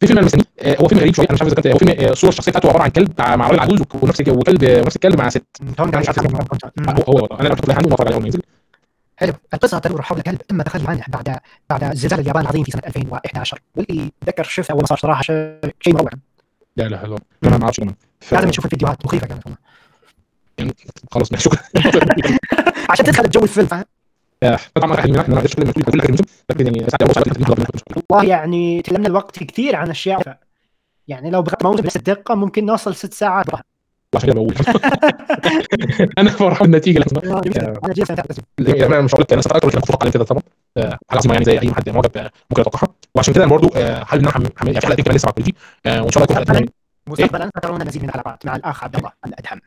[0.00, 0.28] في فيلم
[0.60, 1.26] آه، هو فيلم غريب شوية.
[1.26, 3.48] أنا مش عارف إذا كان هو فيلم آه، الصورة الشخصية بتاعته عبارة عن كلب مع
[3.48, 5.44] راجل عجوز ونفس وكلب ونفس الكلب مع ست.
[5.62, 5.80] مش.
[5.80, 8.40] آه، هو هو أنا لما كنت عنده أتفرج عليه اول ما ينزل.
[9.20, 9.32] حلو.
[9.54, 11.38] القصة تدور حول كلب تم تخلي عنه بعد
[11.70, 15.94] بعد زلزال اليابان العظيم في سنة 2011 واللي اتذكر شفته أول ما صار صراحة شيء
[15.94, 16.10] مروع.
[16.76, 17.04] لا لا
[17.44, 19.06] أنا ما أعرفش كمان ف- لازم نشوف الفيديوهات.
[19.06, 20.72] مخيفة كانت والله.
[21.10, 21.58] خلاص ماشي شكرا.
[22.90, 23.84] عشان تدخل الجو الفيلم فاهم
[24.42, 24.56] يعني
[28.10, 30.38] والله يعني تكلمنا الوقت كثير عن أشياء.
[31.08, 33.46] يعني لو بغيت موسم بنفس الدقة ممكن نوصل ست ساعات.
[34.14, 34.54] وعشان كده بقول
[36.18, 37.76] أنا فرحان بالنتيجة جميل.
[38.58, 40.42] أنا يعني أنا مش هقول لك أنا من كنت عليه كده طبعا.
[40.76, 44.04] حاجة عظيمه يعني زي أي حد معجب آه، ممكن يتوقعها وعشان كده أنا برضه آه،
[44.04, 45.54] حابب إن أنا يعني في حلقتين كمان لسه مع الكوليجي
[45.86, 46.68] آه، وإن شاء الله يكون حلقتين
[47.06, 49.60] مستقبلا سترون المزيد من الحلقات مع الأخ عبد الله الأدهم.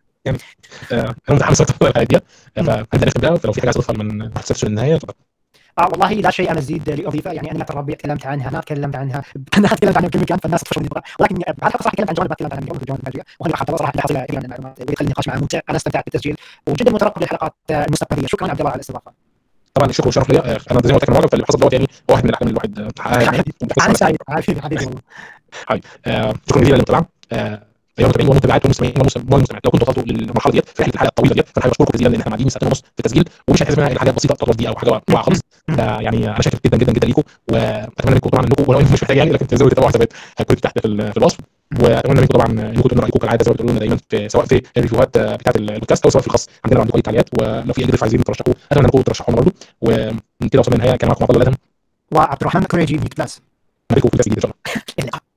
[0.91, 2.19] آه، أنا متحمس أكتر الحلقة دي.
[3.21, 5.13] بيها فلو في حاجة عايز تضيفها من تحت للنهايه اتفضل.
[5.79, 9.23] آه والله لا شيء أنا أزيد لأضيفه يعني أنا الربيع تكلمت عنها ما تكلمت عنها.
[9.57, 12.15] أنا تكلمت عنها بكل مكان فالناس تخش من تبغى ولكن بعد الحلقة صراحة تكلمت عن
[12.15, 14.81] جوانب ما تكلمت عنها جوانب الفاجئه وهنا عبد الله صراحة حصل كثير من المعلومات.
[14.81, 15.59] اللي يخلي النقاش معه ممتع.
[15.69, 16.37] أنا استمتعت بالتسجيل.
[16.67, 18.27] وجدا مترقب للحلقات آه، المستقبلية.
[18.27, 19.11] شكرا عبد الله على الاستضافة.
[19.73, 20.39] طبعا الشكر والشرف ليا.
[20.39, 22.59] آه، أنا زي ما قلت لك معجب فاللي حصل دوت يعني واحد من الاحلام اللي
[22.59, 22.79] الواحد.
[22.79, 23.43] آه، حققها يعني
[23.85, 24.61] أنا سعيد حبيبي.
[24.61, 24.85] حبيبي.
[24.85, 25.01] والله
[26.05, 27.07] آه، شكرا جزيلا للمتابعه
[27.99, 31.45] يا المتابعين والمتابعات والمستمعين والمستمعات لو كنتوا وصلتوا للمرحلة ديت في رحله الحلقة الطويله ديت
[31.47, 34.13] فأنا حابب اشكركم جزيلا لأن إحنا قاعدين ساعتين ونص في التسجيل ومش هيحسب منها حاجات
[34.15, 35.39] بسيطة تطور دي أو حاجة واقعة خالص.
[35.77, 37.21] يعني أنا شاكر جدا جدا جدا ليكم
[37.51, 40.79] وأتمنى منكم طبعا انكم ولو انكم مش محتاج يعني لكن تنزلوا تتابعوا حسابات هتكون تحت
[40.79, 41.37] في ال- في الوصف.
[41.79, 44.61] وأتمنى منكم طبعا انكم تقولوا رأيكم كالعادة زي ما بتقولوا لنا دايما في سواء في
[44.77, 46.49] الريفيوهات آه، بتاعت البودكاست أو سواء في الخاص.
[46.65, 49.53] عندنا لو عندكم أي تعليقات ولو في أي ضيف عايزين ترشحوه أتمنى إنكم ترشحونا برضه.
[49.81, 50.95] وكده وصلنا للنهاية.
[50.97, 51.57] كان معكم عبد الله الادهم
[52.11, 53.41] وعبد الرحمن كوريجي ميت بلس
[53.91, 54.51] نراكم في الجديد إن شاء
[54.99, 55.13] الله.